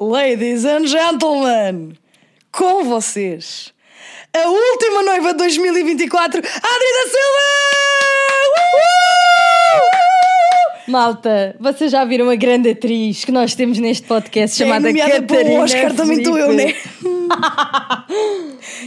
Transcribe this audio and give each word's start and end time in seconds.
Ladies 0.00 0.64
and 0.64 0.86
gentlemen, 0.86 1.92
com 2.50 2.84
vocês, 2.84 3.72
a 4.34 4.48
última 4.48 5.02
noiva 5.02 5.32
de 5.32 5.38
2024, 5.38 6.38
Adri 6.38 6.48
da 6.48 7.10
Silva! 7.10 7.44
Uh! 10.86 10.90
Malta, 10.90 11.54
vocês 11.60 11.92
já 11.92 12.02
viram 12.06 12.30
a 12.30 12.34
grande 12.34 12.70
atriz 12.70 13.24
que 13.26 13.30
nós 13.32 13.54
temos 13.54 13.78
neste 13.78 14.06
podcast 14.06 14.56
chamada 14.56 14.88
é 14.88 14.92
nomeada 14.92 15.22
para 15.22 15.34
o 15.34 15.38
Catarina 15.38 15.62
Oscar, 15.64 15.94
também 15.94 16.18
estou 16.18 16.38
eu, 16.38 16.52
né? 16.54 16.74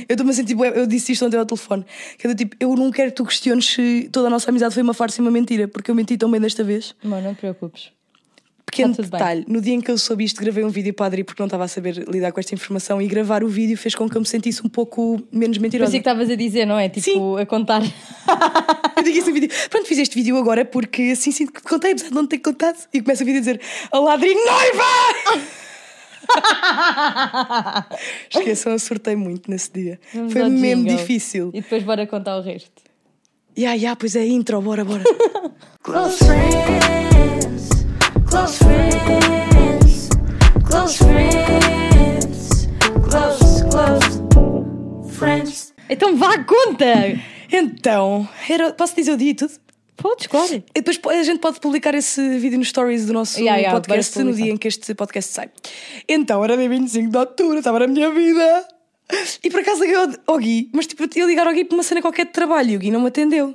Eu 0.09 0.15
estou-me 0.15 0.31
a 0.31 0.33
sentir, 0.33 0.53
bué- 0.53 0.73
eu 0.75 0.85
disse 0.85 1.13
isto 1.13 1.25
ontem 1.25 1.37
ao 1.37 1.45
telefone, 1.45 1.85
que 2.17 2.27
eu, 2.27 2.35
tipo, 2.35 2.55
eu 2.59 2.75
não 2.75 2.91
quero 2.91 3.09
que 3.11 3.15
tu 3.15 3.25
questiones 3.25 3.65
se 3.67 4.09
toda 4.11 4.27
a 4.27 4.29
nossa 4.29 4.49
amizade 4.49 4.73
foi 4.73 4.83
uma 4.83 4.93
farsa 4.93 5.21
e 5.21 5.23
uma 5.23 5.31
mentira, 5.31 5.65
porque 5.67 5.89
eu 5.89 5.95
menti 5.95 6.17
tão 6.17 6.29
bem 6.29 6.41
desta 6.41 6.61
vez. 6.63 6.93
Mano, 7.01 7.21
não 7.27 7.33
te 7.33 7.39
preocupes. 7.39 7.89
Pequeno 8.65 8.95
Tá 8.95 9.03
tudo 9.03 9.11
bem. 9.11 9.19
detalhe, 9.19 9.45
no 9.47 9.61
dia 9.61 9.73
em 9.75 9.81
que 9.81 9.91
eu 9.91 9.97
soube 9.97 10.23
isto, 10.23 10.41
gravei 10.41 10.63
um 10.63 10.69
vídeo 10.69 10.93
para 10.93 11.05
a 11.05 11.07
Adri 11.07 11.23
porque 11.23 11.41
não 11.41 11.45
estava 11.47 11.63
a 11.65 11.67
saber 11.67 11.97
lidar 12.09 12.31
com 12.31 12.39
esta 12.39 12.55
informação 12.55 13.01
e 13.01 13.07
gravar 13.07 13.43
o 13.43 13.47
vídeo 13.47 13.77
fez 13.77 13.93
com 13.93 14.09
que 14.09 14.15
eu 14.17 14.21
me 14.21 14.27
sentisse 14.27 14.65
um 14.65 14.69
pouco 14.69 15.21
menos 15.31 15.57
mentirosa. 15.59 15.91
Parecia 15.91 15.99
que 16.01 16.09
estavas 16.09 16.29
a 16.31 16.35
dizer, 16.35 16.65
não 16.65 16.79
é? 16.79 16.89
Tipo, 16.89 17.03
Sim. 17.05 17.37
a 17.41 17.45
contar. 17.45 17.81
Eu 18.95 19.03
digo 19.03 19.17
isso 19.17 19.27
no 19.27 19.33
vídeo. 19.33 19.49
Pronto, 19.69 19.85
fiz 19.87 19.97
este 19.97 20.15
vídeo 20.15 20.37
agora 20.37 20.63
porque 20.63 21.01
assim 21.11 21.31
sinto 21.31 21.51
que 21.51 21.61
te 21.61 21.67
contei, 21.67 21.91
apesar 21.91 22.07
de 22.09 22.15
não 22.15 22.25
ter 22.25 22.37
contado. 22.39 22.77
E 22.93 23.01
começa 23.01 23.21
o 23.23 23.25
vídeo 23.25 23.39
a 23.39 23.41
dizer: 23.41 23.61
Olá, 23.91 24.13
Adri, 24.13 24.33
noiva! 24.33 24.83
Esqueçam, 28.33 28.71
eu 28.71 28.79
surtei 28.79 29.15
muito 29.15 29.49
nesse 29.51 29.71
dia. 29.71 29.99
Vamos 30.13 30.31
Foi 30.33 30.49
mesmo 30.49 30.83
jingle. 30.85 30.97
difícil. 30.97 31.51
E 31.53 31.61
depois 31.61 31.83
bora 31.83 32.07
contar 32.07 32.37
o 32.37 32.41
resto. 32.41 32.71
Ya, 33.57 33.73
ya, 33.73 33.95
pois 33.95 34.15
é 34.15 34.25
intro, 34.25 34.61
bora, 34.61 34.85
bora. 34.85 35.03
Close 35.83 36.17
friends, 36.23 37.12
close 38.33 38.57
friends, 38.57 40.09
close 40.65 40.97
friends, 40.97 42.67
close, 43.07 43.63
close 43.69 44.21
friends. 45.15 45.73
Então 45.87 46.17
vá, 46.17 46.43
conta! 46.43 47.21
então, 47.51 48.27
era, 48.49 48.73
posso 48.73 48.95
dizer 48.95 49.11
o 49.11 49.17
dia 49.17 49.29
e 49.29 49.35
tudo? 49.35 49.53
Podes, 49.95 50.25
claro. 50.25 50.63
E 50.75 50.81
depois 50.81 51.19
a 51.19 51.23
gente 51.23 51.39
pode 51.39 51.59
publicar 51.59 51.93
esse 51.93 52.39
vídeo 52.39 52.57
nos 52.57 52.69
stories 52.69 53.05
do 53.05 53.13
nosso 53.13 53.39
Ya, 53.39 53.57
ya, 53.57 53.69
podcast 53.69 54.17
no 54.23 54.33
dia 54.33 54.51
em 54.51 54.57
que 54.57 54.67
este 54.67 54.95
podcast 54.95 55.31
sai. 55.31 55.51
Então, 56.09 56.43
era 56.43 56.57
dia 56.57 56.67
25 56.67 57.11
de 57.11 57.17
outubro, 57.17 57.59
estava 57.59 57.79
na 57.79 57.87
minha 57.87 58.09
vida. 58.09 58.67
E 59.43 59.51
por 59.51 59.59
acaso 59.59 59.81
liguei 59.81 60.17
ao, 60.25 60.39
Gui, 60.39 60.71
mas 60.73 60.87
tipo, 60.87 61.03
eu 61.03 61.09
ia 61.15 61.25
ligar 61.27 61.45
ao 61.45 61.53
Gui 61.53 61.65
para 61.65 61.75
uma 61.75 61.83
cena 61.83 62.01
qualquer 62.01 62.25
de 62.25 62.31
trabalho 62.31 62.71
e 62.71 62.75
o 62.77 62.79
Gui 62.79 62.89
não 62.89 63.01
me 63.01 63.09
atendeu. 63.09 63.53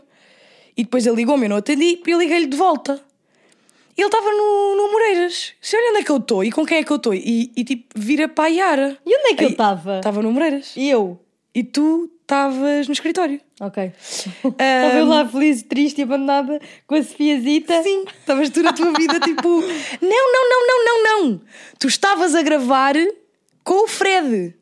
E 0.76 0.84
depois 0.84 1.04
ele 1.04 1.16
ligou-me, 1.16 1.46
eu 1.46 1.50
não 1.50 1.56
atendi, 1.56 2.00
e 2.06 2.10
eu 2.10 2.18
liguei-lhe 2.20 2.46
de 2.46 2.56
volta. 2.56 3.07
Ele 3.98 4.06
estava 4.06 4.30
no, 4.30 4.76
no 4.76 4.92
Moreiras. 4.92 5.52
Sei 5.60 5.78
olha 5.78 5.90
onde 5.90 5.98
é 5.98 6.04
que 6.04 6.10
eu 6.12 6.16
estou 6.18 6.44
e 6.44 6.52
com 6.52 6.64
quem 6.64 6.78
é 6.78 6.84
que 6.84 6.90
eu 6.92 6.96
estou. 6.96 7.12
E, 7.12 7.50
e 7.56 7.64
tipo, 7.64 7.84
vira 7.96 8.28
para 8.28 8.44
a 8.44 8.48
Yara. 8.48 8.98
E 9.04 9.16
onde 9.18 9.28
é 9.30 9.34
que 9.34 9.42
eu 9.42 9.48
Aí- 9.48 9.52
estava? 9.52 9.96
Estava 9.96 10.22
no 10.22 10.30
Moreiras. 10.32 10.72
E 10.76 10.88
eu? 10.88 11.18
E 11.54 11.64
tu 11.64 12.08
estavas 12.22 12.86
no 12.86 12.92
escritório. 12.92 13.40
Ok. 13.60 13.90
Estava 14.44 14.98
eu 14.98 15.06
lá 15.06 15.26
feliz, 15.26 15.62
triste 15.64 15.98
e 15.98 16.02
abandonada 16.02 16.60
com 16.86 16.94
a 16.94 17.02
Sofiazita. 17.02 17.82
Sim, 17.82 18.04
estavas 18.20 18.50
tu 18.50 18.62
na 18.62 18.72
tua 18.72 18.92
vida 18.92 19.18
tipo. 19.20 19.48
Não, 19.48 20.32
não, 20.32 20.48
não, 20.48 20.66
não, 20.66 20.84
não, 20.84 21.02
não. 21.26 21.40
Tu 21.80 21.88
estavas 21.88 22.36
a 22.36 22.42
gravar 22.42 22.94
com 23.64 23.84
o 23.84 23.88
Fred. 23.88 24.54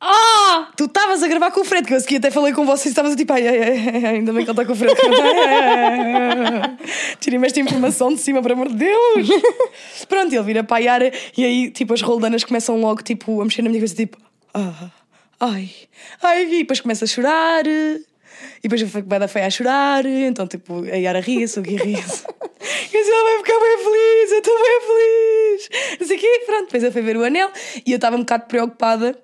Ah! 0.00 0.70
Tu 0.76 0.86
estavas 0.86 1.22
a 1.22 1.28
gravar 1.28 1.50
com 1.50 1.60
o 1.60 1.64
Fred, 1.64 1.86
que 1.86 1.92
eu 1.92 1.98
a 1.98 2.00
até 2.16 2.30
falei 2.30 2.54
com 2.54 2.64
vocês 2.64 2.86
estavas 2.86 3.12
a 3.12 3.16
tipo, 3.16 3.30
ai, 3.34 3.46
ai, 3.46 3.62
ai, 3.62 3.78
ai, 3.96 4.06
ainda 4.16 4.32
bem 4.32 4.44
que 4.44 4.50
ele 4.50 4.60
está 4.60 4.64
com 4.64 4.72
o 4.72 4.76
Fred. 4.76 4.94
Tirem-me 7.20 7.46
esta 7.46 7.60
informação 7.60 8.14
de 8.14 8.20
cima, 8.20 8.40
por 8.40 8.52
amor 8.52 8.70
de 8.70 8.76
Deus. 8.76 9.28
Pronto, 10.08 10.34
ele 10.34 10.42
vira 10.42 10.64
para 10.64 10.78
a 10.78 10.80
Yara 10.80 11.12
e 11.36 11.44
aí, 11.44 11.70
tipo, 11.70 11.92
as 11.92 12.00
roldanas 12.00 12.44
começam 12.44 12.80
logo, 12.80 13.02
tipo, 13.02 13.42
a 13.42 13.44
mexer 13.44 13.60
na 13.60 13.68
minha 13.68 13.80
cabeça, 13.80 13.94
tipo, 13.94 14.16
ah, 14.54 14.88
ai, 15.38 15.70
ai, 16.22 16.44
e 16.44 16.60
depois 16.60 16.80
começa 16.80 17.04
a 17.04 17.08
chorar. 17.08 17.66
E 17.66 18.68
depois 18.68 18.80
foi 18.90 19.02
bem 19.02 19.18
da 19.18 19.28
feia 19.28 19.46
a 19.46 19.50
chorar, 19.50 20.06
então 20.06 20.46
tipo, 20.46 20.82
a 20.84 20.96
Yara 20.96 21.20
ria-se, 21.20 21.58
o 21.58 21.62
Gui 21.62 21.76
ria-se. 21.76 22.24
E 22.24 22.96
eu 22.96 23.00
disse, 23.00 23.10
ela 23.10 23.24
vai 23.24 23.38
ficar 23.38 23.58
bem 23.58 23.78
feliz, 23.78 24.32
eu 24.32 24.38
estou 24.38 24.54
bem 24.54 24.80
feliz. 24.80 25.68
Não 26.00 26.06
sei 26.06 26.16
o 26.16 26.20
quê, 26.20 26.42
pronto, 26.46 26.64
depois 26.64 26.82
ele 26.82 26.92
foi 26.92 27.02
ver 27.02 27.16
o 27.16 27.24
anel 27.24 27.50
e 27.86 27.92
eu 27.92 27.96
estava 27.96 28.16
um 28.16 28.20
bocado 28.20 28.46
preocupada 28.46 29.18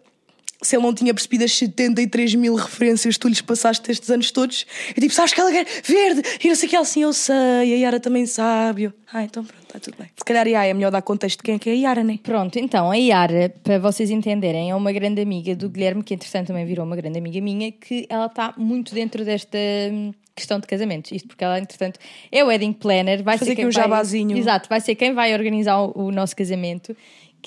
se 0.66 0.77
ele 0.77 0.82
não 0.82 0.93
tinha 0.93 1.15
percebido 1.15 1.44
as 1.44 1.53
73 1.53 2.34
mil 2.34 2.54
referências 2.54 3.15
que 3.15 3.21
tu 3.21 3.28
lhes 3.28 3.41
passaste 3.41 3.91
estes 3.91 4.10
anos 4.10 4.31
todos. 4.31 4.66
Eu 4.88 5.00
tipo, 5.00 5.12
sabes 5.12 5.32
que 5.32 5.41
ela 5.41 5.50
quer 5.50 5.66
verde 5.84 6.22
e 6.43 6.49
não 6.49 6.54
sei 6.54 6.66
o 6.66 6.71
que, 6.71 6.77
ela 6.77 6.82
assim, 6.82 7.03
eu 7.03 7.12
sei, 7.12 7.34
a 7.34 7.62
Yara 7.62 8.00
também 8.00 8.27
sabe. 8.27 8.84
Eu, 8.84 8.93
ah, 9.12 9.22
então 9.22 9.44
pronto, 9.44 9.62
está 9.62 9.78
tudo 9.78 9.97
bem. 9.99 10.09
Se 10.16 10.25
calhar, 10.25 10.47
yeah, 10.47 10.66
é 10.66 10.75
melhor 10.75 10.91
dar 10.91 11.03
contexto 11.03 11.38
de 11.38 11.44
quem 11.44 11.54
é 11.54 11.59
que 11.59 11.71
é 11.71 11.72
a 11.72 11.77
Yara, 11.77 12.04
né? 12.04 12.19
Pronto, 12.22 12.59
então 12.59 12.91
a 12.91 12.97
Yara, 12.97 13.54
para 13.62 13.78
vocês 13.78 14.10
entenderem, 14.10 14.71
é 14.71 14.75
uma 14.75 14.93
grande 14.93 15.21
amiga 15.21 15.54
do 15.54 15.69
Guilherme, 15.69 16.03
que 16.03 16.15
entretanto 16.15 16.49
também 16.49 16.66
virou 16.66 16.84
uma 16.84 16.97
grande 16.97 17.19
amiga 17.19 17.41
minha, 17.41 17.71
que 17.72 18.06
ela 18.09 18.27
está 18.27 18.53
muito 18.56 18.94
dentro 18.94 19.25
desta 19.25 19.59
hum, 19.91 20.12
questão 20.34 20.60
de 20.60 20.66
casamentos. 20.66 21.10
Isto 21.12 21.28
porque 21.28 21.43
ela, 21.43 21.59
entretanto, 21.59 21.98
é 22.31 22.44
wedding 22.44 22.72
planner, 22.72 23.22
vai 23.22 23.38
Fazer 23.38 23.50
ser 23.50 23.53
aqui 23.53 23.62
quem 23.62 23.69
um 23.69 23.72
vai... 23.72 23.83
jabazinho. 23.83 24.37
Exato, 24.37 24.69
vai 24.69 24.81
ser 24.81 24.94
quem 24.94 25.15
vai 25.15 25.33
organizar 25.33 25.81
o, 25.81 26.06
o 26.06 26.12
nosso 26.12 26.37
casamento, 26.37 26.97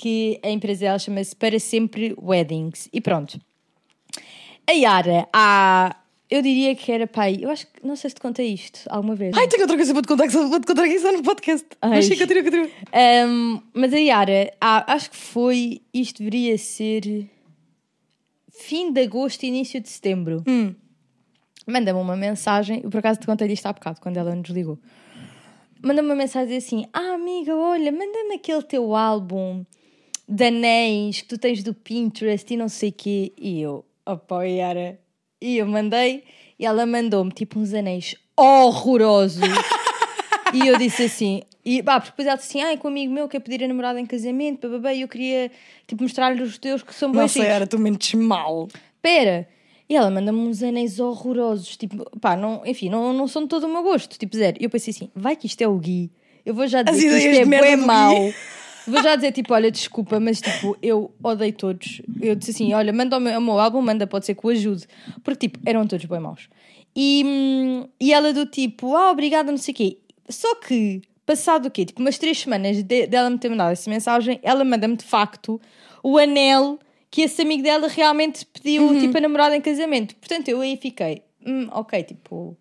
que 0.00 0.40
a 0.42 0.48
empresa 0.48 0.80
dela 0.80 0.98
chama-se 0.98 1.36
Para 1.36 1.58
Sempre 1.60 2.14
Weddings. 2.18 2.88
E 2.90 3.02
pronto. 3.02 3.38
A 4.66 4.72
Yara, 4.72 5.28
há... 5.30 5.94
Eu 6.30 6.40
diria 6.40 6.74
que 6.74 6.90
era 6.90 7.06
pai. 7.06 7.38
Eu 7.42 7.50
acho 7.50 7.66
que 7.66 7.84
não 7.84 7.96
sei 7.96 8.08
se 8.08 8.14
te 8.14 8.20
contei 8.22 8.46
isto 8.46 8.80
alguma 8.88 9.14
vez. 9.14 9.36
Ai, 9.36 9.46
tenho 9.48 9.62
outra 9.62 9.76
coisa 9.76 9.92
para 9.92 10.00
te 10.00 10.08
contar 10.08 10.26
que 10.26 10.32
só 10.32 10.46
vou 10.46 10.60
te 10.60 10.66
contar 10.66 10.84
aqui 10.84 10.94
está 10.94 11.12
no 11.12 11.22
podcast. 11.22 11.66
Ai. 11.82 11.90
Mas 11.90 12.06
sim, 12.06 12.16
continua, 12.16 12.42
continua. 12.44 12.70
Um, 13.26 13.60
mas 13.74 13.92
a 13.92 13.98
Yara, 13.98 14.54
ah, 14.60 14.94
acho 14.94 15.10
que 15.10 15.16
foi. 15.16 15.82
Isto 15.92 16.18
deveria 16.18 16.56
ser 16.56 17.28
fim 18.48 18.92
de 18.92 19.02
agosto, 19.02 19.42
início 19.42 19.80
de 19.80 19.88
setembro. 19.88 20.44
Hum. 20.46 20.72
Manda-me 21.66 21.98
uma 21.98 22.16
mensagem. 22.16 22.80
Eu 22.84 22.90
por 22.90 22.98
acaso 22.98 23.18
te 23.18 23.26
contei 23.26 23.48
isto 23.48 23.66
há 23.66 23.72
bocado, 23.72 24.00
quando 24.00 24.16
ela 24.16 24.34
nos 24.34 24.48
ligou. 24.50 24.78
Manda-me 25.82 26.08
uma 26.08 26.16
mensagem 26.16 26.56
assim: 26.56 26.86
Ah, 26.92 27.14
amiga, 27.14 27.56
olha, 27.56 27.90
manda-me 27.90 28.36
aquele 28.36 28.62
teu 28.62 28.94
álbum 28.94 29.64
de 30.30 30.46
anéis 30.46 31.22
que 31.22 31.28
tu 31.28 31.36
tens 31.36 31.62
do 31.64 31.74
Pinterest 31.74 32.54
e 32.54 32.56
não 32.56 32.68
sei 32.68 32.90
o 32.90 32.92
quê. 32.92 33.32
E 33.36 33.60
eu, 33.60 33.84
opa, 34.06 34.44
Yara. 34.44 34.98
E 35.40 35.58
eu 35.58 35.66
mandei, 35.66 36.22
e 36.58 36.64
ela 36.64 36.86
mandou-me 36.86 37.32
tipo 37.32 37.58
uns 37.58 37.74
anéis 37.74 38.14
horrorosos. 38.36 39.42
E 40.52 40.66
eu 40.66 40.76
disse 40.76 41.04
assim, 41.04 41.42
e 41.64 41.80
pá, 41.80 42.00
porque 42.00 42.10
depois 42.10 42.26
ela 42.26 42.36
disse 42.36 42.58
assim: 42.58 42.66
ai, 42.66 42.76
com 42.76 42.88
um 42.88 42.90
amigo 42.90 43.12
meu 43.12 43.28
que 43.28 43.36
é 43.36 43.40
pedir 43.40 43.62
a 43.62 43.68
namorada 43.68 44.00
em 44.00 44.04
casamento, 44.04 44.68
bababá, 44.68 44.92
e 44.92 45.02
eu 45.02 45.06
queria 45.08 45.48
tipo 45.86 46.02
mostrar-lhe 46.02 46.42
os 46.42 46.58
teus 46.58 46.82
que 46.82 46.92
são 46.92 47.12
bem 47.12 47.20
Nossa, 47.20 47.38
Yara, 47.38 47.68
tu 47.68 47.78
mentes 47.78 48.14
mal. 48.14 48.66
Pera! 49.00 49.46
E 49.88 49.94
ela 49.94 50.10
manda-me 50.10 50.40
uns 50.40 50.60
anéis 50.60 50.98
horrorosos, 50.98 51.76
tipo, 51.76 52.04
pá, 52.18 52.36
não, 52.36 52.62
enfim, 52.66 52.88
não, 52.88 53.12
não 53.12 53.28
são 53.28 53.42
de 53.42 53.48
todo 53.48 53.64
o 53.64 53.72
meu 53.72 53.84
gosto, 53.84 54.18
tipo 54.18 54.36
zero. 54.36 54.56
E 54.60 54.64
eu 54.64 54.70
pensei 54.70 54.90
assim: 54.90 55.08
vai 55.14 55.36
que 55.36 55.46
isto 55.46 55.62
é 55.62 55.68
o 55.68 55.76
Gui, 55.76 56.10
eu 56.44 56.52
vou 56.52 56.66
já 56.66 56.80
As 56.80 56.96
dizer 56.96 57.08
que 57.08 57.14
ideias 57.14 57.38
isto 57.38 57.54
é 57.54 57.60
bué 57.60 57.76
mau. 57.76 58.16
Vou 58.90 59.02
já 59.02 59.14
dizer, 59.16 59.32
tipo, 59.32 59.54
olha, 59.54 59.70
desculpa, 59.70 60.18
mas 60.20 60.40
tipo, 60.40 60.76
eu 60.82 61.10
odeio 61.22 61.52
todos. 61.52 62.02
Eu 62.20 62.34
disse 62.34 62.50
assim: 62.50 62.74
olha, 62.74 62.92
manda 62.92 63.16
o 63.16 63.20
meu, 63.20 63.38
o 63.38 63.42
meu 63.42 63.58
álbum, 63.58 63.80
manda, 63.80 64.06
pode 64.06 64.26
ser 64.26 64.34
que 64.34 64.46
o 64.46 64.50
ajude. 64.50 64.86
Porque, 65.24 65.48
tipo, 65.48 65.58
eram 65.64 65.86
todos 65.86 66.04
bem 66.04 66.20
maus. 66.20 66.48
E, 66.94 67.24
e 68.00 68.12
ela 68.12 68.32
do 68.32 68.44
tipo, 68.46 68.94
ah, 68.96 69.10
obrigada, 69.10 69.50
não 69.50 69.58
sei 69.58 69.72
o 69.72 69.76
quê. 69.76 69.98
Só 70.28 70.54
que, 70.56 71.00
passado 71.24 71.66
o 71.66 71.70
quê? 71.70 71.84
Tipo, 71.84 72.00
umas 72.00 72.18
três 72.18 72.38
semanas 72.40 72.82
de- 72.82 73.06
dela 73.06 73.30
me 73.30 73.38
ter 73.38 73.48
mandado 73.48 73.72
essa 73.72 73.88
mensagem, 73.88 74.38
ela 74.42 74.64
manda-me 74.64 74.96
de 74.96 75.04
facto 75.04 75.60
o 76.02 76.18
anel 76.18 76.78
que 77.10 77.22
esse 77.22 77.42
amigo 77.42 77.62
dela 77.62 77.88
realmente 77.88 78.44
pediu, 78.46 78.88
tipo, 79.00 79.16
a 79.18 79.20
namorada 79.20 79.56
em 79.56 79.60
casamento. 79.60 80.14
Portanto, 80.16 80.48
eu 80.48 80.60
aí 80.60 80.76
fiquei, 80.76 81.22
hum, 81.46 81.68
ok, 81.72 82.02
tipo, 82.04 82.56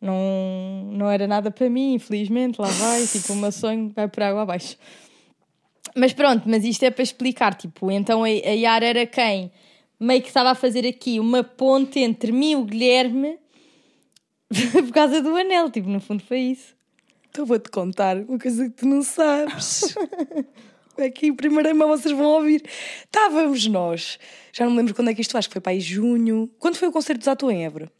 não, 0.00 0.88
não 0.92 1.10
era 1.10 1.26
nada 1.26 1.50
para 1.50 1.68
mim, 1.68 1.94
infelizmente, 1.94 2.60
lá 2.60 2.68
vai, 2.68 3.06
tipo, 3.06 3.32
o 3.32 3.36
meu 3.36 3.50
sonho 3.52 3.90
vai 3.94 4.06
por 4.08 4.22
água 4.22 4.42
abaixo. 4.42 4.76
Mas 5.98 6.12
pronto, 6.12 6.48
mas 6.48 6.64
isto 6.64 6.84
é 6.84 6.90
para 6.90 7.02
explicar, 7.02 7.54
tipo, 7.54 7.90
então 7.90 8.22
a, 8.22 8.28
a 8.28 8.30
Yara 8.30 8.86
era 8.86 9.06
quem 9.06 9.50
meio 9.98 10.22
que 10.22 10.28
estava 10.28 10.50
a 10.50 10.54
fazer 10.54 10.86
aqui 10.86 11.18
uma 11.18 11.42
ponte 11.42 11.98
entre 11.98 12.30
mim 12.30 12.52
e 12.52 12.56
o 12.56 12.64
Guilherme 12.64 13.36
por 14.72 14.92
causa 14.92 15.20
do 15.20 15.34
anel, 15.36 15.68
tipo, 15.70 15.88
no 15.88 16.00
fundo 16.00 16.22
foi 16.22 16.38
isso. 16.38 16.76
Então 17.28 17.44
vou-te 17.44 17.68
contar 17.68 18.16
uma 18.16 18.38
coisa 18.38 18.68
que 18.68 18.76
tu 18.76 18.86
não 18.86 19.02
sabes. 19.02 19.94
Aqui 20.96 21.28
em 21.28 21.34
primeira 21.34 21.72
mão 21.74 21.88
vocês 21.88 22.16
vão 22.16 22.26
ouvir. 22.26 22.62
Estávamos 23.04 23.66
nós, 23.66 24.18
já 24.52 24.64
não 24.64 24.72
me 24.72 24.78
lembro 24.78 24.94
quando 24.94 25.10
é 25.10 25.14
que 25.14 25.20
isto 25.20 25.36
acho 25.36 25.48
que 25.48 25.54
foi 25.54 25.60
para 25.60 25.72
aí 25.72 25.80
junho. 25.80 26.48
Quando 26.58 26.76
foi 26.76 26.88
o 26.88 26.92
concerto 26.92 27.20
de 27.20 27.24
Zato 27.24 27.50
em 27.50 27.64
Évora? 27.64 27.90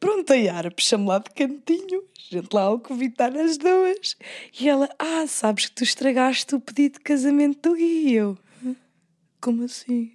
Pronto, 0.00 0.32
a 0.32 0.36
Yara 0.36 0.70
puxa-me 0.70 1.06
lá 1.06 1.18
de 1.18 1.30
cantinho, 1.30 2.04
gente 2.30 2.52
lá 2.52 2.62
ao 2.62 2.78
convidar 2.78 3.34
as 3.36 3.56
duas. 3.56 4.16
E 4.60 4.68
ela, 4.68 4.88
ah, 4.98 5.26
sabes 5.26 5.66
que 5.66 5.72
tu 5.72 5.84
estragaste 5.84 6.54
o 6.54 6.60
pedido 6.60 6.94
de 6.94 7.00
casamento 7.00 7.70
do 7.70 7.76
Gui. 7.76 8.08
E 8.08 8.14
Eu, 8.14 8.38
"Hã? 8.64 8.74
como 9.40 9.64
assim? 9.64 10.12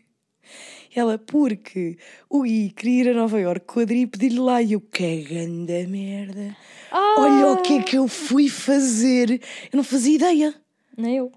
Ela, 0.96 1.18
porque 1.20 1.98
o 2.30 2.42
Gui 2.44 2.72
queria 2.72 3.04
ir 3.04 3.10
a 3.10 3.14
Nova 3.14 3.40
Iorque 3.40 3.66
com 3.68 3.80
a 3.80 3.84
Adri 3.84 4.02
e 4.02 4.08
pedir-lhe 4.08 4.40
lá. 4.40 4.62
E 4.62 4.74
eu, 4.74 4.82
que 4.82 5.22
grande 5.24 5.86
merda. 5.88 6.56
Ah! 6.92 7.16
Olha 7.20 7.48
o 7.54 7.62
que 7.62 7.74
é 7.74 7.84
que 7.84 7.96
eu 7.98 8.08
fui 8.08 8.50
fazer. 8.50 9.30
Eu 9.72 9.78
não 9.78 9.84
fazia 9.84 10.16
ideia. 10.16 10.56
Nem 10.98 11.18
eu. 11.18 11.32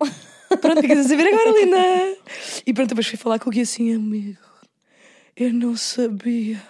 Pronto, 0.61 0.81
ficas 0.81 0.99
a 1.05 1.09
saber 1.09 1.27
agora, 1.29 1.51
linda. 1.61 2.17
E 2.67 2.73
pronto, 2.73 2.89
depois 2.89 3.07
fui 3.07 3.19
falar 3.19 3.39
com 3.39 3.51
o 3.51 3.53
Gui 3.53 3.61
assim, 3.61 3.95
amigo. 3.95 4.39
Eu 5.37 5.53
não 5.53 5.77
sabia. 5.77 6.63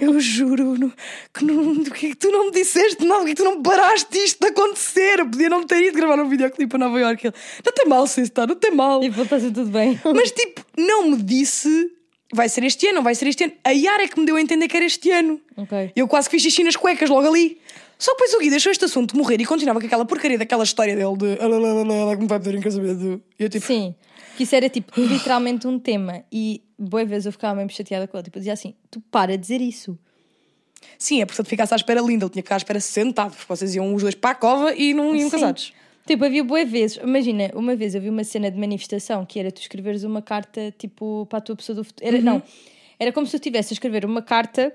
Eu 0.00 0.18
juro 0.20 0.92
que, 1.32 1.44
não, 1.44 1.82
que 1.84 2.14
tu 2.14 2.30
não 2.30 2.46
me 2.46 2.50
disseste 2.52 3.04
nada, 3.04 3.24
que 3.24 3.34
tu 3.34 3.44
não 3.44 3.62
paraste 3.62 4.16
isto 4.18 4.40
de 4.40 4.46
acontecer. 4.48 5.18
Eu 5.20 5.26
podia 5.28 5.48
não 5.48 5.64
ter 5.64 5.82
ido 5.82 5.96
gravar 5.96 6.20
um 6.20 6.28
videoclipe 6.28 6.76
a 6.76 6.78
Nova 6.78 6.98
Iorque. 7.00 7.26
Ele, 7.28 7.34
não 7.64 7.72
tem 7.72 7.86
mal, 7.86 8.06
se 8.06 8.20
está, 8.22 8.46
não 8.46 8.54
tem 8.56 8.70
mal. 8.70 9.00
Tipo, 9.00 9.22
está 9.22 9.38
tudo 9.38 9.66
bem. 9.66 10.00
Mas 10.14 10.30
tipo, 10.30 10.64
não 10.76 11.10
me 11.10 11.16
disse 11.16 11.92
vai 12.32 12.48
ser 12.48 12.64
este 12.64 12.88
ano, 12.88 13.02
vai 13.02 13.14
ser 13.14 13.28
este 13.28 13.44
ano. 13.44 13.52
A 13.64 13.70
Yara 13.70 14.02
é 14.02 14.08
que 14.08 14.18
me 14.18 14.26
deu 14.26 14.36
a 14.36 14.40
entender 14.40 14.68
que 14.68 14.76
era 14.76 14.84
este 14.84 15.10
ano. 15.10 15.40
Ok. 15.56 15.92
Eu 15.94 16.06
quase 16.08 16.28
que 16.28 16.36
fiz 16.36 16.42
xixi 16.42 16.64
nas 16.64 16.76
cuecas 16.76 17.08
logo 17.08 17.26
ali. 17.26 17.58
Só 17.98 18.14
que 18.14 18.18
depois 18.24 18.34
o 18.34 18.38
Gui 18.40 18.50
deixou 18.50 18.70
este 18.70 18.84
assunto 18.84 19.16
morrer 19.16 19.40
e 19.40 19.46
continuava 19.46 19.80
com 19.80 19.86
aquela 19.86 20.04
porcaria 20.04 20.36
daquela 20.36 20.64
história 20.64 20.94
dele 20.94 21.16
de 21.16 21.38
"Ah, 21.40 21.46
lá, 21.46 21.56
lá, 21.58 21.72
lá, 21.72 21.82
lá, 21.82 21.94
ela 21.94 22.16
que 22.16 22.22
me 22.22 22.28
vai 22.28 22.38
pedir 22.38 22.58
em 22.58 22.60
casamento. 22.60 23.22
E 23.38 23.42
eu 23.42 23.48
tipo, 23.48 23.64
Sim, 23.64 23.94
que 24.36 24.42
isso 24.42 24.54
era 24.54 24.68
tipo 24.68 25.00
literalmente 25.00 25.66
um 25.66 25.78
tema 25.78 26.22
e 26.30 26.60
boa 26.78 27.04
vez 27.04 27.26
eu 27.26 27.32
ficava 27.32 27.54
mesmo 27.54 27.70
chateada 27.70 28.06
com 28.06 28.16
ele. 28.16 28.24
Tipo, 28.24 28.38
eu 28.38 28.40
dizia 28.40 28.52
assim: 28.52 28.74
tu 28.90 29.00
para 29.00 29.32
de 29.36 29.38
dizer 29.38 29.60
isso. 29.60 29.98
sim, 30.98 31.20
é 31.22 31.26
porque 31.26 31.36
se 31.36 31.42
ele 31.42 31.48
ficasse 31.48 31.72
à 31.74 31.76
espera 31.76 32.00
linda, 32.00 32.24
ele 32.24 32.30
tinha 32.32 32.42
que 32.42 32.46
ficar 32.46 32.56
à 32.56 32.58
espera 32.58 32.80
sentado, 32.80 33.30
porque 33.30 33.44
vocês 33.48 33.74
iam 33.74 33.94
os 33.94 34.02
dois 34.02 34.14
para 34.14 34.30
a 34.30 34.34
cova 34.34 34.74
e 34.74 34.92
não 34.94 35.14
iam 35.16 35.28
Sim. 35.30 35.36
casados. 35.36 35.72
Tipo, 36.06 36.24
havia 36.24 36.44
boas 36.44 36.70
vezes. 36.70 36.98
Imagina, 36.98 37.50
uma 37.54 37.74
vez 37.74 37.94
eu 37.94 38.00
vi 38.00 38.08
uma 38.08 38.22
cena 38.22 38.48
de 38.50 38.56
manifestação 38.58 39.26
que 39.26 39.40
era 39.40 39.50
tu 39.50 39.60
escreveres 39.60 40.04
uma 40.04 40.22
carta 40.22 40.72
tipo 40.78 41.26
para 41.28 41.38
a 41.38 41.40
tua 41.42 41.56
pessoa 41.56 41.74
do 41.74 41.82
futuro. 41.82 42.08
Uhum. 42.08 42.14
Era, 42.16 42.22
Não, 42.24 42.42
era 42.98 43.12
como 43.12 43.26
se 43.26 43.32
tu 43.32 43.36
estivesse 43.36 43.72
a 43.72 43.74
escrever 43.74 44.04
uma 44.04 44.22
carta 44.22 44.72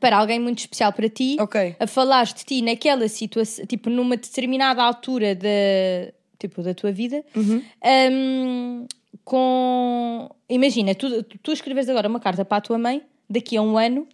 para 0.00 0.16
alguém 0.16 0.40
muito 0.40 0.58
especial 0.58 0.92
para 0.92 1.08
ti, 1.08 1.36
Ok. 1.38 1.76
a 1.78 1.86
falar 1.86 2.24
de 2.24 2.44
ti 2.44 2.60
naquela 2.62 3.06
situação, 3.08 3.64
tipo, 3.66 3.88
numa 3.90 4.16
determinada 4.16 4.82
altura 4.82 5.34
da, 5.34 5.48
tipo, 6.38 6.62
da 6.62 6.72
tua 6.74 6.90
vida, 6.90 7.22
Uhum. 7.36 7.62
hum, 8.10 8.86
com. 9.24 10.30
Imagina, 10.48 10.94
tu, 10.94 11.22
tu 11.22 11.52
escreves 11.52 11.88
agora 11.88 12.08
uma 12.08 12.20
carta 12.20 12.44
para 12.44 12.58
a 12.58 12.60
tua 12.60 12.78
mãe 12.78 13.02
daqui 13.28 13.56
a 13.56 13.62
um 13.62 13.78
ano. 13.78 14.06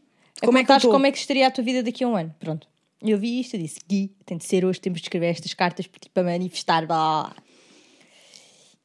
a 0.43 0.47
Como 0.47 0.59
é 0.59 0.65
que 0.65 0.81
como 0.81 1.07
é 1.07 1.13
que 1.13 1.19
estaria 1.19 1.47
a 1.47 1.51
tua 1.51 1.65
vida 1.65 1.83
daqui 1.83 2.05
a 2.05 2.09
um 2.09 2.17
ano. 2.17 2.35
Pronto. 2.39 2.69
Eu 3.03 3.19
vi 3.19 3.41
isto 3.41 3.55
e 3.55 3.59
disse: 3.59 3.81
Gui, 3.89 4.13
tem 4.27 4.37
de 4.37 4.45
ser 4.45 4.65
hoje, 4.65 4.81
temos 4.81 5.01
de 5.01 5.07
escrever 5.07 5.29
estas 5.29 5.55
cartas 5.55 5.87
tipo, 5.87 6.11
para 6.11 6.25
manifestar. 6.25 6.87
Blá. 6.87 7.35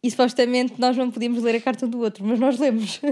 E 0.04 0.12
supostamente 0.12 0.74
nós 0.78 0.98
não 0.98 1.10
podíamos 1.10 1.42
ler 1.42 1.56
a 1.56 1.62
carta 1.62 1.88
do 1.88 2.02
outro, 2.02 2.26
mas 2.26 2.38
nós 2.38 2.60
lemos. 2.60 3.00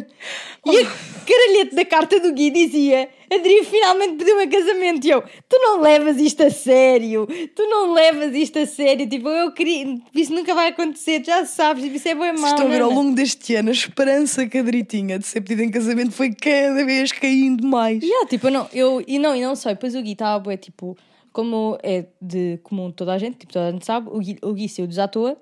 E 0.63 0.77
a 0.77 0.85
caralhete 1.25 1.73
da 1.73 1.85
carta 1.85 2.19
do 2.19 2.33
Gui 2.33 2.51
dizia: 2.51 3.09
Adri 3.33 3.63
finalmente 3.63 4.17
pediu-me 4.17 4.45
casamento. 4.47 5.07
E 5.07 5.09
eu: 5.09 5.23
Tu 5.47 5.57
não 5.57 5.81
levas 5.81 6.17
isto 6.17 6.43
a 6.43 6.49
sério, 6.51 7.25
tu 7.55 7.63
não 7.67 7.93
levas 7.93 8.35
isto 8.35 8.59
a 8.59 8.65
sério. 8.65 9.07
Tipo, 9.07 9.29
eu 9.29 9.51
queria, 9.53 9.97
isso 10.13 10.33
nunca 10.33 10.53
vai 10.53 10.67
acontecer, 10.67 11.23
já 11.25 11.45
sabes, 11.45 11.83
tipo, 11.83 11.95
isso 11.95 12.09
é 12.09 12.13
bem 12.13 12.33
mau. 12.33 12.51
Estão 12.51 12.67
a 12.67 12.69
ver 12.69 12.81
ao 12.81 12.89
Nana." 12.89 13.01
longo 13.01 13.15
deste 13.15 13.55
ano 13.55 13.69
a 13.69 13.71
esperança 13.71 14.45
que 14.45 14.57
a 14.57 14.61
Adri 14.61 14.83
tinha 14.83 15.17
de 15.17 15.25
ser 15.25 15.41
pedida 15.41 15.63
em 15.63 15.71
casamento 15.71 16.11
foi 16.11 16.33
cada 16.35 16.85
vez 16.85 17.11
caindo 17.13 17.65
mais. 17.65 18.03
Yeah, 18.03 18.27
tipo, 18.27 18.47
eu 18.47 18.51
não, 18.51 18.69
eu, 18.73 19.03
e 19.07 19.17
não, 19.17 19.35
e 19.35 19.41
não 19.41 19.55
sei, 19.55 19.73
depois 19.73 19.95
o 19.95 20.01
Gui 20.01 20.11
estava 20.11 20.37
bué, 20.37 20.57
tipo, 20.57 20.97
como 21.31 21.77
é 21.81 22.05
de 22.21 22.59
comum 22.61 22.91
toda 22.91 23.13
a 23.13 23.17
gente, 23.17 23.37
tipo, 23.37 23.53
toda 23.53 23.69
a 23.69 23.71
gente 23.71 23.85
sabe, 23.85 24.09
o 24.11 24.19
Gui, 24.19 24.37
o 24.43 24.53
Gui 24.53 24.67
saiu 24.67 24.87
à 25.01 25.07
toa, 25.07 25.41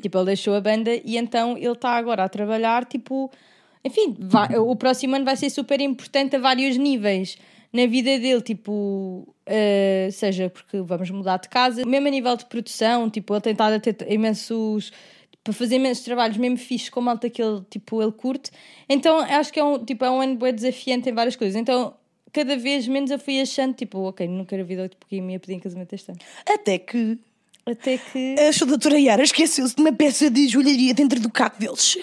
tipo, 0.00 0.18
ele 0.18 0.26
deixou 0.26 0.54
a 0.54 0.60
banda 0.60 0.90
e 1.04 1.16
então 1.16 1.56
ele 1.56 1.72
está 1.72 1.90
agora 1.90 2.24
a 2.24 2.28
trabalhar, 2.28 2.84
tipo, 2.84 3.30
enfim, 3.84 4.14
vai- 4.18 4.56
o 4.58 4.74
próximo 4.76 5.16
ano 5.16 5.24
vai 5.24 5.36
ser 5.36 5.48
super 5.50 5.80
importante 5.80 6.36
a 6.36 6.38
vários 6.38 6.76
níveis 6.76 7.38
na 7.72 7.86
vida 7.86 8.18
dele, 8.18 8.40
tipo, 8.42 9.26
eh, 9.46 10.08
seja 10.12 10.50
porque 10.50 10.80
vamos 10.80 11.08
mudar 11.10 11.38
de 11.38 11.48
casa, 11.48 11.84
mesmo 11.86 12.08
a 12.08 12.10
nível 12.10 12.36
de 12.36 12.44
produção, 12.46 13.08
tipo, 13.08 13.32
ele 13.32 13.40
tem 13.40 13.52
estado 13.52 13.74
a 13.74 13.80
ter 13.80 13.96
imensos 14.12 14.92
para 15.42 15.52
fazer 15.54 15.76
imensos 15.76 16.04
trabalhos, 16.04 16.36
mesmo 16.36 16.58
fixos 16.58 16.90
com 16.90 17.00
malta 17.00 17.30
que 17.30 17.40
ele, 17.42 17.62
tipo, 17.70 18.02
ele 18.02 18.12
curte. 18.12 18.50
Então 18.88 19.20
acho 19.20 19.50
que 19.52 19.58
é 19.58 19.64
um, 19.64 19.82
tipo, 19.82 20.04
é 20.04 20.10
um 20.10 20.20
ano 20.20 20.36
bem 20.36 20.52
desafiante 20.52 21.08
em 21.08 21.12
várias 21.14 21.34
coisas. 21.36 21.56
Então 21.56 21.94
cada 22.32 22.56
vez 22.56 22.86
menos 22.86 23.10
eu 23.10 23.18
fui 23.18 23.40
achando, 23.40 23.72
tipo, 23.74 23.98
ok, 24.00 24.28
nunca 24.28 24.54
era 24.54 24.62
vida 24.62 24.88
tipo, 24.88 25.06
que 25.06 25.20
me 25.20 25.32
ia 25.32 25.40
pedir 25.40 25.54
em 25.54 25.58
casamento 25.60 25.92
este 25.94 26.10
ano. 26.10 26.20
Até 26.46 26.78
que 26.78 27.18
Até 27.70 27.98
que. 27.98 28.36
a 28.38 28.52
sua 28.52 28.66
doutora 28.66 28.98
Yara 28.98 29.22
esqueceu-se 29.22 29.74
de 29.74 29.80
uma 29.82 29.92
peça 29.92 30.30
de 30.30 30.48
joalharia 30.48 30.92
dentro 30.94 31.20
do 31.20 31.30
carro 31.30 31.54
deles. 31.58 31.96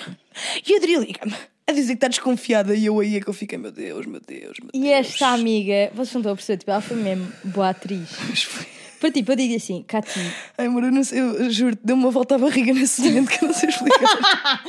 E 0.68 0.74
a 0.74 0.78
Adri 0.78 0.96
liga-me 0.96 1.34
a 1.68 1.72
dizer 1.74 1.88
que 1.94 1.98
está 1.98 2.08
desconfiada 2.08 2.74
e 2.75 2.86
eu 2.86 3.00
aí 3.00 3.18
é 3.18 3.22
que 3.22 3.28
eu 3.28 3.34
fiquei, 3.34 3.58
meu 3.58 3.72
Deus, 3.72 4.06
meu 4.06 4.22
Deus, 4.25 4.58
meu 4.62 4.69
Deus. 4.72 4.86
E 4.86 4.90
esta 4.90 5.28
amiga, 5.30 5.92
vocês 5.94 6.14
não 6.14 6.22
estão 6.22 6.31
a 6.31 6.36
perceber, 6.36 6.58
tipo, 6.60 6.72
ela 6.72 6.81
foi 6.81 6.96
mesmo 6.98 7.28
boa 7.44 7.69
atriz. 7.69 8.08
Mas 8.30 8.44
foi- 8.44 8.66
Para 9.00 9.12
tipo, 9.12 9.31
eu 9.31 9.36
digo 9.36 9.56
assim, 9.56 9.84
Cati, 9.88 10.19
Ai, 10.58 10.66
amor, 10.68 10.84
eu, 10.86 10.92
não 10.92 11.04
sei, 11.04 11.19
eu 11.19 11.50
juro-te, 11.52 11.81
deu-me 11.84 12.04
uma 12.04 12.12
volta 12.12 12.36
à 12.36 12.38
barriga 12.38 12.74
nesse 12.74 13.02
momento 13.04 13.30
que 13.30 13.44
eu 13.44 13.48
não 13.50 13.54
sei 13.56 13.69
explicar. 13.69 14.64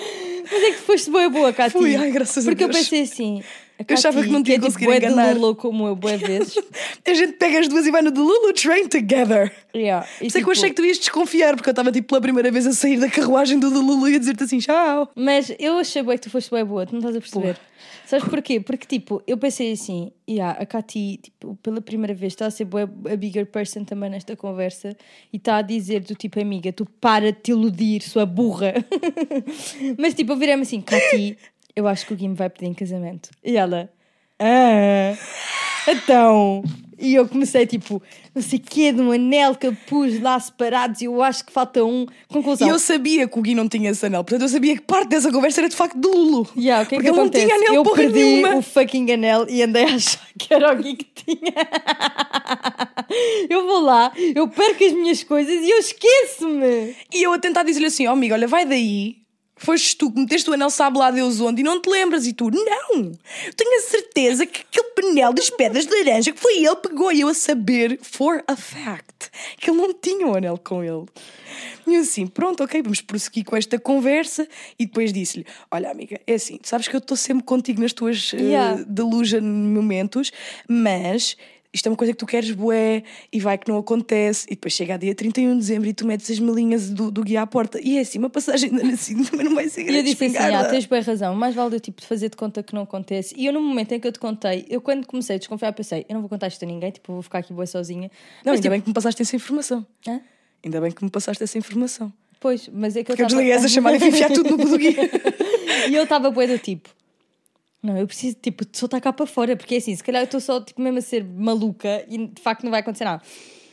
mas 0.50 0.62
é 0.62 0.70
que 0.72 0.78
foste 0.78 1.10
boa 1.10 1.28
boa, 1.30 1.52
Cati. 1.52 1.72
Fui, 1.72 1.94
ai, 1.96 2.10
graças 2.10 2.46
a 2.46 2.50
Porque 2.50 2.64
eu 2.64 2.68
Deus. 2.68 2.80
pensei 2.88 3.02
assim, 3.02 3.42
Eu 3.86 3.94
achava 3.94 4.16
Cati, 4.16 4.26
que 4.26 4.32
não 4.32 4.42
tinha 4.42 4.56
é, 4.56 4.58
tipo, 4.58 4.66
conseguido 4.66 4.90
bué 4.90 5.00
de 5.00 5.06
enganar. 5.06 5.34
Lulu 5.34 5.54
como 5.54 5.86
eu, 5.86 5.94
boa 5.94 6.16
vezes. 6.16 6.56
a 7.06 7.14
gente 7.14 7.34
pega 7.34 7.60
as 7.60 7.68
duas 7.68 7.86
e 7.86 7.90
vai 7.90 8.02
no 8.02 8.10
The 8.10 8.20
Lulu 8.20 8.52
Train 8.52 8.88
together. 8.88 9.52
yeah. 9.74 10.06
E, 10.20 10.30
Sei 10.30 10.42
que 10.42 10.48
eu 10.48 10.52
achei 10.52 10.70
que 10.70 10.76
tu 10.76 10.84
ias 10.84 10.98
desconfiar, 10.98 11.54
porque 11.54 11.68
eu 11.68 11.72
estava 11.72 11.92
tipo 11.92 12.08
pela 12.08 12.20
primeira 12.20 12.50
vez 12.50 12.66
a 12.66 12.72
sair 12.72 12.98
da 12.98 13.08
carruagem 13.08 13.58
do 13.58 13.70
The 13.70 13.78
Lulu 13.78 14.08
e 14.08 14.16
a 14.16 14.18
dizer-te 14.18 14.42
assim, 14.44 14.58
tchau. 14.58 15.10
Mas 15.14 15.52
eu 15.58 15.78
achei 15.78 16.02
bem 16.02 16.16
que 16.16 16.22
tu 16.22 16.30
foste 16.30 16.50
bem 16.50 16.64
boa, 16.64 16.86
tu 16.86 16.92
não 16.92 16.98
estás 16.98 17.16
a 17.16 17.20
perceber. 17.20 17.56
Sabes 18.08 18.26
porquê? 18.26 18.58
Porque, 18.58 18.86
tipo, 18.86 19.22
eu 19.26 19.36
pensei 19.36 19.72
assim, 19.72 20.10
yeah, 20.28 20.58
a 20.58 20.64
Cati, 20.64 21.20
tipo, 21.22 21.56
pela 21.62 21.80
primeira 21.80 22.14
vez 22.14 22.32
está 22.32 22.46
a 22.46 22.50
ser 22.50 22.64
bué 22.64 22.82
a 22.82 23.16
bigger 23.16 23.44
person 23.46 23.84
também 23.84 24.08
nesta 24.08 24.34
conversa 24.34 24.96
e 25.32 25.36
está 25.36 25.58
a 25.58 25.62
dizer 25.62 26.00
do 26.00 26.14
tipo, 26.14 26.40
amiga, 26.40 26.72
tu 26.72 26.86
para 26.86 27.30
de 27.30 27.38
te 27.38 27.50
iludir, 27.50 28.02
sua 28.02 28.24
burra. 28.24 28.74
Mas, 29.98 30.14
tipo, 30.14 30.32
eu 30.32 30.36
virei-me 30.36 30.62
assim, 30.62 30.80
Cati, 30.80 31.36
eu 31.78 31.86
acho 31.86 32.04
que 32.04 32.12
o 32.12 32.16
Gui 32.16 32.26
me 32.26 32.34
vai 32.34 32.50
pedir 32.50 32.66
em 32.66 32.74
casamento. 32.74 33.30
E 33.44 33.56
ela, 33.56 33.88
ah, 34.40 35.16
então... 35.86 36.64
E 37.00 37.14
eu 37.14 37.28
comecei, 37.28 37.64
tipo, 37.64 38.02
não 38.34 38.42
sei 38.42 38.58
o 38.58 38.62
quê, 38.62 38.90
de 38.90 39.00
um 39.00 39.12
anel 39.12 39.54
que 39.54 39.68
eu 39.68 39.76
pus 39.86 40.20
lá 40.20 40.38
separados 40.40 41.00
e 41.00 41.04
eu 41.04 41.22
acho 41.22 41.46
que 41.46 41.52
falta 41.52 41.84
um. 41.84 42.04
Conclusão. 42.26 42.66
E 42.66 42.70
eu 42.72 42.78
sabia 42.80 43.28
que 43.28 43.38
o 43.38 43.40
Gui 43.40 43.54
não 43.54 43.68
tinha 43.68 43.90
esse 43.90 44.04
anel, 44.04 44.24
portanto 44.24 44.42
eu 44.42 44.48
sabia 44.48 44.74
que 44.74 44.82
parte 44.82 45.10
dessa 45.10 45.30
conversa 45.30 45.60
era 45.60 45.68
de 45.68 45.76
facto 45.76 45.96
do 45.96 46.10
Lulu. 46.10 46.48
Yeah, 46.56 46.82
é 46.82 46.84
porque 46.84 46.96
que 46.96 47.08
ele 47.08 47.20
acontece? 47.20 47.46
não 47.46 47.56
tinha 47.56 47.70
anel 47.70 47.84
eu 47.84 47.94
perdi 47.94 48.18
nenhuma. 48.18 48.56
o 48.56 48.62
fucking 48.62 49.12
anel 49.12 49.46
e 49.48 49.62
andei 49.62 49.84
a 49.84 49.94
achar 49.94 50.26
que 50.36 50.52
era 50.52 50.72
o 50.72 50.76
Gui 50.76 50.96
que 50.96 51.24
tinha. 51.24 51.54
eu 53.48 53.64
vou 53.64 53.80
lá, 53.80 54.12
eu 54.34 54.48
perco 54.48 54.82
as 54.82 54.92
minhas 54.92 55.22
coisas 55.22 55.54
e 55.54 55.70
eu 55.70 55.78
esqueço-me. 55.78 56.96
E 57.14 57.22
eu 57.22 57.32
a 57.32 57.38
tentar 57.38 57.62
dizer-lhe 57.62 57.86
assim: 57.86 58.08
ó 58.08 58.12
amigo, 58.12 58.34
olha, 58.34 58.48
vai 58.48 58.66
daí. 58.66 59.27
Foste 59.58 59.96
tu 59.96 60.10
que 60.10 60.20
meteste 60.20 60.48
o 60.48 60.52
anel, 60.52 60.70
sabe 60.70 60.98
lá 60.98 61.10
Deus 61.10 61.40
onde, 61.40 61.60
e 61.60 61.64
não 61.64 61.80
te 61.80 61.90
lembras. 61.90 62.26
E 62.26 62.32
tu, 62.32 62.50
não, 62.50 63.12
tenho 63.56 63.78
a 63.78 63.82
certeza 63.82 64.46
que 64.46 64.62
aquele 64.62 64.90
panel 64.94 65.32
das 65.32 65.50
pedras 65.50 65.86
de 65.86 65.92
laranja 65.92 66.32
que 66.32 66.40
foi 66.40 66.58
ele 66.58 66.76
que 66.76 66.88
pegou. 66.88 67.12
E 67.12 67.20
eu 67.20 67.28
a 67.28 67.34
saber, 67.34 67.98
for 68.02 68.42
a 68.46 68.56
fact, 68.56 69.30
que 69.58 69.70
ele 69.70 69.78
não 69.78 69.92
tinha 69.92 70.26
o 70.26 70.36
anel 70.36 70.58
com 70.58 70.82
ele. 70.82 71.06
E 71.86 71.94
eu 71.94 72.02
assim, 72.02 72.26
pronto, 72.26 72.62
ok, 72.62 72.82
vamos 72.82 73.00
prosseguir 73.00 73.44
com 73.44 73.56
esta 73.56 73.78
conversa. 73.78 74.46
E 74.78 74.86
depois 74.86 75.12
disse-lhe: 75.12 75.46
Olha, 75.70 75.90
amiga, 75.90 76.20
é 76.26 76.34
assim, 76.34 76.58
tu 76.58 76.68
sabes 76.68 76.86
que 76.86 76.94
eu 76.94 76.98
estou 76.98 77.16
sempre 77.16 77.44
contigo 77.44 77.80
nas 77.80 77.92
tuas 77.92 78.32
Yeah. 78.32 78.82
uh, 78.82 79.42
momentos, 79.42 80.30
mas 80.68 81.36
isto 81.72 81.86
é 81.86 81.90
uma 81.90 81.96
coisa 81.96 82.12
que 82.12 82.18
tu 82.18 82.24
queres 82.26 82.50
bué 82.50 83.02
e 83.32 83.38
vai 83.40 83.58
que 83.58 83.68
não 83.70 83.78
acontece. 83.78 84.46
E 84.46 84.54
depois 84.54 84.72
chega 84.72 84.94
a 84.94 84.96
dia 84.96 85.14
31 85.14 85.52
de 85.52 85.58
dezembro 85.58 85.88
e 85.88 85.92
tu 85.92 86.06
metes 86.06 86.30
as 86.30 86.38
malinhas 86.38 86.88
do, 86.90 87.10
do 87.10 87.22
guia 87.22 87.42
à 87.42 87.46
porta. 87.46 87.78
E 87.82 87.98
é 87.98 88.00
assim, 88.00 88.18
uma 88.18 88.30
passagem 88.30 88.70
de 88.70 88.80
ano 88.80 88.92
assim, 88.94 89.22
também 89.24 89.44
não 89.46 89.54
vai 89.54 89.68
ser 89.68 89.82
E 89.82 89.84
grande 89.84 89.98
eu 89.98 90.02
disse 90.04 90.24
assim: 90.24 90.34
espingarda. 90.34 90.68
ah, 90.68 90.70
tens 90.70 90.86
bem 90.86 91.00
razão, 91.02 91.34
mais 91.34 91.54
vale 91.54 91.76
eu 91.76 91.80
tipo, 91.80 92.02
fazer 92.02 92.30
de 92.30 92.36
conta 92.36 92.62
que 92.62 92.74
não 92.74 92.82
acontece. 92.82 93.34
E 93.36 93.44
eu, 93.46 93.52
no 93.52 93.60
momento 93.60 93.92
em 93.92 94.00
que 94.00 94.06
eu 94.08 94.12
te 94.12 94.18
contei, 94.18 94.64
eu 94.68 94.80
quando 94.80 95.06
comecei 95.06 95.36
a 95.36 95.38
desconfiar, 95.38 95.72
pensei: 95.72 96.06
eu 96.08 96.14
não 96.14 96.20
vou 96.20 96.28
contar 96.30 96.48
isto 96.48 96.62
a 96.64 96.66
ninguém, 96.66 96.90
tipo, 96.90 97.12
vou 97.12 97.22
ficar 97.22 97.38
aqui 97.40 97.52
boa 97.52 97.66
sozinha. 97.66 98.10
Não, 98.44 98.52
Mas, 98.52 98.54
ainda 98.54 98.62
tipo, 98.62 98.70
bem 98.70 98.80
que 98.80 98.88
me 98.88 98.94
passaste 98.94 99.20
essa 99.22 99.36
informação. 99.36 99.86
hã? 100.08 100.20
Ainda 100.64 100.80
bem 100.80 100.90
que 100.90 101.04
me 101.04 101.10
passaste 101.10 101.42
essa 101.44 101.58
informação. 101.58 102.12
Pois, 102.40 102.68
mas 102.72 102.96
é 102.96 103.02
que 103.04 103.12
eu 103.12 103.16
Porque 103.16 103.22
eu 103.22 103.26
desliguei 103.26 103.52
essa 103.52 103.66
chamada 103.68 103.96
e 103.96 103.98
fui 104.00 104.08
enfiar 104.08 104.30
tudo 104.30 104.56
no 104.56 104.78
guia. 104.78 104.94
E 105.88 105.94
eu 105.94 106.02
estava 106.04 106.30
bué 106.30 106.46
do 106.46 106.58
tipo. 106.58 106.88
Não, 107.82 107.96
eu 107.96 108.06
preciso, 108.06 108.36
tipo, 108.40 108.64
de 108.64 108.76
soltar 108.76 109.00
cá 109.00 109.12
para 109.12 109.26
fora, 109.26 109.56
porque 109.56 109.76
é 109.76 109.78
assim, 109.78 109.94
se 109.94 110.02
calhar 110.02 110.22
eu 110.22 110.24
estou 110.24 110.40
só, 110.40 110.60
tipo, 110.60 110.80
mesmo 110.80 110.98
a 110.98 111.02
ser 111.02 111.24
maluca 111.24 112.04
e 112.08 112.26
de 112.26 112.42
facto 112.42 112.64
não 112.64 112.70
vai 112.70 112.80
acontecer 112.80 113.04
nada. 113.04 113.22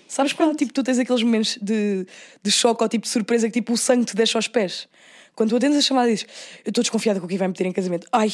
Sabes 0.08 0.34
quando 0.34 0.56
tipo, 0.56 0.72
tu 0.72 0.84
tens 0.84 1.00
aqueles 1.00 1.24
momentos 1.24 1.58
de, 1.62 2.06
de 2.42 2.52
choque 2.52 2.84
ou 2.84 2.88
tipo 2.88 3.04
de 3.04 3.10
surpresa 3.10 3.48
que 3.48 3.54
tipo 3.54 3.74
o 3.74 3.78
sangue 3.78 4.06
te 4.06 4.16
deixa 4.16 4.38
aos 4.38 4.48
pés? 4.48 4.88
Quando 5.34 5.50
tu 5.50 5.56
atendes 5.58 5.78
a 5.78 5.82
chamada 5.82 6.10
e 6.10 6.14
dizes, 6.14 6.28
eu 6.64 6.70
estou 6.70 6.84
desconfiada 6.84 7.20
que 7.20 7.26
o 7.26 7.28
Gui 7.28 7.38
vai 7.38 7.48
me 7.48 7.52
meter 7.52 7.66
em 7.66 7.72
casamento. 7.72 8.08
Ai, 8.12 8.32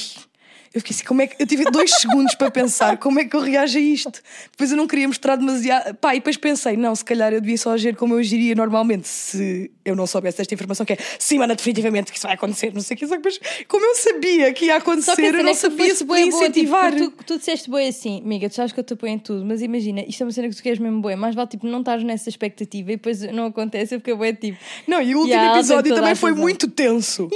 Eu 0.73 0.79
fiquei 0.79 0.95
assim, 0.95 1.03
como 1.03 1.21
é 1.21 1.27
que. 1.27 1.41
Eu 1.41 1.45
tive 1.45 1.65
dois 1.65 1.91
segundos 1.91 2.33
para 2.35 2.49
pensar 2.49 2.97
como 2.97 3.19
é 3.19 3.25
que 3.25 3.35
eu 3.35 3.41
reajo 3.41 3.77
a 3.77 3.81
isto. 3.81 4.21
Depois 4.51 4.71
eu 4.71 4.77
não 4.77 4.87
queria 4.87 5.05
mostrar 5.07 5.35
demasiado. 5.35 5.93
Pá, 5.95 6.15
e 6.15 6.19
depois 6.19 6.37
pensei, 6.37 6.77
não, 6.77 6.95
se 6.95 7.03
calhar 7.03 7.33
eu 7.33 7.41
devia 7.41 7.57
só 7.57 7.71
agir 7.71 7.95
como 7.95 8.13
eu 8.13 8.19
agiria 8.19 8.55
normalmente 8.55 9.07
se 9.07 9.69
eu 9.83 9.95
não 9.95 10.07
soubesse 10.07 10.39
esta 10.41 10.53
informação, 10.53 10.85
que 10.85 10.93
é 10.93 10.97
sim, 11.19 11.37
mana, 11.39 11.55
definitivamente 11.55 12.11
que 12.11 12.17
isso 12.17 12.25
vai 12.25 12.35
acontecer, 12.35 12.73
não 12.73 12.81
sei 12.81 12.95
o 12.95 12.99
que. 12.99 13.05
Depois, 13.05 13.39
como 13.67 13.85
eu 13.85 13.95
sabia 13.95 14.53
que 14.53 14.65
ia 14.65 14.73
que 14.75 14.77
acontecer, 14.79 15.35
eu 15.35 15.43
não 15.43 15.49
é 15.49 15.53
sabia 15.53 15.93
se 15.93 16.05
podia 16.05 16.25
boa, 16.27 16.31
tipo, 16.31 16.37
incentivar. 16.43 16.95
tu, 16.95 17.11
tu 17.25 17.37
disseste 17.37 17.69
boi 17.69 17.87
assim, 17.87 18.21
amiga, 18.23 18.47
tu 18.49 18.55
sabes 18.55 18.71
que 18.71 18.79
eu 18.79 18.83
te 18.83 18.93
apoio 18.93 19.11
em 19.11 19.19
tudo, 19.19 19.43
mas 19.45 19.61
imagina, 19.61 20.05
isto 20.07 20.21
é 20.21 20.25
uma 20.25 20.31
cena 20.31 20.47
que 20.47 20.55
tu 20.55 20.63
queres 20.63 20.79
mesmo 20.79 21.01
boa, 21.01 21.15
mais 21.17 21.35
vale 21.35 21.49
tipo 21.49 21.67
não 21.67 21.79
estás 21.79 22.01
nessa 22.03 22.29
expectativa 22.29 22.91
e 22.93 22.95
depois 22.95 23.21
não 23.33 23.47
acontece, 23.47 23.95
eu 23.95 23.99
fiquei 23.99 24.13
bué 24.15 24.31
tipo. 24.33 24.57
Não, 24.87 25.01
e 25.01 25.13
o 25.15 25.19
último 25.19 25.35
Yeah, 25.35 25.57
episódio 25.59 25.93
também 25.95 26.15
foi 26.15 26.29
razão. 26.31 26.43
muito 26.43 26.69
tenso. 26.69 27.29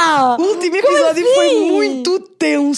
Ah! 0.00 0.36
O 0.38 0.42
último 0.42 0.76
episódio 0.76 1.24
foi 1.34 1.46
assim? 1.46 1.70
muito 1.70 2.18
tenso. 2.20 2.71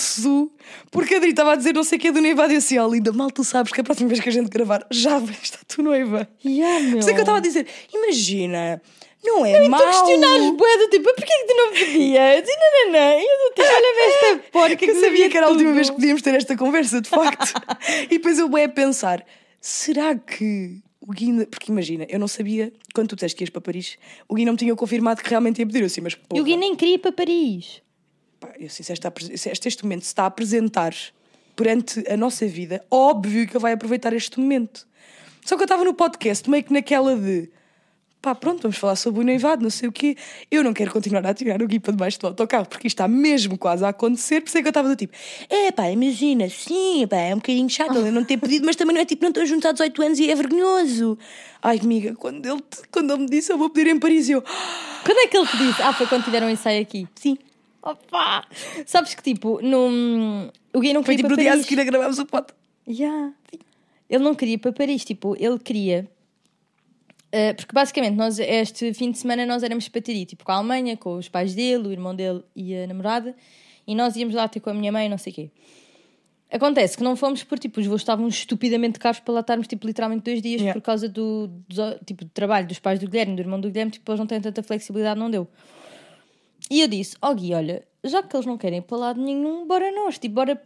Porque 0.91 1.15
a 1.15 1.17
Adri 1.19 1.31
estava 1.31 1.53
a 1.53 1.57
dizer 1.57 1.75
não 1.75 1.85
sei 1.85 1.99
o 1.99 2.01
que 2.01 2.11
do 2.13 2.21
noivado 2.21 2.53
e 2.53 2.57
eu 2.57 2.59
assim, 2.59 2.79
ó 2.79 2.87
linda, 2.87 3.13
mal 3.13 3.31
tu 3.31 3.43
sabes 3.45 3.73
que 3.73 3.81
a 3.81 3.85
próxima 3.85 4.09
vez 4.09 4.21
que 4.21 4.29
a 4.29 4.33
gente 4.33 4.49
gravar 4.49 4.87
já 4.91 5.19
vai 5.21 5.37
estar 5.43 5.61
tu 5.67 5.83
noiva. 5.83 6.29
Yeah. 6.45 6.91
Por 6.91 6.99
isso 6.99 7.11
é 7.11 7.13
que 7.13 7.19
eu 7.19 7.23
estava 7.23 7.39
a 7.39 7.41
dizer, 7.41 7.67
imagina, 7.93 8.81
não 9.25 9.45
é 9.47 9.69
mau. 9.69 9.81
Tu 9.81 9.87
questionares 9.87 10.51
bué 10.57 10.79
do 10.79 10.89
tipo, 10.91 11.05
porquê 11.15 11.33
que 11.33 11.47
tu 11.47 11.57
não 11.57 11.69
podias? 11.71 12.49
E 12.49 12.57
não, 12.57 12.85
não, 12.85 12.93
não. 12.93 13.19
Eu 13.19 13.27
do 13.27 13.55
tipo, 13.55 13.69
olha 13.69 14.09
esta 14.09 14.51
porca 14.53 14.77
que 14.77 14.91
eu 14.91 15.01
sabia 15.01 15.31
que 15.31 15.37
era 15.37 15.47
a 15.47 15.51
última 15.51 15.73
vez 15.73 15.89
que 15.91 15.97
podíamos 15.97 16.23
ter 16.23 16.35
esta 16.35 16.57
conversa, 16.57 17.01
de 17.01 17.09
facto. 17.09 17.53
e 18.05 18.19
depois 18.19 18.39
eu 18.39 18.59
ia 18.59 18.69
pensar, 18.69 19.25
será 19.61 20.15
que 20.15 20.81
o 21.01 21.13
Gui... 21.13 21.27
ainda- 21.27 21.47
Porque 21.47 21.71
imagina, 21.73 22.07
eu 22.09 22.19
não 22.19 22.29
sabia, 22.29 22.73
quando 22.95 23.09
tu 23.09 23.15
disseste 23.17 23.37
que 23.37 23.45
ias 23.45 23.51
para 23.51 23.61
Paris, 23.63 23.97
o 24.29 24.35
Gui 24.35 24.45
não 24.45 24.53
me 24.53 24.59
tinha 24.59 24.75
confirmado 24.77 25.23
que 25.23 25.29
realmente 25.31 25.59
ia 25.59 25.67
pedir. 25.67 25.81
Eu 25.81 25.87
assim, 25.87 26.01
mas 26.03 26.15
porra, 26.15 26.39
E 26.39 26.41
o 26.41 26.45
Gui 26.45 26.57
nem 26.57 26.75
queria 26.77 26.95
ir 26.95 26.99
para 26.99 27.13
Paris. 27.13 27.83
Pá, 28.38 28.53
eu 28.59 28.67
assim, 28.67 28.83
se 28.83 28.93
esta, 28.93 29.12
se 29.37 29.49
este, 29.49 29.83
momento 29.83 30.03
se 30.03 30.09
está 30.09 30.25
a 30.25 30.26
apresentar 30.26 30.95
perante 31.57 32.05
a 32.11 32.17
nossa 32.17 32.47
vida, 32.47 32.85
óbvio 32.91 33.47
que 33.47 33.53
ele 33.53 33.62
vai 33.62 33.73
aproveitar 33.73 34.12
este 34.12 34.38
momento. 34.41 34.87
Só 35.45 35.57
que 35.57 35.62
eu 35.62 35.67
estava 35.67 35.85
no 35.85 35.95
podcast, 35.95 36.49
meio 36.49 36.64
que 36.64 36.73
naquela 36.73 37.17
de 37.17 37.50
pá, 38.25 38.35
pronto, 38.35 38.62
vamos 38.62 38.79
falar 38.79 38.97
sobre 38.97 39.21
o 39.21 39.23
noivado, 39.23 39.62
não 39.62 39.69
sei 39.69 39.87
o 39.87 39.93
quê. 39.93 40.17
Eu 40.50 40.64
não 40.64 40.73
quero 40.73 40.91
continuar 40.91 41.26
a 41.26 41.35
tirar 41.35 41.62
o 41.62 41.67
Gui 41.67 41.79
para 41.79 41.93
debaixo 41.93 42.19
do 42.19 42.26
autocarro, 42.26 42.64
porque 42.64 42.87
isto 42.87 42.97
está 42.97 43.07
mesmo 43.07 43.59
quase 43.59 43.85
a 43.85 43.91
acontecer. 43.91 44.41
Por 44.41 44.49
isso 44.49 44.57
é 44.57 44.62
que 44.62 44.69
eu 44.69 44.71
estava 44.71 44.88
do 44.88 44.97
tipo, 44.97 45.12
é 45.50 45.71
pá, 45.71 45.91
imagina, 45.91 46.49
sim, 46.49 47.07
pá, 47.07 47.19
é 47.19 47.35
um 47.35 47.38
bocadinho 47.38 47.69
chato 47.69 47.99
ele 47.99 48.11
não 48.11 48.25
ter 48.25 48.38
pedido, 48.38 48.64
mas 48.64 48.76
também 48.76 48.95
não 48.95 49.03
é 49.03 49.05
tipo, 49.05 49.23
não 49.23 49.29
estou 49.29 49.45
junto 49.45 49.69
há 49.69 49.73
18 49.73 50.03
anos 50.03 50.19
e 50.19 50.31
é 50.31 50.35
vergonhoso. 50.35 51.19
Ai, 51.62 51.79
amiga, 51.79 52.14
quando 52.14 52.47
ele, 52.47 52.62
quando 52.91 53.12
ele 53.12 53.23
me 53.25 53.29
disse, 53.29 53.53
eu 53.53 53.59
vou 53.59 53.69
pedir 53.69 53.91
em 53.91 53.99
Paris, 53.99 54.31
eu, 54.31 54.43
Quando 55.05 55.19
é 55.19 55.26
que 55.26 55.37
ele 55.37 55.47
te 55.47 55.59
disse? 55.59 55.83
Ah, 55.83 55.93
foi 55.93 56.07
quando 56.07 56.25
tiveram 56.25 56.47
um 56.47 56.50
ensaio 56.50 56.81
aqui. 56.81 57.07
sim. 57.14 57.37
Opa! 57.85 58.47
Sabes 58.87 59.14
que 59.14 59.23
tipo, 59.23 59.61
num... 59.62 60.49
o 60.73 60.81
Gui 60.81 60.93
não 60.93 61.03
Foi 61.05 61.17
queria 61.17 61.17
tipo 61.17 61.26
ir 61.26 61.31
no 61.31 61.35
para 61.35 61.43
dia 61.43 61.50
a 61.50 61.53
Paris. 61.55 61.67
seguir 61.67 61.81
a 61.81 61.85
gravarmos 61.85 62.19
o 62.19 62.26
pote. 62.26 62.53
Yeah. 62.88 63.33
Ele 64.09 64.25
não 64.25 64.35
queria 64.35 64.55
ir 64.55 64.59
para 64.59 64.73
Paris, 64.73 65.05
tipo, 65.05 65.37
ele 65.38 65.59
queria. 65.59 66.09
eh, 67.33 67.53
porque 67.55 67.73
basicamente 67.75 68.14
nós, 68.14 68.38
este 68.38 68.93
fim 68.95 69.11
de 69.11 69.19
semana 69.19 69.45
nós 69.47 69.62
éramos 69.62 69.88
para 69.88 70.00
ter 70.00 70.14
ido, 70.14 70.29
tipo, 70.31 70.45
com 70.45 70.53
a 70.53 70.57
Alemanha, 70.57 70.97
com 70.97 71.17
os 71.17 71.29
pais 71.29 71.55
dele, 71.55 71.88
o 71.88 71.93
irmão 71.93 72.14
dele 72.14 72.43
e 72.55 72.75
a 72.76 72.87
namorada, 72.87 73.35
e 73.87 73.95
nós 73.95 74.14
íamos 74.17 74.35
lá 74.35 74.47
ter 74.49 74.61
com 74.61 74.71
a 74.71 74.75
minha 74.75 74.93
mãe, 74.93 75.09
não 75.09 75.19
sei 75.19 75.33
o 75.33 75.35
quê. 75.37 75.50
Acontece 76.50 76.97
que 76.97 77.03
não 77.03 77.17
fomos 77.17 77.43
por 77.43 77.59
tipo, 77.59 77.81
os 77.81 77.87
voos 77.87 78.00
estavam 78.03 78.29
estupidamente 78.29 78.99
caros 79.00 79.19
para 79.19 79.35
lá 79.35 79.41
estarmos 79.41 79.67
tipo, 79.67 79.87
literalmente 79.87 80.23
dois 80.23 80.41
dias 80.41 80.61
Yeah. 80.61 80.79
por 80.81 80.85
causa 80.85 81.09
do, 81.09 81.49
do, 81.69 81.99
tipo, 82.07 82.25
do 82.25 82.31
trabalho 82.31 82.67
dos 82.69 82.79
pais 82.79 83.00
do 83.00 83.09
Guilherme, 83.09 83.35
do 83.35 83.41
irmão 83.43 83.61
do 83.61 83.69
Guilherme, 83.69 83.91
tipo, 83.91 84.09
eles 84.12 84.21
não 84.21 84.26
têm 84.26 84.41
tanta 84.41 84.62
flexibilidade, 84.62 85.19
não 85.19 85.29
deu. 85.31 85.49
E 86.71 86.80
eu 86.80 86.88
disse: 86.88 87.16
Ó 87.21 87.33
Gui, 87.35 87.54
olha, 87.54 87.87
já 88.02 88.23
que 88.23 88.35
eles 88.35 88.47
não 88.47 88.56
querem 88.59 88.78
ir 88.78 88.83
para 88.83 88.97
lado 88.97 89.21
nenhum, 89.23 89.66
bora 89.66 89.90
nós, 89.92 90.18
tipo, 90.18 90.35
bora, 90.37 90.61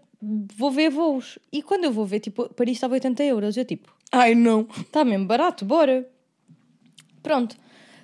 vou 0.57 0.71
ver 0.71 0.90
voos. 0.90 1.38
E 1.52 1.62
quando 1.62 1.85
eu 1.85 1.93
vou 1.93 2.05
ver, 2.07 2.21
tipo, 2.21 2.49
Paris 2.55 2.76
estava 2.76 2.95
80 2.95 3.23
euros, 3.25 3.57
eu 3.57 3.64
tipo, 3.64 3.93
Ai, 4.12 4.35
não. 4.35 4.67
está 4.81 5.05
mesmo 5.05 5.26
barato, 5.26 5.64
bora. 5.64 6.09
Pronto, 7.23 7.57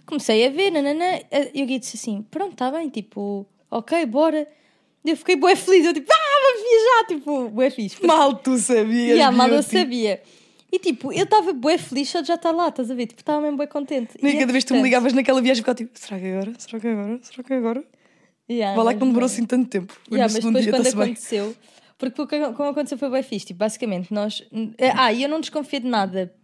comecei 0.07 0.47
a 0.47 0.51
ver, 0.51 0.71
nananã, 0.71 1.21
e 1.55 1.63
o 1.63 1.67
Gui 1.67 1.79
disse 1.79 1.97
assim: 1.97 2.23
pronto, 2.31 2.53
está 2.53 2.71
bem, 2.71 2.89
tipo, 2.89 3.47
ok, 3.71 4.05
bora. 4.07 4.47
Eu 5.05 5.17
fiquei 5.19 5.37
bué 5.37 5.55
feliz, 5.55 5.85
eu 5.85 5.93
tipo, 5.93 6.11
ah, 6.11 6.41
vamos 6.43 6.63
viajar, 6.69 7.07
tipo, 7.09 7.49
bué 7.51 7.69
fixe. 7.71 8.05
Mal 8.07 8.35
tu 8.37 8.57
sabias. 8.59 9.19
E 9.19 9.21
a 9.21 9.31
mal 9.31 9.49
eu 9.49 9.55
beauty. 9.61 9.71
sabia. 9.79 10.23
E 10.75 10.79
tipo, 10.81 11.13
eu 11.13 11.23
estava 11.23 11.53
bué 11.53 11.79
feliz 11.79 12.09
só 12.09 12.21
de 12.21 12.27
já 12.27 12.35
estar 12.35 12.51
lá, 12.51 12.67
estás 12.69 12.91
a 12.91 12.95
ver? 12.95 13.07
Tipo, 13.07 13.21
estava 13.21 13.41
mesmo 13.41 13.57
bué 13.57 13.67
contente. 13.69 14.17
Nem 14.21 14.35
E, 14.35 14.39
cada 14.41 14.51
vez 14.51 14.65
que 14.65 14.69
tu 14.69 14.75
me 14.75 14.83
ligavas 14.83 15.13
naquela 15.13 15.41
viagem, 15.41 15.63
ficava 15.63 15.77
tipo, 15.77 15.97
será 15.97 16.19
que 16.21 16.27
agora? 16.27 16.53
Será 16.59 16.81
que 16.81 16.89
agora? 16.89 17.19
Será 17.23 17.43
que 17.45 17.55
agora? 17.55 17.85
Yeah, 18.51 18.77
Vá 18.77 18.83
lá 18.83 18.93
que 18.93 18.99
não 18.99 19.07
demorou 19.07 19.27
assim 19.27 19.47
tanto 19.47 19.69
tempo. 19.69 19.97
Yeah, 20.11 20.25
mas 20.33 20.45
depois 20.45 20.65
dia, 20.65 20.73
quando 20.73 20.83
bem. 20.83 21.03
aconteceu, 21.05 21.57
porque 21.97 22.21
o 22.23 22.27
que 22.27 22.41
como 22.55 22.71
aconteceu 22.71 22.99
foi 22.99 23.09
bem 23.09 23.23
fixe, 23.23 23.47
tipo, 23.47 23.59
basicamente 23.59 24.13
nós. 24.13 24.43
Ah, 24.97 25.13
e 25.13 25.23
eu 25.23 25.29
não 25.29 25.39
desconfiei 25.41 25.79
de 25.81 25.87
nada. 25.87 26.35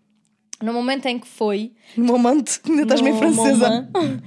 No 0.63 0.73
momento 0.73 1.07
em 1.07 1.19
que 1.19 1.27
foi. 1.27 1.73
No 1.97 2.17
momento, 2.17 2.61
ainda 2.69 2.83
estás 2.83 3.01
meio 3.01 3.17
francesa. 3.17 3.69
moment- 3.93 4.23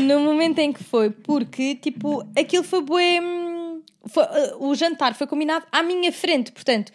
no 0.00 0.18
momento 0.20 0.58
em 0.58 0.72
que 0.72 0.82
foi, 0.82 1.10
porque 1.10 1.76
tipo, 1.76 2.26
aquilo 2.36 2.64
foi 2.64 2.82
bué. 2.82 3.20
hum, 3.22 3.82
foi- 4.06 4.24
uh, 4.24 4.66
o 4.68 4.74
jantar 4.74 5.14
foi 5.14 5.28
combinado 5.28 5.64
à 5.70 5.80
minha 5.80 6.10
frente, 6.10 6.50
portanto. 6.50 6.90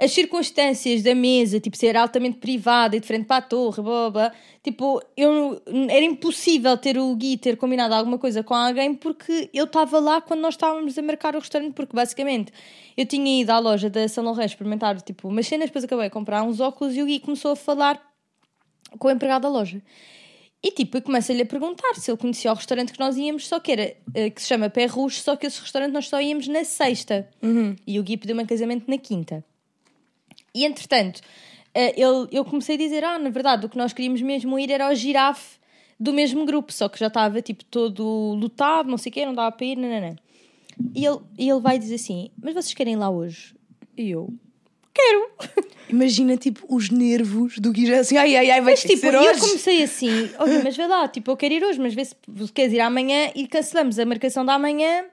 As 0.00 0.12
circunstâncias 0.12 1.02
da 1.02 1.14
mesa, 1.14 1.60
tipo, 1.60 1.76
ser 1.76 1.94
altamente 1.94 2.38
privada 2.38 2.96
e 2.96 3.00
de 3.00 3.06
frente 3.06 3.26
para 3.26 3.36
a 3.36 3.42
torre, 3.42 3.82
blá, 3.82 4.08
blá, 4.08 4.10
blá, 4.10 4.32
tipo, 4.62 4.98
eu, 5.14 5.60
era 5.90 6.02
impossível 6.02 6.74
ter 6.78 6.96
o 6.96 7.14
Gui 7.14 7.36
ter 7.36 7.58
combinado 7.58 7.94
alguma 7.94 8.16
coisa 8.16 8.42
com 8.42 8.54
alguém 8.54 8.94
porque 8.94 9.50
eu 9.52 9.66
estava 9.66 9.98
lá 9.98 10.22
quando 10.22 10.40
nós 10.40 10.54
estávamos 10.54 10.96
a 10.96 11.02
marcar 11.02 11.36
o 11.36 11.38
restaurante, 11.38 11.74
porque 11.74 11.94
basicamente 11.94 12.50
eu 12.96 13.04
tinha 13.04 13.42
ido 13.42 13.50
à 13.50 13.58
loja 13.58 13.90
da 13.90 14.08
São 14.08 14.24
Laurent 14.24 14.46
experimentar, 14.46 14.98
tipo, 15.02 15.28
umas 15.28 15.46
cenas, 15.46 15.66
depois 15.66 15.84
acabei 15.84 16.06
a 16.06 16.10
comprar 16.10 16.42
uns 16.44 16.60
óculos 16.60 16.96
e 16.96 17.02
o 17.02 17.04
Gui 17.04 17.20
começou 17.20 17.52
a 17.52 17.56
falar 17.56 18.00
com 18.98 19.08
o 19.08 19.10
empregado 19.10 19.42
da 19.42 19.50
loja. 19.50 19.82
E 20.62 20.70
tipo, 20.70 20.96
eu 20.96 21.02
começo-lhe 21.02 21.42
a 21.42 21.46
perguntar 21.46 21.94
se 21.96 22.10
ele 22.10 22.16
conhecia 22.16 22.50
o 22.50 22.54
restaurante 22.54 22.94
que 22.94 23.00
nós 23.00 23.18
íamos, 23.18 23.46
só 23.46 23.60
que 23.60 23.72
era, 23.72 23.94
eh, 24.14 24.30
que 24.30 24.40
se 24.40 24.48
chama 24.48 24.70
Pé 24.70 24.86
Rouge, 24.86 25.20
só 25.20 25.36
que 25.36 25.46
esse 25.46 25.60
restaurante 25.60 25.92
nós 25.92 26.08
só 26.08 26.18
íamos 26.22 26.48
na 26.48 26.64
sexta. 26.64 27.28
E 27.86 28.00
o 28.00 28.02
Gui 28.02 28.16
pediu-me 28.16 28.42
em 28.42 28.46
casamento 28.46 28.84
na 28.88 28.96
quinta. 28.96 29.44
E 30.54 30.64
entretanto, 30.64 31.20
eh, 31.74 31.94
ele, 32.00 32.28
eu 32.32 32.44
comecei 32.44 32.74
a 32.74 32.78
dizer: 32.78 33.04
Ah, 33.04 33.18
na 33.18 33.30
verdade, 33.30 33.66
o 33.66 33.68
que 33.68 33.76
nós 33.78 33.92
queríamos 33.92 34.20
mesmo 34.22 34.58
ir 34.58 34.70
era 34.70 34.88
ao 34.88 34.94
girafe 34.94 35.58
do 35.98 36.12
mesmo 36.12 36.44
grupo, 36.46 36.72
só 36.72 36.88
que 36.88 36.98
já 36.98 37.08
estava 37.08 37.42
tipo 37.42 37.64
todo 37.64 38.34
lotado, 38.34 38.88
não 38.90 38.96
sei 38.98 39.10
o 39.10 39.12
quê, 39.12 39.26
não 39.26 39.34
dava 39.34 39.52
para 39.52 39.66
ir, 39.66 39.76
nananã. 39.76 40.16
E 40.94 41.04
ele, 41.04 41.18
e 41.38 41.48
ele 41.48 41.60
vai 41.60 41.78
dizer 41.78 41.96
assim: 41.96 42.30
Mas 42.42 42.54
vocês 42.54 42.74
querem 42.74 42.94
ir 42.94 42.96
lá 42.96 43.10
hoje? 43.10 43.54
E 43.96 44.10
eu: 44.10 44.32
Quero. 44.92 45.30
Imagina, 45.88 46.36
tipo, 46.36 46.64
os 46.68 46.88
nervos 46.88 47.58
do 47.58 47.72
Gui 47.72 47.86
já 47.86 48.00
assim, 48.00 48.16
ai, 48.16 48.36
ai, 48.36 48.50
ai, 48.50 48.60
vai 48.60 48.72
Mas 48.72 48.82
tipo, 48.82 48.98
ser 48.98 49.14
eu 49.14 49.20
hoje. 49.20 49.40
comecei 49.40 49.82
assim: 49.82 50.30
Olha, 50.38 50.60
mas 50.64 50.76
vê 50.76 50.86
lá, 50.86 51.06
tipo, 51.08 51.30
eu 51.30 51.36
quero 51.36 51.54
ir 51.54 51.64
hoje, 51.64 51.78
mas 51.80 51.94
vê 51.94 52.04
se 52.04 52.14
queres 52.54 52.72
ir 52.72 52.80
amanhã 52.80 53.30
e 53.34 53.46
cancelamos 53.46 53.98
a 53.98 54.04
marcação 54.06 54.44
da 54.44 54.54
amanhã 54.54 55.04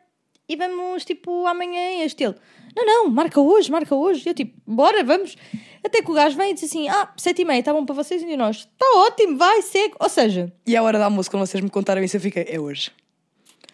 e 0.48 0.56
vamos 0.56 1.04
tipo 1.04 1.46
amanhã 1.48 2.04
este. 2.04 2.24
Ele: 2.24 2.36
Não, 2.78 2.86
não, 2.86 3.10
marca 3.10 3.42
hoje, 3.42 3.72
marca 3.72 3.96
hoje. 3.96 4.24
E 4.26 4.30
eu 4.30 4.34
tipo: 4.36 4.54
Bora, 4.68 5.04
vamos. 5.04 5.36
Até 5.84 6.02
que 6.02 6.12
o 6.12 6.14
gajo 6.14 6.38
vem 6.38 6.52
e 6.52 6.54
diz 6.54 6.66
assim: 6.66 6.88
Ah, 6.88 7.12
sete 7.18 7.42
e 7.42 7.46
meia, 7.46 7.60
está 7.60 7.74
bom 7.74 7.84
para 7.86 7.96
vocês? 7.96 8.22
E 8.22 8.38
nós: 8.38 8.58
Está 8.58 8.86
ótimo, 8.98 9.38
vai, 9.38 9.62
segue. 9.64 9.96
Ou 10.00 10.10
seja, 10.10 10.54
E 10.66 10.76
à 10.76 10.84
hora 10.84 11.00
do 11.00 11.04
almoço, 11.04 11.32
quando 11.32 11.46
vocês 11.48 11.64
me 11.64 11.70
contaram 11.72 12.04
isso, 12.04 12.18
eu 12.18 12.22
fiquei, 12.22 12.46
é 12.48 12.60
hoje. 12.60 12.92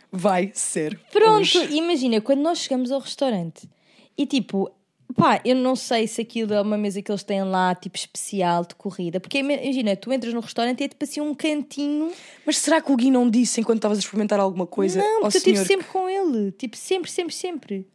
Vai 0.10 0.52
ser 0.54 1.00
Pronto, 1.12 1.42
hoje. 1.42 1.76
imagina, 1.76 2.22
quando 2.22 2.42
nós 2.42 2.60
chegamos 2.60 2.92
ao 2.92 3.00
restaurante 3.00 3.68
e 4.16 4.28
tipo, 4.28 4.72
pá, 5.16 5.42
eu 5.44 5.56
não 5.56 5.76
sei 5.76 6.08
se 6.08 6.22
aquilo 6.22 6.54
é 6.54 6.62
uma 6.62 6.78
mesa 6.78 7.02
que 7.02 7.12
eles 7.12 7.24
têm 7.24 7.44
lá, 7.44 7.74
tipo 7.74 7.98
especial 7.98 8.64
de 8.64 8.76
corrida, 8.76 9.20
porque 9.20 9.40
imagina, 9.40 9.96
tu 9.96 10.14
entras 10.14 10.32
no 10.32 10.40
restaurante 10.40 10.82
e 10.82 10.84
é 10.84 10.88
tipo 10.88 11.04
assim 11.04 11.20
um 11.20 11.34
cantinho. 11.34 12.12
Mas 12.46 12.58
será 12.58 12.80
que 12.80 12.92
o 12.92 12.96
Gui 12.96 13.10
não 13.10 13.28
disse 13.28 13.60
enquanto 13.60 13.78
estavas 13.80 13.98
a 13.98 14.02
experimentar 14.02 14.40
alguma 14.40 14.68
coisa 14.68 15.00
não, 15.00 15.22
porque 15.22 15.38
eu 15.38 15.40
estive 15.40 15.66
sempre 15.66 15.88
com 15.88 16.08
ele, 16.08 16.52
tipo, 16.52 16.78
sempre, 16.78 17.10
sempre, 17.10 17.34
sempre. 17.34 17.88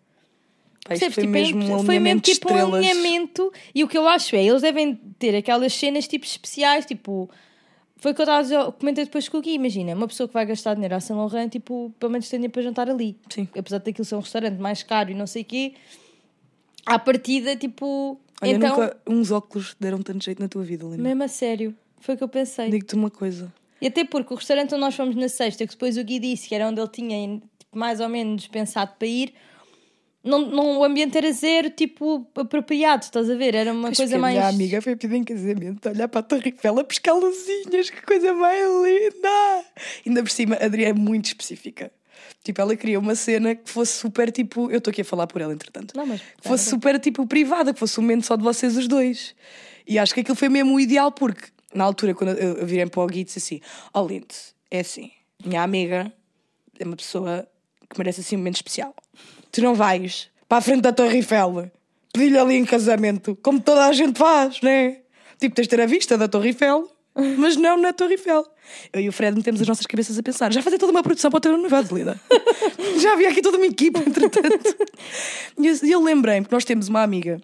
Percebes? 0.88 1.14
foi 1.14 1.24
Tipo, 1.24 1.32
mesmo 1.32 1.62
é, 1.62 1.76
um 1.76 1.84
foi 1.84 1.98
mesmo 1.98 2.20
tipo 2.20 2.52
um 2.52 2.74
alinhamento. 2.74 3.52
E 3.74 3.84
o 3.84 3.88
que 3.88 3.96
eu 3.96 4.08
acho 4.08 4.34
é, 4.34 4.44
eles 4.44 4.62
devem 4.62 4.94
ter 5.18 5.36
aquelas 5.36 5.72
cenas 5.72 6.08
tipo 6.08 6.24
especiais, 6.24 6.86
tipo. 6.86 7.30
Foi 7.96 8.12
o 8.12 8.14
que 8.14 8.20
eu 8.20 8.24
estava 8.24 8.38
a 8.38 8.42
dizer, 8.42 8.72
comentei 8.78 9.04
depois 9.04 9.28
com 9.28 9.38
o 9.38 9.40
Gui, 9.40 9.54
imagina, 9.54 9.92
uma 9.92 10.06
pessoa 10.06 10.28
que 10.28 10.32
vai 10.32 10.46
gastar 10.46 10.74
dinheiro 10.74 10.94
à 10.94 11.00
Saint 11.00 11.18
Laurent, 11.18 11.48
tipo, 11.48 11.92
pelo 11.98 12.12
menos 12.12 12.28
tem 12.28 12.38
dinheiro 12.38 12.52
para 12.52 12.62
jantar 12.62 12.88
ali. 12.88 13.16
Sim. 13.28 13.48
Apesar 13.58 13.78
daquilo 13.78 14.04
ser 14.04 14.14
um 14.14 14.20
restaurante 14.20 14.56
mais 14.56 14.84
caro 14.84 15.10
e 15.10 15.14
não 15.14 15.26
sei 15.26 15.42
o 15.42 15.44
quê, 15.44 15.74
à 16.86 16.98
partida, 16.98 17.56
tipo. 17.56 18.18
Olha, 18.40 18.50
então, 18.52 18.70
nunca 18.70 18.96
uns 19.06 19.30
óculos 19.32 19.76
deram 19.80 20.00
tanto 20.00 20.24
jeito 20.24 20.40
na 20.40 20.48
tua 20.48 20.62
vida, 20.62 20.84
Lina. 20.84 20.96
mesmo 20.96 21.24
a 21.24 21.28
sério, 21.28 21.74
foi 21.98 22.14
o 22.14 22.18
que 22.18 22.24
eu 22.24 22.28
pensei. 22.28 22.70
Digo-te 22.70 22.94
uma 22.94 23.10
coisa. 23.10 23.52
E 23.80 23.86
até 23.86 24.04
porque 24.04 24.32
o 24.32 24.36
restaurante 24.36 24.72
onde 24.74 24.80
nós 24.80 24.94
fomos 24.94 25.14
na 25.14 25.28
sexta, 25.28 25.66
que 25.66 25.72
depois 25.72 25.96
o 25.96 26.04
Gui 26.04 26.18
disse 26.18 26.48
que 26.48 26.54
era 26.54 26.68
onde 26.68 26.80
ele 26.80 26.88
tinha 26.88 27.40
tipo, 27.58 27.76
mais 27.76 28.00
ou 28.00 28.08
menos 28.08 28.46
pensado 28.46 28.92
para 28.98 29.08
ir, 29.08 29.34
não, 30.28 30.38
não, 30.50 30.78
o 30.78 30.84
ambiente 30.84 31.16
era 31.16 31.30
zero, 31.32 31.70
tipo, 31.70 32.26
apropriado, 32.36 33.04
estás 33.04 33.28
a 33.30 33.34
ver? 33.34 33.54
Era 33.54 33.72
uma 33.72 33.88
Pois 33.88 33.96
coisa 33.98 34.12
que 34.12 34.16
a 34.16 34.20
mais. 34.20 34.34
minha 34.36 34.48
amiga 34.48 34.82
foi 34.82 34.94
pedir 34.96 35.16
em 35.16 35.24
casamento, 35.24 35.88
olhar 35.88 36.06
para 36.08 36.20
a 36.20 36.22
Torre 36.22 36.50
Eiffel 36.50 36.78
a 36.78 36.84
pescar 36.84 37.16
luzinhas, 37.16 37.90
que 37.90 38.02
coisa 38.02 38.32
mais 38.34 38.62
linda! 38.64 39.64
Ainda 40.06 40.22
por 40.22 40.30
cima, 40.30 40.56
a 40.56 40.64
Adri 40.66 40.84
é 40.84 40.92
muito 40.92 41.26
específica. 41.26 41.90
Tipo, 42.44 42.60
ela 42.60 42.76
queria 42.76 42.98
uma 42.98 43.14
cena 43.14 43.54
que 43.54 43.68
fosse 43.70 43.92
super 43.98 44.30
tipo. 44.30 44.70
Eu 44.70 44.78
estou 44.78 44.90
aqui 44.90 45.02
a 45.02 45.04
falar 45.04 45.26
por 45.26 45.40
ela, 45.40 45.52
entretanto. 45.52 45.94
Não, 45.96 46.06
mas- 46.06 46.20
Que 46.20 46.48
fosse 46.48 46.68
super 46.70 46.98
tipo 47.00 47.26
privada, 47.26 47.72
que 47.74 47.78
fosse 47.80 47.98
um 47.98 48.02
momento 48.02 48.24
só 48.26 48.36
de 48.36 48.42
vocês 48.42 48.76
os 48.76 48.86
dois. 48.88 49.34
E 49.86 49.98
acho 49.98 50.14
que 50.14 50.20
aquilo 50.20 50.36
foi 50.36 50.48
mesmo 50.48 50.74
o 50.74 50.80
ideal, 50.80 51.10
porque 51.12 51.48
na 51.74 51.84
altura, 51.84 52.14
quando 52.14 52.30
eu, 52.38 52.54
eu 52.58 52.66
virei 52.66 52.86
para 52.86 53.00
o 53.02 53.06
Gui, 53.06 53.24
disse 53.24 53.38
assim: 53.38 53.60
Ó, 53.92 54.02
oh, 54.02 54.06
lindo, 54.06 54.26
é 54.70 54.80
assim, 54.80 55.10
minha 55.44 55.62
amiga 55.62 56.12
é 56.78 56.84
uma 56.84 56.96
pessoa 56.96 57.46
que 57.90 57.98
merece 57.98 58.20
assim 58.20 58.36
um 58.36 58.38
momento 58.40 58.56
especial. 58.56 58.94
Tu 59.50 59.62
não 59.62 59.74
vais 59.74 60.30
para 60.48 60.58
a 60.58 60.60
frente 60.60 60.82
da 60.82 60.92
Torre 60.92 61.16
Eiffel 61.16 61.70
pedir-lhe 62.12 62.38
ali 62.38 62.56
em 62.56 62.64
casamento, 62.64 63.38
como 63.42 63.60
toda 63.60 63.86
a 63.86 63.92
gente 63.92 64.18
faz, 64.18 64.60
né? 64.60 64.98
Tipo, 65.38 65.54
tens 65.54 65.64
de 65.64 65.68
ter 65.68 65.80
a 65.80 65.86
vista 65.86 66.18
da 66.18 66.26
Torre 66.26 66.48
Eiffel, 66.48 66.90
mas 67.36 67.56
não 67.56 67.76
na 67.76 67.92
Torre 67.92 68.14
Eiffel. 68.14 68.44
Eu 68.92 69.00
e 69.00 69.08
o 69.08 69.12
Fred 69.12 69.36
metemos 69.36 69.60
as 69.60 69.68
nossas 69.68 69.86
cabeças 69.86 70.18
a 70.18 70.22
pensar, 70.22 70.52
já 70.52 70.62
fazer 70.62 70.78
toda 70.78 70.90
uma 70.90 71.02
produção 71.02 71.30
para 71.30 71.38
o 71.38 71.40
teu 71.40 71.56
noivado, 71.56 71.94
Lida. 71.94 72.20
já 73.00 73.12
havia 73.12 73.28
aqui 73.28 73.40
toda 73.40 73.56
uma 73.56 73.66
equipa, 73.66 74.00
entretanto. 74.00 74.76
E 75.58 75.90
eu 75.90 76.02
lembrei-me 76.02 76.46
que 76.46 76.52
nós 76.52 76.64
temos 76.64 76.88
uma 76.88 77.02
amiga 77.02 77.40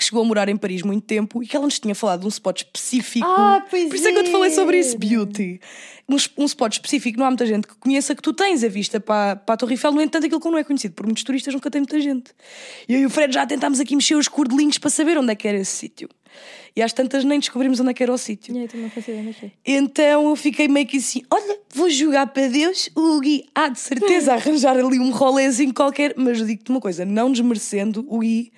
que 0.00 0.04
chegou 0.06 0.22
a 0.22 0.24
morar 0.24 0.48
em 0.48 0.56
Paris 0.56 0.82
muito 0.82 1.04
tempo 1.04 1.42
e 1.42 1.46
que 1.46 1.54
ela 1.54 1.66
nos 1.66 1.78
tinha 1.78 1.94
falado 1.94 2.20
de 2.20 2.26
um 2.26 2.30
spot 2.30 2.62
específico. 2.62 3.26
Ah, 3.28 3.64
pois 3.68 3.88
Por 3.88 3.94
isso 3.94 4.08
é 4.08 4.12
que 4.12 4.18
eu 4.18 4.24
te 4.24 4.30
falei 4.30 4.50
sobre 4.50 4.78
isso, 4.78 4.96
era. 4.96 4.98
beauty. 4.98 5.60
Um, 6.08 6.16
um 6.38 6.44
spot 6.46 6.72
específico, 6.72 7.18
não 7.18 7.26
há 7.26 7.30
muita 7.30 7.44
gente 7.44 7.68
que 7.68 7.74
conheça 7.76 8.14
que 8.14 8.22
tu 8.22 8.32
tens 8.32 8.64
a 8.64 8.68
vista 8.68 8.98
para, 8.98 9.36
para 9.36 9.54
a 9.54 9.56
Torre 9.58 9.74
Eiffel, 9.74 9.92
no 9.92 10.00
entanto, 10.00 10.24
aquilo 10.24 10.40
que 10.40 10.48
não 10.48 10.58
é 10.58 10.64
conhecido 10.64 10.94
por 10.94 11.04
muitos 11.04 11.22
turistas 11.22 11.52
nunca 11.52 11.70
tem 11.70 11.82
muita 11.82 12.00
gente. 12.00 12.32
E 12.88 12.94
eu 12.94 13.00
e 13.00 13.06
o 13.06 13.10
Fred 13.10 13.32
já 13.32 13.46
tentámos 13.46 13.78
aqui 13.78 13.94
mexer 13.94 14.14
os 14.14 14.26
cordelinhos 14.26 14.78
para 14.78 14.88
saber 14.90 15.18
onde 15.18 15.32
é 15.32 15.34
que 15.36 15.46
era 15.46 15.58
esse 15.58 15.76
sítio. 15.76 16.08
E 16.74 16.80
às 16.80 16.92
tantas 16.92 17.22
nem 17.22 17.38
descobrimos 17.38 17.78
onde 17.80 17.90
é 17.90 17.94
que 17.94 18.02
era 18.02 18.12
o 18.12 18.18
sítio. 18.18 18.54
Eu 18.56 19.34
sei. 19.34 19.52
Então 19.66 20.30
eu 20.30 20.36
fiquei 20.36 20.66
meio 20.68 20.86
que 20.86 20.96
assim: 20.96 21.22
olha, 21.30 21.58
vou 21.74 21.90
jogar 21.90 22.28
para 22.28 22.48
Deus, 22.48 22.88
o 22.94 23.20
Gui 23.20 23.44
há 23.54 23.68
de 23.68 23.80
certeza 23.80 24.32
arranjar 24.34 24.78
ali 24.78 24.98
um 24.98 25.10
rolezinho 25.10 25.74
qualquer, 25.74 26.14
mas 26.16 26.38
eu 26.38 26.46
digo-te 26.46 26.70
uma 26.70 26.80
coisa: 26.80 27.04
não 27.04 27.30
desmerecendo, 27.30 28.06
o 28.08 28.20
Gui 28.20 28.52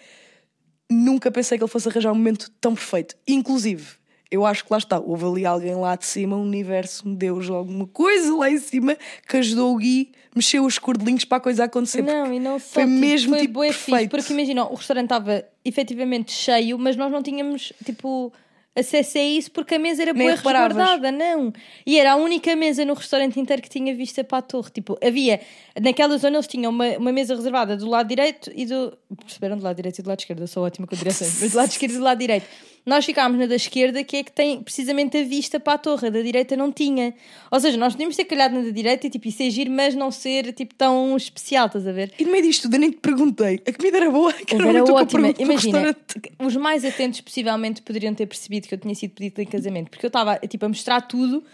nunca 0.92 1.30
pensei 1.30 1.58
que 1.58 1.64
ele 1.64 1.70
fosse 1.70 1.88
arranjar 1.88 2.12
um 2.12 2.14
momento 2.14 2.50
tão 2.60 2.74
perfeito. 2.74 3.16
Inclusive, 3.26 3.84
eu 4.30 4.46
acho 4.46 4.64
que 4.64 4.72
lá 4.72 4.78
está, 4.78 4.98
houve 4.98 5.24
ali 5.26 5.46
alguém 5.46 5.74
lá 5.74 5.94
de 5.94 6.06
cima, 6.06 6.36
um 6.36 6.42
universo, 6.42 7.06
um 7.06 7.14
Deus, 7.14 7.50
alguma 7.50 7.86
coisa 7.86 8.34
lá 8.34 8.50
em 8.50 8.58
cima 8.58 8.96
que 9.28 9.36
ajudou 9.36 9.74
o 9.74 9.76
Gui, 9.76 10.10
mexeu 10.34 10.64
os 10.64 10.78
cordelinhos 10.78 11.26
para 11.26 11.36
a 11.36 11.40
coisa 11.40 11.64
acontecer. 11.64 12.02
Não, 12.02 12.32
e 12.32 12.40
não 12.40 12.58
só. 12.58 12.74
foi 12.74 12.84
tipo, 12.84 12.96
mesmo 12.98 13.30
foi 13.32 13.40
tipo, 13.42 13.52
bué 13.52 13.72
fixe, 13.72 13.90
perfeito. 13.90 14.10
porque 14.10 14.32
imagina, 14.32 14.64
o 14.64 14.74
restaurante 14.74 15.04
estava 15.04 15.44
efetivamente 15.62 16.32
cheio, 16.32 16.78
mas 16.78 16.96
nós 16.96 17.12
não 17.12 17.22
tínhamos, 17.22 17.74
tipo, 17.84 18.32
acesso 18.74 19.18
a 19.18 19.22
isso 19.22 19.50
porque 19.50 19.74
a 19.74 19.78
mesa 19.78 20.02
era 20.02 20.12
reparavas. 20.12 20.76
resguardada, 20.76 21.12
não. 21.12 21.52
E 21.86 21.98
era 21.98 22.12
a 22.12 22.16
única 22.16 22.54
mesa 22.56 22.84
no 22.84 22.94
restaurante 22.94 23.38
inteiro 23.38 23.60
que 23.62 23.68
tinha 23.68 23.94
vista 23.94 24.24
para 24.24 24.38
a 24.38 24.42
torre. 24.42 24.70
Tipo, 24.70 24.98
havia, 25.04 25.40
naquela 25.80 26.16
zona 26.18 26.36
eles 26.36 26.46
tinham 26.46 26.70
uma, 26.70 26.86
uma 26.98 27.12
mesa 27.12 27.34
reservada 27.34 27.76
do 27.76 27.88
lado 27.88 28.08
direito 28.08 28.50
e 28.54 28.66
do. 28.66 28.96
Perceberam? 29.24 29.56
Do 29.56 29.64
lado 29.64 29.76
direito 29.76 29.98
e 29.98 30.02
do 30.02 30.08
lado 30.08 30.20
esquerdo, 30.20 30.40
eu 30.40 30.48
sou 30.48 30.64
ótima 30.64 30.86
com 30.86 30.96
direções, 30.96 31.40
mas 31.40 31.52
do 31.52 31.56
lado 31.56 31.70
esquerdo 31.70 31.92
e 31.92 31.98
do 31.98 32.04
lado 32.04 32.18
direito. 32.18 32.46
Nós 32.84 33.04
ficámos 33.04 33.38
na 33.38 33.46
da 33.46 33.54
esquerda, 33.54 34.02
que 34.02 34.16
é 34.16 34.24
que 34.24 34.32
tem 34.32 34.60
precisamente 34.60 35.16
a 35.16 35.22
vista 35.22 35.60
para 35.60 35.74
a 35.74 35.78
torre, 35.78 36.08
a 36.08 36.10
da 36.10 36.20
direita 36.20 36.56
não 36.56 36.72
tinha. 36.72 37.14
Ou 37.50 37.60
seja, 37.60 37.76
nós 37.76 37.94
tínhamos 37.94 38.16
ter 38.16 38.24
calhado 38.24 38.56
na 38.56 38.62
da 38.62 38.70
direita 38.70 39.06
e 39.06 39.10
tipo, 39.10 39.28
e 39.28 39.32
ser 39.32 39.50
giro, 39.50 39.70
mas 39.70 39.94
não 39.94 40.10
ser 40.10 40.52
tipo 40.52 40.74
tão 40.74 41.16
especial, 41.16 41.66
estás 41.66 41.86
a 41.86 41.92
ver? 41.92 42.12
E 42.18 42.24
no 42.24 42.32
meio 42.32 42.42
disto 42.42 42.62
tudo, 42.62 42.74
eu 42.74 42.80
nem 42.80 42.90
te 42.90 42.98
perguntei: 42.98 43.62
a 43.66 43.72
comida 43.72 43.98
era 43.98 44.10
boa? 44.10 44.32
Que 44.32 44.56
Era 44.56 44.78
eu 44.78 44.84
ótima. 44.94 45.32
Imagina, 45.38 45.96
os 46.40 46.56
mais 46.56 46.84
atentos 46.84 47.20
possivelmente 47.20 47.82
poderiam 47.82 48.12
ter 48.14 48.26
percebido 48.26 48.66
que 48.66 48.74
eu 48.74 48.78
tinha 48.78 48.94
sido 48.94 49.12
pedido 49.12 49.40
em 49.40 49.46
casamento, 49.46 49.90
porque 49.90 50.04
eu 50.04 50.08
estava 50.08 50.36
tipo, 50.38 50.64
a 50.64 50.68
mostrar 50.68 51.02
tudo 51.02 51.44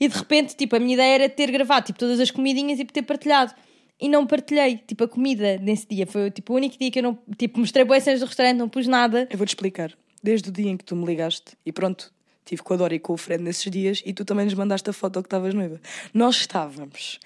e 0.00 0.08
de 0.08 0.16
repente 0.16 0.56
tipo, 0.56 0.74
a 0.74 0.80
minha 0.80 0.94
ideia 0.94 1.14
era 1.14 1.28
ter 1.28 1.48
gravado 1.52 1.86
tipo, 1.86 1.98
todas 1.98 2.18
as 2.18 2.30
comidinhas 2.32 2.80
e 2.80 2.84
ter 2.84 3.02
partilhado. 3.02 3.54
E 4.00 4.08
não 4.08 4.26
partilhei, 4.26 4.80
tipo, 4.84 5.04
a 5.04 5.08
comida 5.08 5.58
nesse 5.58 5.86
dia. 5.86 6.08
Foi 6.08 6.28
tipo, 6.28 6.52
o 6.52 6.56
único 6.56 6.76
dia 6.76 6.90
que 6.90 6.98
eu 6.98 7.04
não. 7.04 7.16
Tipo, 7.38 7.60
mostrei 7.60 7.84
boas 7.84 8.02
cenas 8.02 8.18
do 8.18 8.26
restaurante, 8.26 8.56
não 8.56 8.68
pus 8.68 8.88
nada. 8.88 9.28
Eu 9.30 9.38
vou-te 9.38 9.50
explicar. 9.50 9.92
Desde 10.22 10.50
o 10.50 10.52
dia 10.52 10.70
em 10.70 10.76
que 10.76 10.84
tu 10.84 10.94
me 10.94 11.04
ligaste, 11.04 11.56
e 11.66 11.72
pronto, 11.72 12.12
estive 12.44 12.62
com 12.62 12.74
a 12.74 12.76
Dora 12.76 12.94
e 12.94 12.98
com 12.98 13.12
o 13.12 13.16
Fred 13.16 13.42
nesses 13.42 13.70
dias, 13.70 14.02
e 14.04 14.12
tu 14.12 14.24
também 14.24 14.44
nos 14.44 14.54
mandaste 14.54 14.88
a 14.88 14.92
foto 14.92 15.20
que 15.22 15.26
estavas 15.26 15.54
noiva. 15.54 15.80
Nós 16.14 16.36
estávamos 16.36 17.18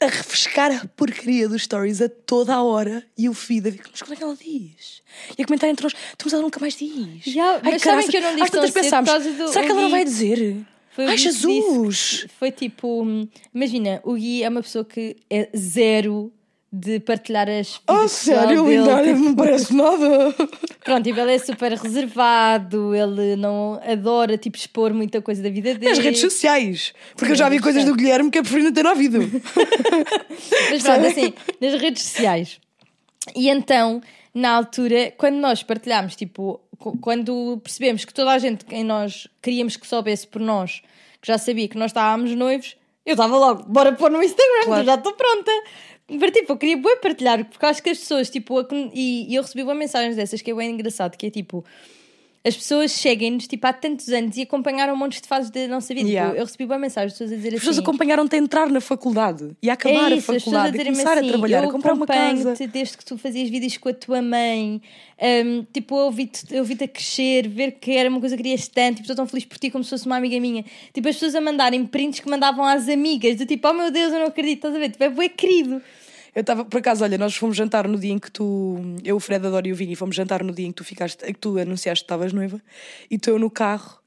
a 0.00 0.06
refrescar 0.06 0.70
a 0.72 0.86
porcaria 0.88 1.48
dos 1.48 1.62
stories 1.62 2.02
a 2.02 2.08
toda 2.08 2.54
a 2.54 2.62
hora, 2.62 3.04
e 3.16 3.28
o 3.28 3.34
feed 3.34 3.68
a 3.68 3.70
ver, 3.70 3.80
mas 3.90 4.02
quando 4.02 4.12
é 4.12 4.16
que 4.16 4.22
ela 4.22 4.36
diz? 4.36 5.02
E 5.38 5.42
a 5.42 5.46
comentar 5.46 5.70
entre 5.70 5.84
nós, 5.84 5.92
tu 6.18 6.24
mas 6.24 6.32
ela 6.32 6.42
nunca 6.42 6.60
mais 6.60 6.76
diz. 6.76 7.24
Já, 7.24 7.60
mas 7.62 7.82
sabem 7.82 8.06
que 8.08 8.16
eu 8.16 8.22
não 8.22 8.36
disse 8.36 8.50
tantas 8.50 8.70
pensámos, 8.70 9.10
será 9.10 9.64
que 9.64 9.70
ela 9.70 9.82
não 9.82 9.90
vai 9.90 10.04
dizer? 10.04 10.66
Foi 10.96 11.04
Ai, 11.04 11.18
Jesus! 11.18 12.26
Foi 12.38 12.50
tipo. 12.50 13.06
Imagina, 13.54 14.00
o 14.02 14.14
Gui 14.14 14.42
é 14.42 14.48
uma 14.48 14.62
pessoa 14.62 14.82
que 14.82 15.16
é 15.28 15.50
zero 15.54 16.32
de 16.78 17.00
partilhar 17.00 17.48
as 17.48 17.80
Oh, 17.88 17.94
vidas 17.94 18.12
pessoal 18.18 18.38
sério, 18.40 18.64
dele, 18.64 18.76
linda, 18.78 19.02
tipo, 19.02 19.18
não 19.18 19.34
parece 19.36 19.74
nada. 19.74 20.34
Pronto, 20.84 21.04
tipo, 21.04 21.20
ele 21.20 21.32
é 21.34 21.38
super 21.38 21.72
reservado, 21.72 22.94
ele 22.94 23.36
não 23.36 23.80
adora 23.82 24.36
tipo, 24.36 24.56
expor 24.56 24.92
muita 24.92 25.22
coisa 25.22 25.42
da 25.42 25.48
vida 25.48 25.74
dele. 25.74 25.88
Nas 25.90 25.98
redes 25.98 26.20
sociais. 26.20 26.92
Porque 27.16 27.32
eu 27.32 27.36
já 27.36 27.48
vi 27.48 27.58
coisas 27.58 27.84
do. 27.84 27.94
Guilherme 27.96 28.30
que 28.30 28.38
eu 28.38 28.42
preferi 28.42 28.62
não 28.64 28.72
ter 28.72 28.86
ouvido. 28.86 29.18
Mas 30.70 30.82
pronto, 30.82 31.06
assim, 31.06 31.32
nas 31.60 31.80
redes 31.80 32.02
sociais. 32.02 32.60
E 33.34 33.48
então, 33.48 34.00
na 34.34 34.50
altura, 34.50 35.12
quando 35.16 35.36
nós 35.36 35.62
partilhámos, 35.62 36.14
tipo, 36.14 36.60
quando 37.00 37.58
percebemos 37.62 38.04
que 38.04 38.12
toda 38.12 38.32
a 38.32 38.38
gente 38.38 38.64
quem 38.64 38.84
nós 38.84 39.26
queríamos 39.42 39.76
que 39.76 39.86
soubesse 39.86 40.26
por 40.26 40.40
nós, 40.40 40.82
que 41.22 41.28
já 41.28 41.38
sabia 41.38 41.66
que 41.68 41.78
nós 41.78 41.90
estávamos 41.90 42.34
noivos, 42.34 42.76
eu 43.04 43.12
estava 43.12 43.36
logo, 43.36 43.62
bora 43.64 43.92
pôr 43.92 44.10
no 44.10 44.22
Instagram, 44.22 44.64
Claro. 44.64 44.84
já 44.84 44.94
estou 44.96 45.12
pronta. 45.12 45.50
Mas, 46.08 46.30
tipo, 46.30 46.52
eu 46.52 46.56
queria 46.56 46.76
bué 46.76 46.96
partilhar, 46.96 47.44
porque 47.44 47.66
acho 47.66 47.82
que 47.82 47.90
as 47.90 47.98
pessoas, 47.98 48.30
tipo, 48.30 48.58
a- 48.58 48.66
e, 48.94 49.26
e 49.30 49.34
eu 49.34 49.42
recebi 49.42 49.62
uma 49.64 49.74
mensagens 49.74 50.14
dessas 50.16 50.40
que 50.40 50.50
é 50.50 50.54
bem 50.54 50.70
engraçado, 50.70 51.16
que 51.16 51.26
é 51.26 51.30
tipo, 51.30 51.64
as 52.46 52.56
pessoas 52.56 52.92
seguem-nos, 52.92 53.48
tipo, 53.48 53.66
há 53.66 53.72
tantos 53.72 54.08
anos 54.08 54.36
e 54.36 54.42
acompanharam 54.42 54.94
um 54.94 54.96
monte 54.96 55.20
de 55.20 55.26
fases 55.26 55.50
da 55.50 55.66
nossa 55.66 55.92
vida. 55.92 56.08
Yeah. 56.08 56.30
Tipo, 56.30 56.40
eu 56.40 56.44
recebi 56.44 56.64
uma 56.64 56.78
mensagem 56.78 57.08
de 57.08 57.14
pessoas 57.14 57.32
a 57.32 57.34
dizer 57.34 57.48
As 57.48 57.54
assim... 57.54 57.60
pessoas 57.60 57.78
acompanharam-te 57.80 58.36
a 58.36 58.38
entrar 58.38 58.70
na 58.70 58.80
faculdade 58.80 59.50
e 59.60 59.68
a 59.68 59.72
acabar 59.72 60.12
é 60.12 60.14
a 60.14 60.16
isso, 60.16 60.30
as 60.30 60.44
pessoas 60.44 60.44
faculdade, 60.44 60.68
e 60.68 60.70
dizerem-me 60.70 60.98
começar 60.98 61.18
assim, 61.18 61.26
a 61.26 61.32
trabalhar, 61.32 61.64
a 61.64 61.72
comprar 61.72 61.92
uma 61.94 62.06
casa. 62.06 62.54
desde 62.68 62.96
que 62.96 63.04
tu 63.04 63.18
fazias 63.18 63.48
vídeos 63.48 63.76
com 63.78 63.88
a 63.88 63.92
tua 63.92 64.22
mãe, 64.22 64.80
hum, 65.20 65.66
tipo, 65.72 65.96
eu 65.96 66.04
ouvi-te 66.04 66.56
ouvi 66.56 66.76
a 66.80 66.86
crescer, 66.86 67.48
ver 67.48 67.72
que 67.72 67.90
era 67.90 68.08
uma 68.08 68.20
coisa 68.20 68.36
que 68.36 68.42
querias 68.44 68.68
tanto, 68.68 68.98
tipo, 68.98 69.02
estou 69.02 69.16
tão 69.16 69.26
feliz 69.26 69.44
por 69.44 69.58
ti 69.58 69.68
como 69.68 69.82
se 69.82 69.90
fosse 69.90 70.06
uma 70.06 70.16
amiga 70.16 70.38
minha. 70.38 70.64
Tipo, 70.94 71.08
as 71.08 71.16
pessoas 71.16 71.34
a 71.34 71.40
mandarem 71.40 71.84
prints 71.84 72.20
que 72.20 72.30
mandavam 72.30 72.64
às 72.64 72.88
amigas, 72.88 73.34
do 73.34 73.44
tipo, 73.44 73.66
oh 73.66 73.72
meu 73.72 73.90
Deus, 73.90 74.12
eu 74.12 74.20
não 74.20 74.26
acredito, 74.26 74.58
estás 74.58 74.74
a 74.76 74.78
ver? 74.78 74.90
Tipo, 74.90 75.02
é 75.02 75.10
bué 75.10 75.28
querido. 75.28 75.82
Eu 76.36 76.42
estava, 76.42 76.66
por 76.66 76.76
acaso, 76.76 77.02
olha, 77.02 77.16
nós 77.16 77.34
fomos 77.34 77.56
jantar 77.56 77.88
no 77.88 77.98
dia 77.98 78.12
em 78.12 78.18
que 78.18 78.30
tu, 78.30 78.76
eu, 79.02 79.16
o 79.16 79.20
Fred, 79.20 79.46
a 79.46 79.48
Dora 79.48 79.66
e 79.66 79.72
o 79.72 79.74
Vini, 79.74 79.96
fomos 79.96 80.14
jantar 80.14 80.44
no 80.44 80.52
dia 80.52 80.66
em 80.66 80.70
que 80.70 80.76
tu 80.76 80.84
ficaste, 80.84 81.24
que 81.24 81.38
tu 81.38 81.58
anunciaste 81.58 82.04
que 82.04 82.04
estavas 82.04 82.30
noiva, 82.30 82.60
e 83.10 83.16
tu 83.16 83.30
eu 83.30 83.38
no 83.38 83.50
carro, 83.50 83.98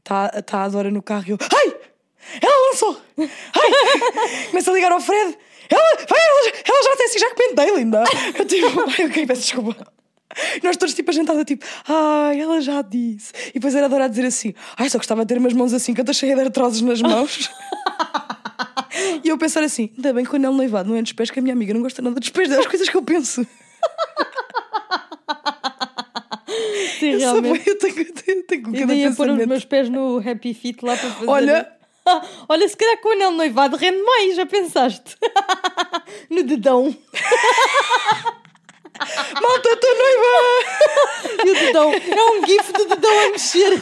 está 0.00 0.28
tá 0.42 0.64
a 0.64 0.68
Dora 0.68 0.90
no 0.90 1.00
carro 1.00 1.24
e 1.28 1.30
eu, 1.30 1.38
ai! 1.40 1.74
Ela 2.42 2.70
lançou! 2.70 3.00
Ai! 3.18 3.26
Começa 4.50 4.70
a 4.70 4.74
ligar 4.74 4.92
ao 4.92 5.00
Fred, 5.00 5.34
ela, 5.70 5.96
vai, 6.06 6.20
ela, 6.20 6.52
ela 6.62 6.82
já 6.82 6.96
tem 6.98 7.06
assim, 7.06 7.18
já 7.18 7.34
comentei, 7.34 7.74
linda! 7.74 8.04
Eu 8.38 8.44
tipo, 8.44 8.80
ai, 8.90 9.06
ok, 9.06 9.26
peço 9.26 9.40
desculpa. 9.40 9.92
Nós 10.62 10.76
todos 10.76 10.94
tipo 10.94 11.10
a 11.10 11.14
jantada, 11.14 11.42
tipo, 11.42 11.64
ai, 11.88 12.38
ela 12.38 12.60
já 12.60 12.82
disse. 12.82 13.32
E 13.48 13.54
depois 13.54 13.74
era 13.74 13.86
a 13.86 13.88
Dora 13.88 14.04
a 14.04 14.08
dizer 14.08 14.26
assim, 14.26 14.52
ai, 14.76 14.90
só 14.90 14.98
gostava 14.98 15.22
de 15.22 15.28
ter 15.28 15.38
umas 15.38 15.54
mãos 15.54 15.72
assim, 15.72 15.94
que 15.94 16.00
eu 16.00 16.02
estou 16.02 16.14
cheia 16.14 16.34
de 16.34 16.42
artroses 16.42 16.82
nas 16.82 17.00
mãos. 17.00 17.50
E 19.24 19.28
eu 19.28 19.38
pensar 19.38 19.62
assim, 19.62 19.90
ainda 19.96 20.12
bem 20.12 20.24
que 20.24 20.32
o 20.32 20.36
anel 20.36 20.52
noivado 20.52 20.88
não 20.90 20.96
é 20.96 21.02
dos 21.02 21.12
pés, 21.12 21.30
que 21.30 21.38
a 21.38 21.42
minha 21.42 21.54
amiga 21.54 21.72
não 21.74 21.82
gosta 21.82 22.00
nada 22.02 22.18
dos 22.20 22.28
pés, 22.28 22.48
das 22.48 22.66
coisas 22.66 22.88
que 22.88 22.96
eu 22.96 23.02
penso. 23.02 23.46
Sim, 26.98 27.10
Eu, 27.12 27.20
sou 27.20 27.30
realmente. 27.40 27.52
bem- 27.58 27.62
eu 27.66 27.78
tenho, 27.78 27.98
eu 28.00 28.14
tenho 28.46 28.60
E 28.60 28.72
cada 28.74 28.86
daí 28.86 29.04
a 29.06 29.12
pôr 29.12 29.28
os 29.30 29.46
meus 29.46 29.64
pés 29.64 29.88
no 29.88 30.18
Happy 30.18 30.54
Feet 30.54 30.82
lá 30.84 30.96
para 30.96 31.10
fazer. 31.10 31.28
Olha. 31.30 31.72
Olha, 32.48 32.68
se 32.68 32.76
calhar 32.76 33.00
com 33.00 33.10
o 33.10 33.12
anel 33.12 33.30
noivado 33.30 33.76
rende 33.76 34.02
mais, 34.02 34.34
já 34.34 34.44
pensaste? 34.44 35.16
no 36.28 36.42
dedão. 36.42 36.94
Malta, 38.98 39.68
estou 39.68 39.90
noiva! 39.98 41.44
E 41.44 41.50
o 41.50 41.54
dedão. 41.54 41.92
É 41.92 42.30
um 42.30 42.46
gif 42.46 42.72
do 42.72 42.84
dedão 42.86 43.18
a 43.26 43.30
mexer. 43.30 43.80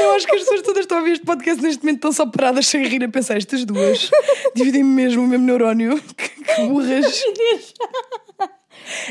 Eu 0.00 0.12
acho 0.12 0.26
que 0.26 0.34
as 0.34 0.40
pessoas 0.42 0.62
todas 0.62 0.80
estão 0.80 0.98
a 0.98 1.00
ouvir 1.00 1.12
este 1.12 1.24
podcast 1.24 1.62
neste 1.62 1.82
momento 1.82 1.96
estão 1.96 2.12
só 2.12 2.26
paradas 2.26 2.66
sem 2.66 2.84
rir 2.86 3.02
a 3.04 3.08
pensar, 3.08 3.36
estas 3.36 3.64
duas 3.64 4.10
dividem 4.54 4.82
mesmo 4.84 5.22
o 5.22 5.26
mesmo 5.26 5.46
neurónio. 5.46 6.00
Que, 6.16 6.28
que 6.28 6.62
burras. 6.66 7.22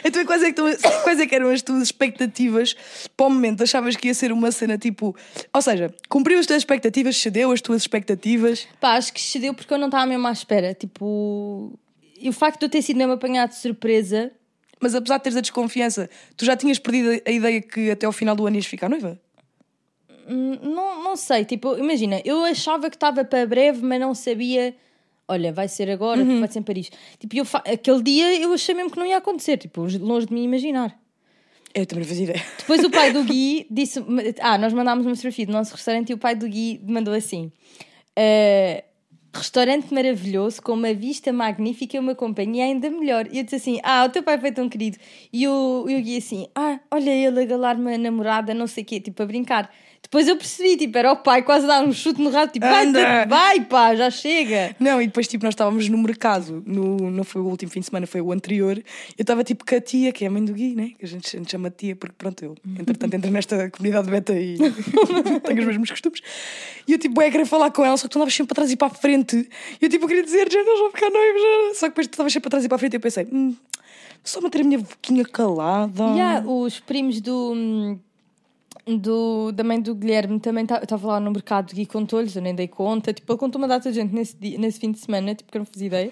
Então, 0.03 0.25
quais 0.25 0.41
é, 0.41 0.51
que 0.51 0.59
estão- 0.61 1.01
quais 1.03 1.19
é 1.19 1.27
que 1.27 1.35
eram 1.35 1.49
as 1.49 1.61
tuas 1.61 1.83
expectativas 1.83 2.75
para 3.15 3.27
o 3.27 3.29
momento? 3.29 3.61
Achavas 3.63 3.95
que 3.95 4.07
ia 4.07 4.13
ser 4.13 4.31
uma 4.31 4.51
cena 4.51 4.77
tipo. 4.77 5.15
Ou 5.53 5.61
seja, 5.61 5.93
cumpriu 6.09 6.39
as 6.39 6.45
tuas 6.47 6.57
expectativas, 6.59 7.15
cedeu 7.17 7.51
as 7.51 7.61
tuas 7.61 7.81
expectativas. 7.83 8.67
Pá, 8.79 8.93
acho 8.97 9.13
que 9.13 9.21
cedeu 9.21 9.53
porque 9.53 9.71
eu 9.73 9.77
não 9.77 9.87
estava 9.87 10.05
mesmo 10.07 10.27
à 10.27 10.31
espera. 10.31 10.73
Tipo. 10.73 11.77
E 12.19 12.29
o 12.29 12.33
facto 12.33 12.59
de 12.59 12.65
eu 12.65 12.69
ter 12.69 12.81
sido 12.81 12.97
mesmo 12.97 13.13
apanhado 13.13 13.49
de 13.49 13.57
surpresa. 13.57 14.31
Mas 14.79 14.93
apesar 14.95 15.17
de 15.17 15.23
teres 15.23 15.37
a 15.37 15.41
desconfiança, 15.41 16.09
tu 16.35 16.45
já 16.45 16.55
tinhas 16.55 16.77
perdido 16.79 17.21
a- 17.25 17.31
ideia 17.31 17.61
que 17.61 17.89
até 17.91 18.05
ao 18.05 18.11
final 18.11 18.35
do 18.35 18.45
ano 18.45 18.55
ias 18.57 18.65
ficar 18.65 18.89
noiva? 18.89 19.19
hum, 20.27 20.57
Não, 20.61 21.03
não 21.03 21.15
sei, 21.15 21.45
tipo, 21.45 21.77
imagina, 21.77 22.21
eu 22.25 22.43
achava 22.43 22.89
que 22.89 22.95
estava 22.95 23.23
para 23.25 23.45
breve, 23.45 23.81
mas 23.83 23.99
não 23.99 24.13
sabia 24.13 24.75
olha, 25.29 25.51
vai 25.51 25.67
ser 25.67 25.89
agora, 25.89 26.23
vai 26.23 26.47
ser 26.47 26.59
em 26.59 26.63
Paris. 26.63 26.89
Tipo, 27.19 27.35
eu 27.35 27.43
fa- 27.43 27.61
aquele 27.67 28.01
dia 28.01 28.39
eu 28.39 28.53
achei 28.53 28.73
mesmo 28.73 28.89
que 28.91 28.97
não 28.97 29.05
ia 29.05 29.17
acontecer, 29.17 29.57
tipo, 29.57 29.81
longe 29.99 30.25
de 30.27 30.33
mim 30.33 30.43
imaginar. 30.45 30.97
Eu 31.75 31.85
também 31.85 32.03
não 32.03 32.07
fazia 32.09 32.23
ideia. 32.23 32.45
Depois 32.57 32.81
o 32.81 32.89
pai 32.89 33.11
do 33.11 33.21
Gui 33.25 33.67
disse: 33.69 33.99
Ah, 34.39 34.57
nós 34.57 34.71
mandámos 34.71 35.05
uma 35.05 35.13
fotografia 35.15 35.45
do 35.45 35.51
nosso 35.51 35.73
restaurante 35.73 36.11
e 36.11 36.13
o 36.13 36.17
pai 36.17 36.33
do 36.33 36.47
Gui 36.47 36.79
mandou 36.87 37.13
assim: 37.13 37.51
"Eh, 38.15 38.85
Restaurante 39.33 39.93
maravilhoso, 39.93 40.61
com 40.61 40.73
uma 40.73 40.93
vista 40.93 41.31
magnífica 41.31 41.95
e 41.95 41.99
uma 41.99 42.15
companhia 42.15 42.65
ainda 42.65 42.89
melhor. 42.89 43.27
E 43.31 43.37
eu 43.37 43.43
disse 43.43 43.55
assim: 43.55 43.79
Ah, 43.83 44.03
o 44.05 44.09
teu 44.09 44.23
pai 44.23 44.39
foi 44.39 44.51
tão 44.51 44.67
querido. 44.67 44.97
E 45.31 45.47
o, 45.47 45.85
e 45.87 45.95
o 45.95 46.01
Gui 46.01 46.17
assim: 46.17 46.47
Ah, 46.55 46.79
olha 46.89 47.11
ele 47.11 47.41
a 47.41 47.45
galar-me 47.45 47.93
a 47.93 47.97
namorada, 47.97 48.53
não 48.53 48.65
sei 48.67 48.83
o 48.83 48.85
quê, 48.85 48.99
tipo 48.99 49.21
a 49.21 49.25
brincar. 49.25 49.69
Depois 50.01 50.25
eu 50.25 50.37
percebi, 50.37 50.77
tipo, 50.77 50.97
era 50.97 51.11
o 51.11 51.17
pai 51.17 51.43
quase 51.43 51.65
a 51.65 51.67
dar 51.67 51.83
um 51.83 51.91
chute 51.91 52.21
no 52.21 52.29
rato, 52.29 52.53
tipo, 52.53 52.65
Anda. 52.65 53.25
vai 53.25 53.59
pá, 53.59 53.93
já 53.93 54.09
chega. 54.09 54.73
Não, 54.79 55.01
e 55.01 55.07
depois, 55.07 55.27
tipo, 55.27 55.43
nós 55.43 55.51
estávamos 55.53 55.89
no 55.89 55.97
mercado, 55.97 56.63
no, 56.65 57.11
não 57.11 57.25
foi 57.25 57.41
o 57.41 57.45
último 57.45 57.69
fim 57.69 57.81
de 57.81 57.87
semana, 57.87 58.07
foi 58.07 58.21
o 58.21 58.31
anterior. 58.31 58.77
Eu 58.77 58.83
estava, 59.21 59.43
tipo, 59.43 59.65
com 59.65 59.75
a 59.75 59.81
tia, 59.81 60.13
que 60.13 60.23
é 60.23 60.27
a 60.27 60.31
mãe 60.31 60.45
do 60.45 60.53
Gui, 60.53 60.75
né? 60.75 60.91
Que 60.97 61.03
a 61.03 61.07
gente, 61.07 61.35
a 61.35 61.39
gente 61.39 61.51
chama 61.51 61.69
tia, 61.69 61.93
porque, 61.93 62.15
pronto, 62.17 62.43
eu, 62.43 62.55
entretanto, 62.79 63.13
entro 63.15 63.29
nesta 63.31 63.69
comunidade 63.69 64.09
beta 64.09 64.33
e 64.33 64.57
tenho 65.43 65.59
os 65.59 65.65
mesmos 65.65 65.89
costumes. 65.89 66.21
E 66.87 66.93
eu, 66.93 66.97
tipo, 66.97 67.21
é 67.21 67.29
querer 67.29 67.45
falar 67.45 67.71
com 67.71 67.83
ela, 67.83 67.97
só 67.97 68.07
que 68.07 68.13
tu 68.13 68.17
andavas 68.17 68.33
sempre 68.33 68.47
para 68.47 68.55
trás 68.55 68.71
e 68.71 68.77
para 68.77 68.87
a 68.87 68.91
frente. 68.91 69.49
E 69.81 69.85
eu, 69.85 69.89
tipo, 69.89 70.07
queria 70.07 70.23
dizer, 70.23 70.49
já 70.49 70.63
nós 70.63 70.79
vamos 70.79 70.93
ficar 70.93 71.09
noivos. 71.09 71.41
já. 71.41 71.75
Só 71.75 71.85
que 71.87 71.89
depois 71.89 72.07
tu 72.07 72.11
estavas 72.13 72.31
sempre 72.31 72.43
para 72.43 72.51
trás 72.51 72.65
e 72.65 72.69
para 72.69 72.75
a 72.77 72.79
frente 72.79 72.93
e 72.93 72.95
eu 72.95 73.01
pensei, 73.01 73.27
hum, 73.29 73.53
só 74.23 74.39
manter 74.39 74.61
a 74.61 74.63
minha 74.63 74.79
boquinha 74.79 75.25
calada. 75.25 76.03
E 76.15 76.21
há 76.21 76.43
os 76.45 76.79
primos 76.79 77.19
do. 77.19 77.97
Do, 78.87 79.51
da 79.51 79.63
mãe 79.65 79.81
do 79.81 79.93
Guilherme 79.93 80.39
também 80.39 80.63
estava 80.63 81.07
lá 81.07 81.19
no 81.19 81.29
mercado 81.31 81.73
e 81.75 81.85
contou-lhes, 81.85 82.35
eu 82.35 82.41
nem 82.41 82.55
dei 82.55 82.67
conta. 82.69 83.11
Tipo, 83.11 83.33
ele 83.33 83.39
contou 83.39 83.59
uma 83.59 83.67
data 83.67 83.89
de 83.91 83.95
gente 83.99 84.13
nesse, 84.15 84.37
dia, 84.37 84.57
nesse 84.57 84.79
fim 84.79 84.91
de 84.91 84.99
semana, 84.99 85.35
tipo, 85.35 85.51
que 85.51 85.57
eu 85.57 85.59
não 85.59 85.65
fazia 85.65 85.87
ideia. 85.87 86.11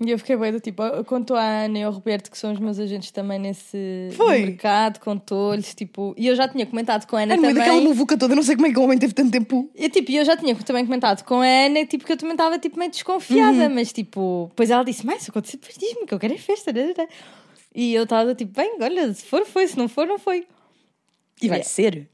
E 0.00 0.10
eu 0.10 0.18
fiquei 0.18 0.36
bem 0.36 0.50
do 0.50 0.58
tipo, 0.58 0.82
eu 0.82 1.04
contou 1.04 1.36
à 1.36 1.42
Ana 1.64 1.78
e 1.78 1.82
ao 1.84 1.92
Roberto, 1.92 2.28
que 2.30 2.36
são 2.36 2.52
os 2.52 2.58
meus 2.58 2.80
agentes 2.80 3.10
também 3.12 3.38
nesse 3.38 4.08
mercado, 4.18 4.98
contou-lhes, 4.98 5.72
tipo, 5.72 6.12
e 6.18 6.26
eu 6.26 6.34
já 6.34 6.48
tinha 6.48 6.66
comentado 6.66 7.06
com 7.06 7.16
a 7.16 7.20
Ana 7.20 7.36
meio 7.36 7.42
também. 7.54 7.54
daquela 7.64 7.80
muvuca 7.80 8.16
toda, 8.18 8.32
eu 8.32 8.36
não 8.36 8.42
sei 8.42 8.56
como 8.56 8.66
é 8.66 8.72
que 8.72 8.78
o 8.78 8.82
homem 8.82 8.98
teve 8.98 9.14
tanto 9.14 9.30
tempo. 9.30 9.70
E, 9.74 9.88
tipo, 9.88 10.10
eu 10.10 10.24
já 10.24 10.36
tinha 10.36 10.54
também 10.56 10.84
comentado 10.84 11.22
com 11.22 11.36
a 11.40 11.46
Ana, 11.46 11.86
tipo, 11.86 12.04
que 12.04 12.12
eu 12.12 12.16
também 12.16 12.34
estava 12.34 12.58
tipo, 12.58 12.76
meio 12.78 12.90
desconfiada, 12.90 13.68
Uhum. 13.68 13.74
mas 13.74 13.92
tipo, 13.92 14.46
depois 14.50 14.68
ela 14.70 14.84
disse: 14.84 15.06
Mas 15.06 15.22
se 15.22 15.30
acontecer, 15.30 15.58
depois 15.58 15.78
diz-me 15.78 16.06
que 16.06 16.12
eu 16.14 16.18
quero 16.18 16.34
é 16.34 16.38
festa. 16.38 16.72
né, 16.72 16.86
né, 16.86 16.94
né." 16.98 17.06
E 17.72 17.94
eu 17.94 18.02
estava 18.02 18.34
tipo, 18.34 18.52
bem, 18.52 18.76
olha, 18.80 19.12
se 19.14 19.24
for, 19.24 19.44
foi, 19.46 19.66
se 19.68 19.78
não 19.78 19.86
for, 19.88 20.06
não 20.08 20.18
foi. 20.18 20.44
E 21.40 21.48
vai 21.48 21.60
É. 21.60 21.62
ser. 21.62 22.08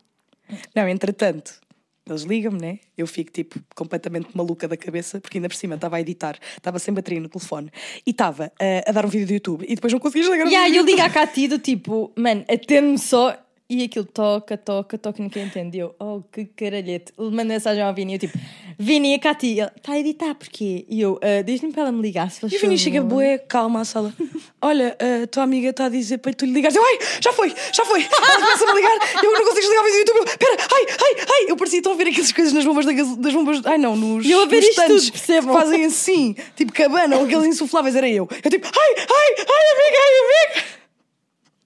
Não, 0.75 0.89
entretanto, 0.89 1.61
eles 2.09 2.23
ligam-me, 2.23 2.61
né? 2.61 2.79
Eu 2.99 3.07
fico, 3.07 3.31
tipo, 3.31 3.61
completamente 3.75 4.29
maluca 4.35 4.67
da 4.67 4.77
cabeça, 4.77 5.21
porque 5.21 5.39
ainda 5.39 5.49
por 5.49 5.55
cima 5.55 5.77
estava 5.77 5.97
a 5.97 6.01
editar, 6.01 6.37
estava 6.57 6.79
sem 6.79 6.93
bateria 6.93 7.21
no 7.21 7.29
telefone 7.29 7.71
e 8.05 8.11
estava 8.11 8.51
eh, 8.59 8.83
a 8.87 8.91
dar 8.93 9.07
um 9.07 9.09
vídeo 9.09 9.27
do 9.29 9.33
YouTube 9.33 9.65
e 9.69 9.75
depois 9.75 9.93
não 9.93 10.01
conseguia 10.01 10.23
desligar 10.25 10.47
o 10.47 10.51
E 10.51 10.57
aí 10.57 10.67
vídeo 10.73 10.81
eu 10.81 10.85
ligo 10.87 11.03
à 11.03 11.09
Cati 11.11 11.47
do 11.49 11.59
tipo, 11.59 12.13
mano, 12.17 12.45
atende-me 12.49 12.99
só. 12.99 13.37
E 13.71 13.85
aquilo 13.85 14.05
toca, 14.05 14.59
toca, 14.59 14.99
toca, 14.99 15.23
ninguém 15.23 15.45
entendeu. 15.45 15.95
Oh, 15.97 16.23
que 16.33 16.45
caralhete. 16.45 17.13
Ele 17.17 17.31
manda 17.31 17.45
mensagem 17.45 17.81
ao 17.81 17.95
Vini, 17.95 18.15
eu 18.15 18.19
tipo, 18.19 18.37
Vini, 18.77 19.15
a 19.15 19.19
Cati, 19.21 19.61
ele, 19.61 19.71
está 19.77 19.93
a 19.93 19.99
editar, 20.01 20.35
porquê? 20.35 20.85
E 20.89 21.01
eu, 21.01 21.21
"Ah, 21.23 21.41
diz-me 21.43 21.71
para 21.71 21.83
ela 21.83 21.93
me 21.93 22.03
ligar, 22.03 22.29
se 22.33 22.41
faz 22.41 22.53
E 22.53 22.57
o 22.57 22.59
Vini 22.59 22.77
favor." 22.77 22.83
chega 22.83 23.03
bué, 23.05 23.39
calma 23.39 23.83
à 23.83 23.85
sala. 23.85 24.13
Olha, 24.61 24.97
a 25.23 25.27
tua 25.29 25.45
amiga 25.45 25.69
está 25.71 25.85
a 25.85 25.89
dizer 25.89 26.19
para 26.19 26.33
tu 26.33 26.47
lhe 26.47 26.53
ligares. 26.53 26.75
Eu, 26.77 26.85
ai, 26.85 26.99
já 27.21 27.33
foi, 27.33 27.55
já 27.73 27.85
foi. 27.85 28.01
Ela 28.11 28.41
começa 28.41 28.65
a 28.65 28.75
me 28.75 28.81
ligar, 28.81 29.23
eu 29.23 29.33
não 29.33 29.45
consigo 29.45 29.61
desligar 29.61 29.83
o 29.83 29.85
vídeo 29.85 30.05
do 30.05 30.11
YouTube. 30.11 30.31
Eu, 30.31 30.39
Pera, 30.39 30.57
ai, 30.73 30.87
ai, 30.89 31.27
ai. 31.33 31.45
Eu 31.53 31.57
parecia 31.57 31.81
tão 31.81 31.93
a 31.93 31.95
ver 31.95 32.09
aquelas 32.09 32.33
coisas 32.33 32.53
nas 32.53 32.65
bombas 32.65 32.85
da 32.87 32.93
das 32.93 33.33
bombas. 33.33 33.61
Ai 33.67 33.79
não, 33.79 33.95
nos. 33.95 34.29
Eu 34.29 34.43
a 34.43 34.47
ver 34.47 34.65
isto 34.65 34.83
tudo, 34.85 35.13
percebam? 35.13 35.55
que 35.55 35.61
Fazem 35.61 35.85
assim, 35.85 36.35
tipo 36.57 36.73
cabana 36.73 37.23
aqueles 37.23 37.47
insufláveis, 37.47 37.95
era 37.95 38.09
eu. 38.09 38.29
Eu 38.43 38.51
tipo, 38.51 38.67
ai, 38.67 38.95
ai, 38.99 39.35
ai, 39.39 39.65
amiga, 39.77 39.99
ai, 40.03 40.59
amiga. 40.59 40.81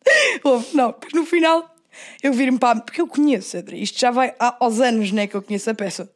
Não, 0.75 0.95
no 1.15 1.25
final 1.25 1.74
eu 2.23 2.33
viro-me 2.33 2.59
para. 2.59 2.81
Porque 2.81 3.01
eu 3.01 3.07
conheço, 3.07 3.57
Adri. 3.57 3.83
Isto 3.83 3.99
já 4.01 4.11
vai 4.11 4.35
há- 4.39 4.57
aos 4.61 4.81
anos, 4.81 5.11
né, 5.13 5.27
que 5.27 5.35
eu 5.35 5.43
conheço 5.43 5.69
a 5.71 5.75
peça. 5.75 6.11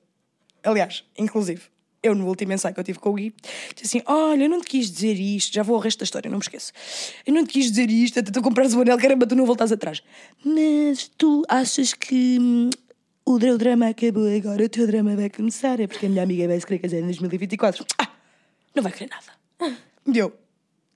Aliás, 0.63 1.05
inclusive, 1.17 1.63
eu 2.03 2.15
no 2.15 2.27
último 2.27 2.53
ensaio 2.53 2.75
que 2.75 2.81
eu 2.81 2.85
tive 2.85 2.99
com 2.99 3.11
o 3.11 3.15
Gui, 3.15 3.35
disse 3.75 3.99
assim: 3.99 4.03
Olha, 4.07 4.45
eu 4.45 4.49
não 4.49 4.61
te 4.61 4.67
quis 4.67 4.91
dizer 4.91 5.15
isto, 5.19 5.53
já 5.55 5.63
vou 5.63 5.77
ao 5.77 5.83
resto 5.83 5.99
da 5.99 6.05
história, 6.05 6.31
não 6.31 6.39
me 6.39 6.43
esqueço. 6.45 6.73
Eu 7.27 7.33
não 7.35 7.45
te 7.45 7.53
quis 7.53 7.67
dizer 7.71 7.91
isto, 7.91 8.19
até 8.21 8.31
tu 8.31 8.43
comprares 8.43 8.75
o 8.75 8.81
anel, 8.81 8.99
caramba, 8.99 9.27
tu 9.27 9.35
não 9.37 9.47
voltas 9.47 9.73
atrás. 9.73 10.03
Mas 10.45 11.09
tu 11.17 11.43
achas 11.49 11.93
que 11.95 12.39
hum, 12.41 12.71
o 13.25 13.39
teu 13.39 13.57
drama 13.59 13.89
acabou 13.89 14.27
agora, 14.27 14.65
o 14.65 14.69
teu 14.69 14.87
drama 14.87 15.15
vai 15.17 15.29
começar, 15.31 15.79
é 15.81 15.87
porque 15.87 16.07
a 16.07 16.09
minha 16.09 16.23
amiga 16.23 16.47
vai 16.49 16.59
se 16.61 16.67
querer 16.67 16.79
casar 16.81 16.99
em 16.99 17.03
2024. 17.05 17.85
Ah, 17.99 18.09
não 18.75 18.83
vai 18.83 18.93
querer 18.93 19.11
nada. 19.11 19.77
E 20.07 20.19
eu, 20.19 20.33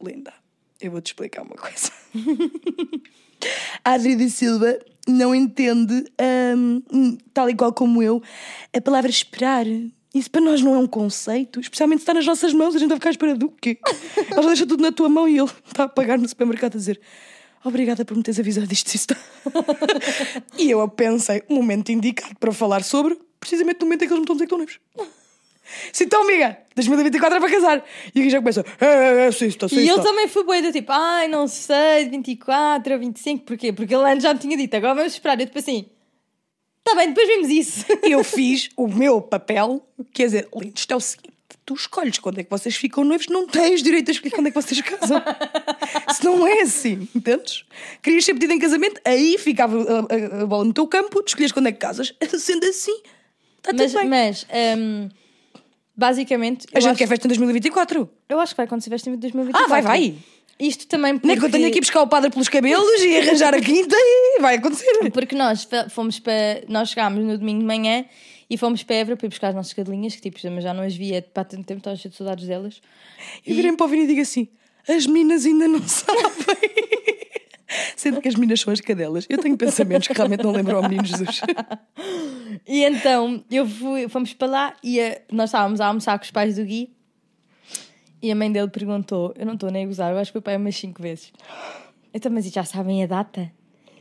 linda, 0.03 0.33
eu 0.81 0.91
vou-te 0.91 1.07
explicar 1.09 1.43
uma 1.43 1.57
coisa. 1.57 1.91
A 3.85 3.93
Adri 3.93 4.17
da 4.17 4.29
Silva 4.29 4.79
não 5.07 5.35
entende, 5.35 6.05
hum, 6.57 7.19
tal 7.35 7.51
e 7.51 7.55
qual 7.55 7.73
como 7.73 8.03
eu, 8.03 8.23
a 8.75 8.81
palavra 8.81 9.11
esperar. 9.11 9.67
Isso 10.15 10.31
para 10.31 10.43
nós 10.43 10.61
não 10.61 10.75
é 10.75 10.79
um 10.79 10.87
conceito, 10.87 11.59
especialmente 11.59 12.01
se 12.01 12.03
está 12.03 12.13
nas 12.13 12.27
nossas 12.27 12.53
mãos, 12.53 12.77
a 12.77 12.79
gente 12.79 12.91
vai 12.91 12.99
ficar 12.99 13.09
à 13.09 13.13
espera 13.13 13.35
do 13.35 13.49
quê? 13.49 13.79
Ela 14.31 14.47
deixa 14.47 14.67
tudo 14.67 14.83
na 14.83 14.93
tua 14.93 15.09
mão 15.09 15.27
e 15.27 15.39
ele 15.39 15.51
está 15.67 15.85
a 15.85 15.89
pagar 15.89 16.19
no 16.19 16.29
supermercado 16.29 16.75
a 16.75 16.79
dizer 16.79 17.01
obrigada 17.65 18.05
por 18.05 18.17
me 18.17 18.23
teres 18.23 18.39
avisado 18.39 18.71
isto 18.73 18.95
está." 18.95 19.17
e 20.59 20.71
eu 20.71 20.87
pensei, 20.89 21.43
o 21.49 21.55
momento 21.55 21.91
indicado 21.91 22.35
para 22.39 22.53
falar 22.53 22.83
sobre, 22.83 23.19
precisamente 23.41 23.81
no 23.81 23.87
momento 23.87 24.05
em 24.05 24.09
que 24.09 24.13
eles 24.13 24.19
me 24.19 24.25
estão 24.25 24.35
a 24.35 24.37
dizer 24.37 24.47
que 24.47 24.55
estão 24.55 24.59
noivos. 24.59 25.22
Sim, 25.93 26.05
então, 26.05 26.23
amiga, 26.23 26.59
2024 26.75 27.37
é 27.37 27.41
para 27.41 27.51
casar. 27.51 27.85
E 28.15 28.21
aqui 28.21 28.31
já 28.31 28.39
começa, 28.39 28.65
é, 28.81 28.87
é, 28.87 29.27
é, 29.27 29.33
sim, 29.33 29.47
está, 29.47 29.69
sim, 29.69 29.77
E 29.81 29.89
ele 29.89 30.01
também 30.03 30.29
foi 30.29 30.45
boi 30.45 30.63
do 30.63 30.73
tipo, 30.73 30.91
ai, 30.93 31.29
não 31.29 31.47
sei, 31.49 32.09
24 32.09 32.95
ou 32.95 32.99
25, 33.01 33.45
porquê? 33.45 33.73
Porque 33.73 33.95
ele 33.95 34.05
antes 34.05 34.23
já 34.23 34.33
me 34.35 34.41
tinha 34.41 34.57
dito, 34.57 34.75
agora 34.77 34.95
vamos 34.95 35.13
esperar. 35.13 35.39
Eu 35.41 35.47
tipo 35.47 35.59
assim, 35.59 35.87
tá 36.85 36.95
bem, 36.95 37.09
depois 37.09 37.27
vemos 37.27 37.49
isso. 37.49 37.85
eu 38.03 38.23
fiz 38.25 38.69
o 38.77 38.87
meu 38.89 39.21
papel, 39.21 39.87
quer 40.13 40.25
dizer, 40.25 40.49
lindo, 40.55 40.75
isto 40.77 40.93
é 40.93 40.97
o 40.97 41.01
seguinte: 41.01 41.33
tu 41.65 41.75
escolhes 41.75 42.19
quando 42.19 42.39
é 42.41 42.45
que 42.45 42.51
vocês 42.51 42.75
ficam 42.75 43.05
noivos, 43.05 43.29
não 43.29 43.47
tens 43.47 43.83
direito 43.83 44.09
a 44.09 44.13
escolher 44.13 44.33
quando 44.35 44.47
é 44.49 44.51
que 44.51 44.61
vocês 44.61 44.81
casam. 44.81 45.23
Se 46.13 46.25
não 46.25 46.47
é 46.47 46.63
assim, 46.63 47.09
entendes? 47.15 47.65
Querias 48.03 48.25
ser 48.25 48.35
pedido 48.35 48.53
em 48.53 48.59
casamento, 48.59 49.01
aí 49.05 49.39
ficava 49.39 49.77
a, 49.81 50.39
a- 50.39 50.43
a 50.43 50.47
bola 50.47 50.65
no 50.65 50.73
teu 50.73 50.87
campo, 50.87 51.23
tu 51.23 51.29
escolhes 51.29 51.53
quando 51.53 51.69
é 51.69 51.73
que 51.73 51.79
casas. 51.79 52.13
Sendo 52.39 52.67
assim, 52.67 52.97
está 53.59 53.71
tudo 53.71 53.79
Mas, 53.83 53.95
bem. 53.95 54.09
mas 54.09 54.47
hum, 54.77 55.09
basicamente, 55.97 56.67
a 56.73 56.81
gente 56.81 56.91
acho, 56.91 56.99
quer 56.99 57.07
festa 57.07 57.27
em 57.27 57.29
2024. 57.29 58.11
eu 58.29 58.41
acho 58.41 58.53
que 58.53 58.57
vai 58.57 58.67
acontecer 58.67 58.91
festa 58.91 59.11
em 59.11 59.17
2024. 59.17 59.65
Ah, 59.65 59.69
vai, 59.69 59.83
vai. 59.83 60.15
Isto 60.59 60.87
também 60.87 61.15
porque... 61.15 61.27
Nem 61.27 61.39
que 61.39 61.45
eu 61.45 61.51
tenha 61.51 61.71
que 61.71 61.79
ir 61.79 61.81
buscar 61.81 62.03
o 62.03 62.07
padre 62.07 62.31
pelos 62.31 62.49
cabelos 62.49 63.03
e 63.03 63.17
arranjar 63.19 63.55
a 63.55 63.61
quinta 63.61 63.97
e 63.99 64.41
vai 64.41 64.57
acontecer. 64.57 65.11
Porque 65.11 65.35
nós 65.35 65.69
fomos 65.91 66.21
para... 66.21 66.63
Nós 66.69 66.91
chegámos 66.91 67.25
no 67.25 67.37
domingo 67.37 67.61
de 67.61 67.67
manhã 67.67 68.05
e 68.49 68.57
fomos 68.57 68.83
para 68.83 68.97
Évora 68.97 69.17
para 69.17 69.27
ir 69.27 69.31
buscar 69.31 69.49
as 69.49 69.55
nossas 69.55 69.73
cadelinhas, 69.73 70.15
que 70.15 70.21
tipo, 70.21 70.39
mas 70.51 70.63
já 70.63 70.75
não 70.75 70.85
as 70.85 70.95
via 70.95 71.23
para 71.23 71.45
tanto 71.45 71.65
tempo, 71.65 71.79
estava 71.79 71.97
cheio 71.97 72.11
de 72.11 72.19
saudades 72.19 72.47
delas. 72.47 72.81
E 73.47 73.55
virem 73.55 73.75
para 73.75 73.87
o 73.87 73.89
Vini 73.89 74.05
e 74.05 74.07
digo 74.09 74.21
assim: 74.21 74.47
as 74.87 75.07
meninas 75.07 75.47
ainda 75.47 75.67
não 75.67 75.83
sabem. 75.89 76.23
Sendo 77.97 78.21
que 78.21 78.29
as 78.29 78.35
meninas 78.35 78.61
são 78.61 78.73
as 78.73 78.81
cadelas. 78.81 79.27
Eu 79.29 79.39
tenho 79.39 79.57
pensamentos 79.57 80.09
que 80.09 80.15
realmente 80.15 80.43
não 80.45 80.53
lembram 80.53 80.77
ao 80.79 80.83
menino 80.83 81.05
Jesus. 81.05 81.41
E 82.67 82.85
então 82.85 83.43
eu 83.51 83.67
fui, 83.67 84.09
fomos 84.09 84.33
para 84.35 84.49
lá 84.49 84.77
e 84.83 85.01
a- 85.01 85.21
nós 85.33 85.51
estávamos 85.51 85.81
a 85.81 85.87
almoçar 85.87 86.19
com 86.19 86.25
os 86.25 86.31
pais 86.31 86.57
do 86.57 86.65
Gui 86.65 86.91
e 88.23 88.31
a 88.31 88.35
mãe 88.35 88.51
dele 88.53 88.69
perguntou: 88.69 89.33
Eu 89.37 89.47
não 89.47 89.55
estou 89.55 89.71
nem 89.71 89.85
a 89.85 89.87
gozar, 89.87 90.13
eu 90.13 90.19
acho 90.19 90.31
que 90.31 90.35
foi 90.35 90.41
pai 90.43 90.57
umas 90.57 90.77
5 90.77 91.03
vezes. 91.03 91.33
Então, 92.15 92.31
mas 92.31 92.47
e 92.47 92.51
já 92.51 92.65
sabem 92.65 93.03
a 93.03 93.07
data? 93.07 93.51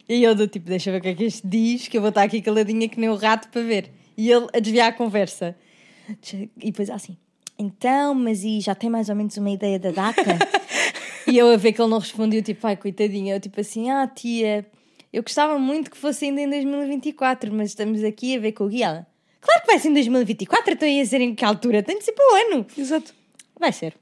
E 0.07 0.23
eu 0.23 0.35
do 0.35 0.47
tipo: 0.47 0.67
Deixa 0.67 0.89
eu 0.89 0.93
ver 0.93 0.99
o 0.99 1.01
que 1.01 1.07
é 1.09 1.13
que 1.15 1.23
este 1.23 1.47
diz, 1.47 1.87
que 1.87 1.97
eu 1.97 2.01
vou 2.01 2.09
estar 2.09 2.23
aqui 2.23 2.41
caladinha 2.41 2.87
que 2.89 2.99
nem 2.99 3.09
o 3.09 3.15
rato 3.15 3.47
para 3.49 3.61
ver. 3.61 3.91
E 4.17 4.29
ele 4.29 4.47
a 4.53 4.59
desviar 4.59 4.89
a 4.89 4.93
conversa. 4.93 5.55
E 6.29 6.49
depois 6.65 6.89
assim: 6.89 7.17
Então, 7.57 8.13
mas 8.13 8.43
e 8.43 8.59
já 8.59 8.75
tem 8.75 8.89
mais 8.89 9.07
ou 9.09 9.15
menos 9.15 9.35
uma 9.37 9.49
ideia 9.49 9.79
da 9.79 9.91
data? 9.91 10.21
E 11.31 11.37
eu 11.37 11.51
a 11.51 11.57
ver 11.57 11.71
que 11.73 11.81
ele 11.81 11.89
não 11.89 11.99
respondeu, 11.99 12.41
tipo, 12.41 12.65
ai, 12.67 12.75
coitadinha. 12.75 13.35
Eu, 13.35 13.39
tipo 13.39 13.59
assim, 13.61 13.89
ah, 13.89 14.07
tia, 14.07 14.65
eu 15.13 15.23
gostava 15.23 15.57
muito 15.57 15.89
que 15.89 15.97
fosse 15.97 16.25
ainda 16.25 16.41
em 16.41 16.49
2024, 16.49 17.53
mas 17.53 17.69
estamos 17.69 18.03
aqui 18.03 18.35
a 18.35 18.39
ver 18.39 18.51
com 18.51 18.65
o 18.65 18.67
Gui. 18.69 18.83
Ela, 18.83 19.07
claro 19.39 19.61
que 19.61 19.67
vai 19.67 19.79
ser 19.79 19.89
em 19.89 19.93
2024, 19.93 20.73
então 20.73 20.87
ia 20.87 21.05
ser 21.05 21.21
em 21.21 21.33
que 21.33 21.45
altura? 21.45 21.81
Tem 21.83 21.97
de 21.97 22.03
ser 22.05 22.11
para 22.13 22.25
o 22.25 22.35
ano. 22.55 22.65
Exato. 22.77 23.13
Vai 23.59 23.71
ser. 23.71 23.95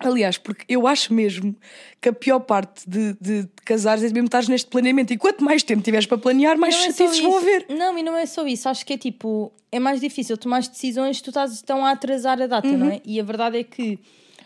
Aliás, 0.00 0.38
porque 0.38 0.64
eu 0.68 0.86
acho 0.86 1.12
mesmo 1.12 1.56
que 2.00 2.08
a 2.08 2.12
pior 2.12 2.38
parte 2.38 2.88
de, 2.88 3.14
de, 3.20 3.42
de 3.42 3.48
casares 3.64 4.04
é 4.04 4.08
mesmo 4.12 4.26
estar 4.26 4.46
neste 4.48 4.70
planeamento. 4.70 5.12
E 5.12 5.18
quanto 5.18 5.42
mais 5.42 5.64
tempo 5.64 5.82
tiveres 5.82 6.06
para 6.06 6.16
planear, 6.18 6.56
mais 6.56 6.74
Não 6.76 6.82
é 6.82 6.86
chatices 6.86 7.18
vão 7.18 7.36
haver. 7.36 7.66
Não, 7.68 7.98
e 7.98 8.02
não 8.04 8.16
é 8.16 8.24
só 8.24 8.46
isso. 8.46 8.68
Acho 8.68 8.86
que 8.86 8.92
é 8.92 8.96
tipo, 8.96 9.52
é 9.72 9.80
mais 9.80 10.00
difícil 10.00 10.36
tomar 10.38 10.58
as 10.58 10.68
decisões, 10.68 11.20
tu 11.20 11.30
estás 11.30 11.62
tão 11.62 11.84
a 11.84 11.90
atrasar 11.90 12.40
a 12.40 12.46
data, 12.46 12.68
não 12.68 12.86
Uhum. 12.86 12.92
é? 12.92 13.00
E 13.04 13.18
a 13.18 13.24
verdade 13.24 13.58
é 13.58 13.64
que. 13.64 13.98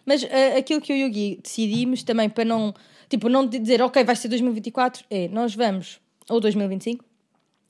Mas 0.04 0.24
ah, 0.24 0.58
aquilo 0.58 0.80
que 0.80 0.92
eu 0.92 0.96
e 0.96 1.04
o 1.04 1.10
Gui 1.10 1.40
decidimos 1.42 2.02
também 2.02 2.28
para 2.28 2.44
não. 2.44 2.74
Tipo, 3.08 3.28
não 3.28 3.46
dizer, 3.46 3.82
ok, 3.82 4.02
vai 4.04 4.16
ser 4.16 4.28
2024, 4.28 5.04
é 5.10 5.28
nós 5.28 5.54
vamos. 5.54 6.00
Ou 6.28 6.40
2025. 6.40 7.04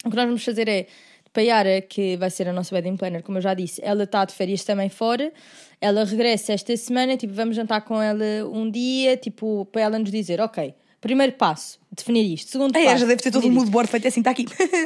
O 0.05 0.11
que 0.11 0.17
nós 0.17 0.27
vamos 0.27 0.45
fazer 0.45 0.69
é. 0.69 0.87
Paiara, 1.33 1.81
que 1.81 2.15
vai 2.19 2.29
ser 2.29 2.47
a 2.47 2.53
nossa 2.53 2.75
wedding 2.75 2.95
planner, 2.95 3.23
como 3.23 3.39
eu 3.39 3.43
já 3.43 3.55
disse, 3.55 3.81
ela 3.83 4.05
está 4.05 4.23
de 4.23 4.35
férias 4.35 4.63
também 4.65 4.91
fora. 4.91 5.33
Ela 5.81 6.05
regressa 6.05 6.53
esta 6.53 6.77
semana, 6.77 7.17
tipo, 7.17 7.33
vamos 7.33 7.57
jantar 7.57 7.81
com 7.81 8.03
ela 8.03 8.47
um 8.53 8.71
dia, 8.71 9.17
tipo, 9.17 9.65
para 9.73 9.81
ela 9.81 9.99
nos 9.99 10.11
dizer, 10.11 10.43
ok, 10.43 10.75
primeiro 11.01 11.33
passo, 11.33 11.79
definir 11.91 12.33
isto. 12.35 12.51
Segundo 12.51 12.77
Ei, 12.77 12.85
passo, 12.85 12.99
já 12.99 13.07
deve 13.07 13.23
ter 13.23 13.31
todo 13.31 13.47
o 13.47 13.51
mood 13.51 13.71
board 13.71 13.91
feito 13.91 14.07
assim, 14.09 14.21
está 14.21 14.31
aqui. 14.31 14.45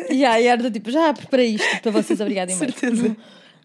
Yeah, 0.08 0.40
e 0.40 0.46
era 0.46 0.62
do 0.62 0.70
tipo, 0.70 0.88
já 0.90 1.12
preparei 1.12 1.56
isto 1.56 1.82
para 1.82 1.90
vocês, 1.90 2.20
obrigada. 2.20 2.54
muito. 2.56 2.78
Certeza. 2.78 3.16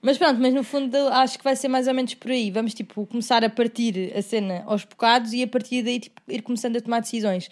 Mas 0.01 0.17
pronto, 0.17 0.39
mas 0.41 0.53
no 0.53 0.63
fundo 0.63 0.97
acho 1.09 1.37
que 1.37 1.43
vai 1.43 1.55
ser 1.55 1.67
mais 1.67 1.87
ou 1.87 1.93
menos 1.93 2.13
por 2.15 2.31
aí. 2.31 2.49
Vamos 2.49 2.73
tipo 2.73 3.05
começar 3.05 3.43
a 3.43 3.49
partir 3.49 4.11
a 4.17 4.21
cena 4.21 4.63
aos 4.65 4.83
bocados 4.83 5.31
e 5.33 5.43
a 5.43 5.47
partir 5.47 5.83
daí 5.83 5.99
tipo, 5.99 6.19
ir 6.27 6.41
começando 6.41 6.77
a 6.77 6.81
tomar 6.81 7.01
decisões. 7.01 7.49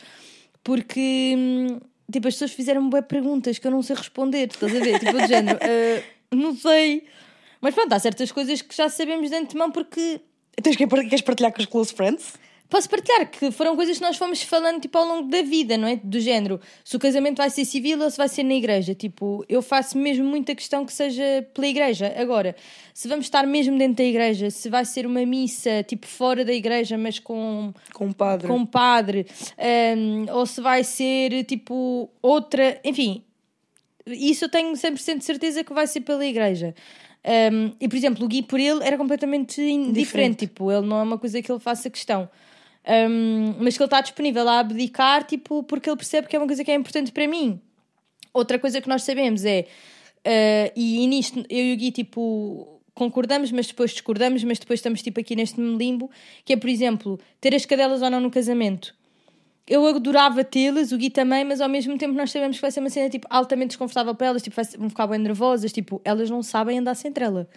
Porque 0.63 1.35
hum, 1.37 1.79
tipo, 2.11 2.27
as 2.27 2.33
pessoas 2.33 2.51
fizeram 2.51 2.89
boas 2.89 3.05
perguntas 3.05 3.59
que 3.59 3.67
eu 3.67 3.71
não 3.71 3.83
sei 3.83 3.95
responder, 3.95 4.47
estás 4.51 4.75
a 4.75 4.79
ver? 4.79 4.99
Tipo, 4.99 5.13
do 5.13 5.27
género, 5.27 5.59
"Ah, 5.61 6.03
não 6.35 6.55
sei. 6.55 7.05
Mas 7.61 7.75
pronto, 7.75 7.93
há 7.93 7.99
certas 7.99 8.31
coisas 8.31 8.61
que 8.61 8.75
já 8.75 8.89
sabemos 8.89 9.29
de 9.29 9.35
antemão 9.35 9.71
porque 9.71 10.21
Tens 10.61 10.75
que 10.75 10.87
queres 10.87 11.21
partilhar 11.21 11.53
com 11.53 11.59
os 11.61 11.65
close 11.65 11.93
friends? 11.93 12.33
Posso 12.69 12.87
partilhar 12.87 13.29
que 13.31 13.49
foram 13.49 13.75
coisas 13.75 13.97
que 13.97 14.03
nós 14.03 14.15
fomos 14.15 14.43
falando 14.43 14.79
tipo, 14.79 14.95
ao 14.95 15.03
longo 15.03 15.27
da 15.27 15.41
vida, 15.41 15.75
não 15.75 15.87
é? 15.87 15.95
Do 16.03 16.19
género, 16.19 16.61
se 16.85 16.95
o 16.95 16.99
casamento 16.99 17.37
vai 17.37 17.49
ser 17.49 17.65
civil 17.65 17.99
ou 17.99 18.11
se 18.11 18.17
vai 18.17 18.29
ser 18.29 18.43
na 18.43 18.53
igreja. 18.53 18.93
Tipo, 18.93 19.43
eu 19.49 19.61
faço 19.63 19.97
mesmo 19.97 20.23
muita 20.23 20.53
questão 20.53 20.85
que 20.85 20.93
seja 20.93 21.23
pela 21.51 21.65
igreja. 21.65 22.13
Agora, 22.15 22.55
se 22.93 23.07
vamos 23.07 23.25
estar 23.25 23.47
mesmo 23.47 23.75
dentro 23.75 23.95
da 23.95 24.03
igreja, 24.03 24.51
se 24.51 24.69
vai 24.69 24.85
ser 24.85 25.07
uma 25.07 25.25
missa 25.25 25.81
tipo 25.81 26.05
fora 26.05 26.45
da 26.45 26.53
igreja, 26.53 26.95
mas 26.95 27.17
com 27.17 27.73
Com 27.91 28.05
um 28.05 28.13
padre. 28.13 28.47
com 28.47 28.55
um 28.57 28.65
padre, 28.67 29.25
hum, 29.97 30.25
ou 30.31 30.45
se 30.45 30.61
vai 30.61 30.83
ser 30.83 31.43
tipo 31.45 32.07
outra, 32.21 32.79
enfim, 32.83 33.23
isso 34.05 34.45
eu 34.45 34.49
tenho 34.49 34.73
100% 34.73 35.17
de 35.17 35.23
certeza 35.25 35.63
que 35.63 35.73
vai 35.73 35.87
ser 35.87 36.01
pela 36.01 36.23
igreja. 36.23 36.75
Um, 37.51 37.73
e 37.81 37.87
por 37.89 37.95
exemplo, 37.97 38.23
o 38.25 38.27
Gui 38.27 38.43
por 38.43 38.59
ele 38.59 38.83
era 38.83 38.95
completamente 38.97 39.59
indiferente, 39.59 39.99
Diferente. 40.05 40.37
tipo, 40.47 40.71
ele 40.71 40.85
não 40.85 40.99
é 40.99 41.03
uma 41.03 41.17
coisa 41.17 41.41
que 41.41 41.51
ele 41.51 41.59
faça 41.59 41.89
questão. 41.89 42.29
Um, 42.87 43.55
mas 43.59 43.75
que 43.75 43.83
ele 43.83 43.87
está 43.87 44.01
disponível 44.01 44.47
a 44.47 44.59
abdicar, 44.59 45.23
tipo, 45.23 45.63
porque 45.63 45.89
ele 45.89 45.97
percebe 45.97 46.27
que 46.27 46.35
é 46.35 46.39
uma 46.39 46.47
coisa 46.47 46.63
que 46.63 46.71
é 46.71 46.75
importante 46.75 47.11
para 47.11 47.27
mim. 47.27 47.61
Outra 48.33 48.57
coisa 48.57 48.81
que 48.81 48.87
nós 48.87 49.03
sabemos 49.03 49.43
é, 49.45 49.65
uh, 50.25 50.71
e, 50.75 51.03
e 51.03 51.07
nisto 51.07 51.45
eu 51.49 51.65
e 51.65 51.73
o 51.73 51.77
Gui, 51.77 51.91
tipo, 51.91 52.81
concordamos, 52.93 53.51
mas 53.51 53.67
depois 53.67 53.91
discordamos, 53.91 54.43
mas 54.43 54.59
depois 54.59 54.79
estamos, 54.79 55.01
tipo, 55.01 55.19
aqui 55.19 55.35
neste 55.35 55.59
limbo, 55.61 56.09
que 56.43 56.53
é, 56.53 56.57
por 56.57 56.69
exemplo, 56.69 57.19
ter 57.39 57.53
as 57.53 57.65
cadelas 57.65 58.01
ou 58.01 58.09
não 58.09 58.19
no 58.19 58.31
casamento. 58.31 58.95
Eu 59.67 59.85
adorava 59.85 60.43
tê-las, 60.43 60.91
o 60.91 60.97
Gui 60.97 61.09
também, 61.09 61.43
mas 61.45 61.61
ao 61.61 61.69
mesmo 61.69 61.95
tempo 61.97 62.13
nós 62.13 62.31
sabemos 62.31 62.57
que 62.57 62.61
vai 62.61 62.71
ser 62.71 62.79
uma 62.79 62.89
cena, 62.89 63.09
tipo, 63.09 63.27
altamente 63.29 63.69
desconfortável 63.69 64.15
para 64.15 64.27
elas, 64.27 64.41
tipo, 64.41 64.55
vão 64.77 64.89
ficar 64.89 65.05
bem 65.05 65.19
nervosas, 65.19 65.71
tipo, 65.71 66.01
elas 66.03 66.29
não 66.29 66.41
sabem 66.41 66.79
andar 66.79 66.95
sem 66.95 67.11
trela. 67.11 67.47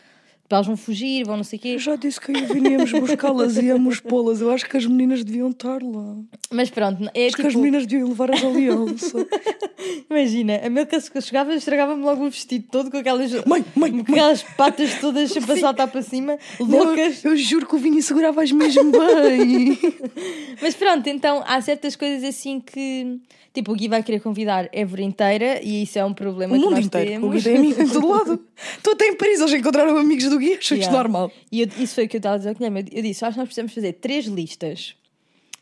Tipo, 0.52 0.56
elas 0.56 0.66
vão 0.66 0.76
fugir, 0.76 1.24
vão 1.24 1.36
não 1.38 1.44
sei 1.44 1.58
o 1.58 1.62
quê. 1.62 1.68
Eu 1.68 1.78
já 1.78 1.96
disse 1.96 2.20
que 2.20 2.36
aí 2.36 2.44
viníamos 2.44 2.92
buscá-las 2.92 3.56
e 3.56 3.66
íamos 3.66 4.00
pô-las. 4.00 4.40
Eu 4.42 4.50
acho 4.50 4.68
que 4.68 4.76
as 4.76 4.84
meninas 4.84 5.24
deviam 5.24 5.50
estar 5.50 5.82
lá. 5.82 6.16
Mas 6.50 6.68
pronto, 6.68 7.10
é 7.14 7.26
Acho 7.26 7.36
que 7.36 7.42
as 7.42 7.48
tipo, 7.48 7.60
meninas 7.60 7.86
deviam 7.86 8.08
levar 8.08 8.30
as 8.30 8.44
aliança. 8.44 9.26
imagina, 10.10 10.60
a 10.62 10.68
Milka 10.68 10.98
chegava 11.20 11.54
estragava-me 11.54 12.04
logo 12.04 12.26
o 12.26 12.30
vestido 12.30 12.66
todo 12.70 12.90
com 12.90 12.98
aquelas, 12.98 13.32
Mãe, 13.46 13.64
mãe, 13.74 14.04
com 14.04 14.12
aquelas 14.12 14.42
patas 14.42 14.94
todas 15.00 15.30
sempre 15.32 15.52
a 15.52 15.56
saltar 15.56 15.88
para 15.88 16.02
cima, 16.02 16.38
loucas. 16.60 17.24
Eu, 17.24 17.30
eu 17.30 17.36
juro 17.36 17.66
que 17.66 17.74
o 17.74 17.78
vinho 17.78 18.02
segurava-as 18.02 18.52
mesmo 18.52 18.92
bem. 18.92 19.78
Mas 20.60 20.74
pronto, 20.74 21.08
então 21.08 21.42
há 21.46 21.60
certas 21.62 21.96
coisas 21.96 22.22
assim 22.28 22.60
que. 22.60 23.18
Tipo, 23.54 23.72
o 23.72 23.74
Gui 23.74 23.86
vai 23.86 24.02
querer 24.02 24.20
convidar 24.20 24.64
a 24.64 24.68
Évora 24.72 25.02
inteira 25.02 25.60
e 25.62 25.82
isso 25.82 25.98
é 25.98 26.04
um 26.04 26.14
problema 26.14 26.54
o 26.54 26.58
que 26.58 26.64
mundo 26.64 26.76
nós 26.76 26.86
inteiro. 26.86 27.10
O 27.26 27.30
temos. 27.30 27.34
Gui 27.34 27.42
tem 27.42 27.56
amigos 27.58 27.78
em 27.78 27.88
todo 27.88 28.08
lado. 28.08 28.40
Estou 28.78 28.94
até 28.94 29.08
em 29.08 29.14
Paris, 29.14 29.40
eles 29.40 29.52
encontraram 29.52 29.98
amigos 29.98 30.24
do 30.24 30.38
Isto 30.42 30.74
Yeah. 30.74 30.96
normal. 30.96 31.30
E 31.50 31.60
eu- 31.62 31.68
isso 31.78 31.94
foi 31.94 32.04
o 32.04 32.08
que 32.08 32.16
eu 32.16 32.18
estava 32.18 32.34
a 32.34 32.38
dizer 32.38 32.48
ao 32.50 32.54
Guilherme. 32.54 32.80
Eu, 32.80 32.98
eu 32.98 33.02
disse: 33.02 33.24
acho 33.24 33.34
que 33.34 33.38
nós 33.38 33.46
precisamos 33.48 33.72
fazer 33.72 33.92
três 33.94 34.26
listas. 34.26 34.94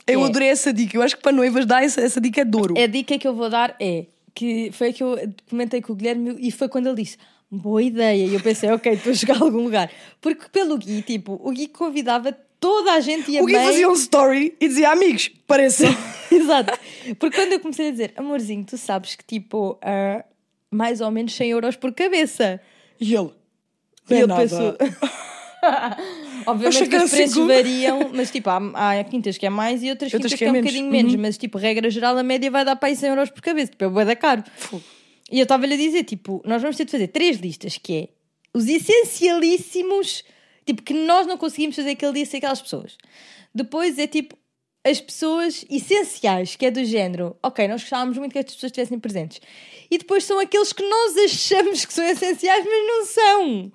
Eu 0.07 0.23
É. 0.23 0.27
adorei 0.27 0.49
essa 0.49 0.73
dica. 0.73 0.97
Eu 0.97 1.03
acho 1.03 1.17
que 1.17 1.23
para 1.23 1.33
noivas 1.33 1.67
dar 1.67 1.85
essa, 1.85 2.01
essa 2.01 2.21
dica 2.21 2.41
é 2.41 2.45
de 2.45 2.57
ouro. 2.57 2.75
A 2.79 2.87
dica 2.87 3.19
que 3.19 3.27
eu 3.29 3.35
vou 3.35 3.49
dar 3.51 3.77
é 3.81 4.07
que 4.35 4.71
foi 4.73 4.89
a 4.89 4.93
que 4.93 5.03
eu 5.03 5.17
comentei 5.49 5.81
com 5.83 5.93
o 5.93 5.97
Guilherme 5.97 6.37
e 6.41 6.51
foi 6.51 6.69
quando 6.69 6.87
ele 6.89 7.03
disse. 7.03 7.17
Boa 7.53 7.83
ideia. 7.83 8.27
E 8.27 8.33
eu 8.33 8.41
pensei, 8.41 8.71
ok, 8.71 8.93
estou 8.93 9.11
a 9.11 9.15
chegar 9.15 9.37
a 9.37 9.45
algum 9.45 9.65
lugar. 9.65 9.91
Porque 10.21 10.49
pelo 10.53 10.79
Gui, 10.79 11.03
tipo, 11.03 11.41
o 11.43 11.51
Gui 11.51 11.67
convidava 11.67 12.33
toda 12.61 12.93
a 12.93 13.01
gente 13.01 13.29
e 13.31 13.39
a 13.39 13.43
O 13.43 13.47
Gui 13.47 13.55
mãe. 13.55 13.65
fazia 13.67 13.89
um 13.89 13.93
story 13.95 14.55
e 14.61 14.69
dizia: 14.69 14.91
Amigos, 14.91 15.31
pareçam. 15.49 15.89
Exato. 16.31 16.79
Porque 17.19 17.37
quando 17.37 17.53
eu 17.53 17.59
comecei 17.61 17.89
a 17.89 17.91
dizer, 17.91 18.13
amorzinho, 18.17 18.65
tu 18.65 18.79
sabes 18.79 19.17
que 19.17 19.25
tipo, 19.25 19.77
ah, 19.83 20.25
mais 20.71 21.01
ou 21.01 21.11
menos 21.11 21.35
100 21.35 21.51
euros 21.51 21.75
por 21.77 21.93
cabeça. 21.93 22.61
E 23.01 23.15
ele. 23.17 23.31
E 24.11 24.27
"Não 24.27 24.37
é 24.39 24.43
ele 24.45 24.55
nada." 24.55 24.73
pensou. 24.77 24.77
Obviamente 26.47 26.89
que 26.89 26.95
era 26.95 27.05
os 27.05 27.11
preços 27.11 27.47
variam, 27.47 28.11
mas 28.15 28.31
tipo, 28.31 28.49
há, 28.49 28.59
há 28.99 29.05
quintas 29.05 29.37
que 29.37 29.45
é 29.47 29.51
mais 29.51 29.83
e 29.83 29.91
outras, 29.91 30.13
Outras 30.15 30.33
quintas 30.33 30.33
que 30.33 30.39
que 30.39 30.45
é 30.45 30.47
é 30.47 30.51
um 30.51 30.53
menos. 30.55 30.71
bocadinho 30.71 30.91
menos, 30.91 31.15
Uhum. 31.15 31.21
mas 31.21 31.37
tipo, 31.39 31.59
regra 31.59 31.91
geral, 31.91 32.17
a 32.17 32.23
média 32.23 32.51
vai 32.51 32.65
dar 32.65 32.77
para 32.77 32.89
aí 32.89 32.97
100 32.97 33.09
euros 33.11 33.31
por 33.31 33.43
cabeça, 33.43 33.71
tipo, 33.71 33.85
é 33.85 33.89
bué 33.89 34.05
da 34.05 34.17
caro. 34.17 34.43
E 35.31 35.39
eu 35.39 35.43
estava-lhe 35.45 35.75
a 35.75 35.77
dizer, 35.77 36.05
tipo, 36.05 36.43
nós 36.45 36.61
vamos 36.63 36.77
ter 36.77 36.85
de 36.87 36.91
fazer 36.91 37.09
três 37.09 37.39
listas, 37.39 37.77
que 37.79 37.95
é 37.95 38.09
os 38.55 38.67
essencialíssimos, 38.67 40.25
tipo, 40.67 40.83
que 40.83 40.95
nós 40.95 41.27
não 41.27 41.37
conseguimos 41.37 41.77
fazer 41.77 41.91
aquele 41.91 42.13
dia 42.15 42.27
sem 42.27 42.39
aquelas 42.39 42.61
pessoas. 42.63 42.97
Depois 43.55 43.99
é 43.99 44.07
tipo 44.07 44.37
as 44.83 44.99
pessoas 44.99 45.63
essenciais, 45.69 46.57
que 46.57 46.65
é 46.65 46.71
do 46.71 46.83
género, 46.87 47.37
ok, 47.43 47.69
nós 47.69 47.83
gostávamos 47.83 48.17
muito 48.17 48.33
que 48.33 48.39
estas 48.39 48.55
pessoas 48.55 48.71
estivessem 48.71 48.99
presentes. 48.99 49.39
E 49.91 49.99
depois 49.99 50.25
são 50.25 50.39
aqueles 50.41 50.73
que 50.73 50.83
nós 50.89 51.17
achamos 51.19 51.85
que 51.85 51.93
são 51.93 52.05
essenciais, 52.07 52.65
mas 52.65 52.87
não 52.89 53.05
são. 53.05 53.73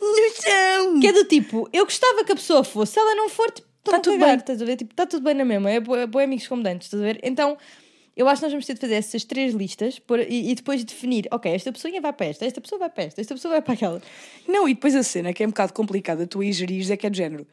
Não 0.00 0.30
são. 0.34 1.00
Que 1.00 1.06
é 1.08 1.12
do 1.12 1.24
tipo, 1.24 1.68
eu 1.72 1.84
gostava 1.84 2.24
que 2.24 2.32
a 2.32 2.36
pessoa 2.36 2.64
fosse, 2.64 2.92
se 2.94 2.98
ela 2.98 3.14
não 3.14 3.28
for, 3.28 3.50
tipo, 3.50 3.68
Tá 3.82 3.92
tá 3.92 4.00
tudo 4.00 4.18
bem, 4.18 4.34
estás 4.36 4.60
a 4.60 4.64
ver? 4.64 4.76
Tipo, 4.76 4.94
tá 4.94 5.06
tudo 5.06 5.22
bem 5.24 5.32
na 5.34 5.44
mesma, 5.44 5.70
é 5.70 5.80
boi 5.80 6.06
boi 6.06 6.24
amigos 6.24 6.46
como 6.46 6.62
dantes, 6.62 6.86
estás 6.86 7.02
a 7.02 7.06
ver? 7.06 7.18
Então, 7.22 7.56
eu 8.14 8.28
acho 8.28 8.40
que 8.40 8.44
nós 8.44 8.52
vamos 8.52 8.66
ter 8.66 8.74
de 8.74 8.80
fazer 8.80 8.94
essas 8.94 9.24
três 9.24 9.54
listas 9.54 9.98
por- 9.98 10.20
e, 10.20 10.50
e 10.50 10.54
depois 10.54 10.84
definir, 10.84 11.26
ok, 11.30 11.50
esta 11.50 11.72
pessoa 11.72 11.98
vai 12.00 12.12
para 12.12 12.26
esta, 12.26 12.44
esta 12.44 12.60
pessoa 12.60 12.78
vai 12.78 12.90
para 12.90 13.04
esta, 13.04 13.20
esta 13.22 13.34
pessoa 13.34 13.52
vai 13.52 13.62
para 13.62 13.72
aquela. 13.72 14.02
Não, 14.46 14.68
e 14.68 14.74
depois 14.74 14.94
a 14.94 15.02
cena 15.02 15.32
que 15.32 15.42
é 15.42 15.46
um 15.46 15.50
bocado 15.50 15.72
complicada 15.72 16.26
tu 16.26 16.40
aí 16.42 16.52
gerires 16.52 16.90
é 16.90 16.96
que 16.98 17.06
é 17.06 17.10
de 17.10 17.16
género. 17.16 17.46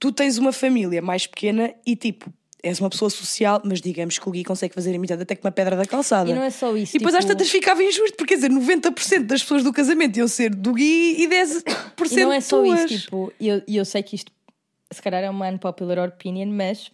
Tu 0.00 0.10
tens 0.10 0.36
uma 0.36 0.52
família 0.52 1.00
mais 1.00 1.28
pequena 1.28 1.72
e 1.86 1.94
tipo, 1.94 2.32
és 2.62 2.78
uma 2.78 2.88
pessoa 2.88 3.10
social, 3.10 3.60
mas 3.64 3.80
digamos 3.80 4.18
que 4.18 4.28
o 4.28 4.30
Gui 4.30 4.44
consegue 4.44 4.74
fazer 4.74 4.94
amizade 4.94 5.22
até 5.22 5.34
com 5.34 5.46
uma 5.46 5.52
pedra 5.52 5.76
da 5.76 5.84
calçada. 5.84 6.30
E 6.30 6.34
não 6.34 6.42
é 6.42 6.50
só 6.50 6.76
isso. 6.76 6.96
E 6.96 6.98
depois 6.98 7.14
às 7.14 7.24
tipo, 7.24 7.32
tantas 7.32 7.50
ficava 7.50 7.82
injusto, 7.82 8.16
porque 8.16 8.36
quer 8.36 8.48
dizer, 8.48 8.50
90% 8.50 9.26
das 9.26 9.42
pessoas 9.42 9.64
do 9.64 9.72
casamento 9.72 10.16
iam 10.16 10.28
ser 10.28 10.54
do 10.54 10.72
Gui 10.72 11.22
e 11.22 11.28
10% 11.28 12.12
E 12.12 12.24
não 12.24 12.32
é 12.32 12.40
só 12.40 12.62
tuas. 12.62 12.90
isso, 12.90 13.04
tipo, 13.04 13.32
e 13.40 13.48
eu, 13.48 13.62
eu 13.66 13.84
sei 13.84 14.02
que 14.02 14.14
isto 14.14 14.30
se 14.92 15.02
calhar 15.02 15.22
é 15.22 15.30
uma 15.30 15.48
unpopular 15.48 15.98
opinion, 16.08 16.48
mas 16.48 16.90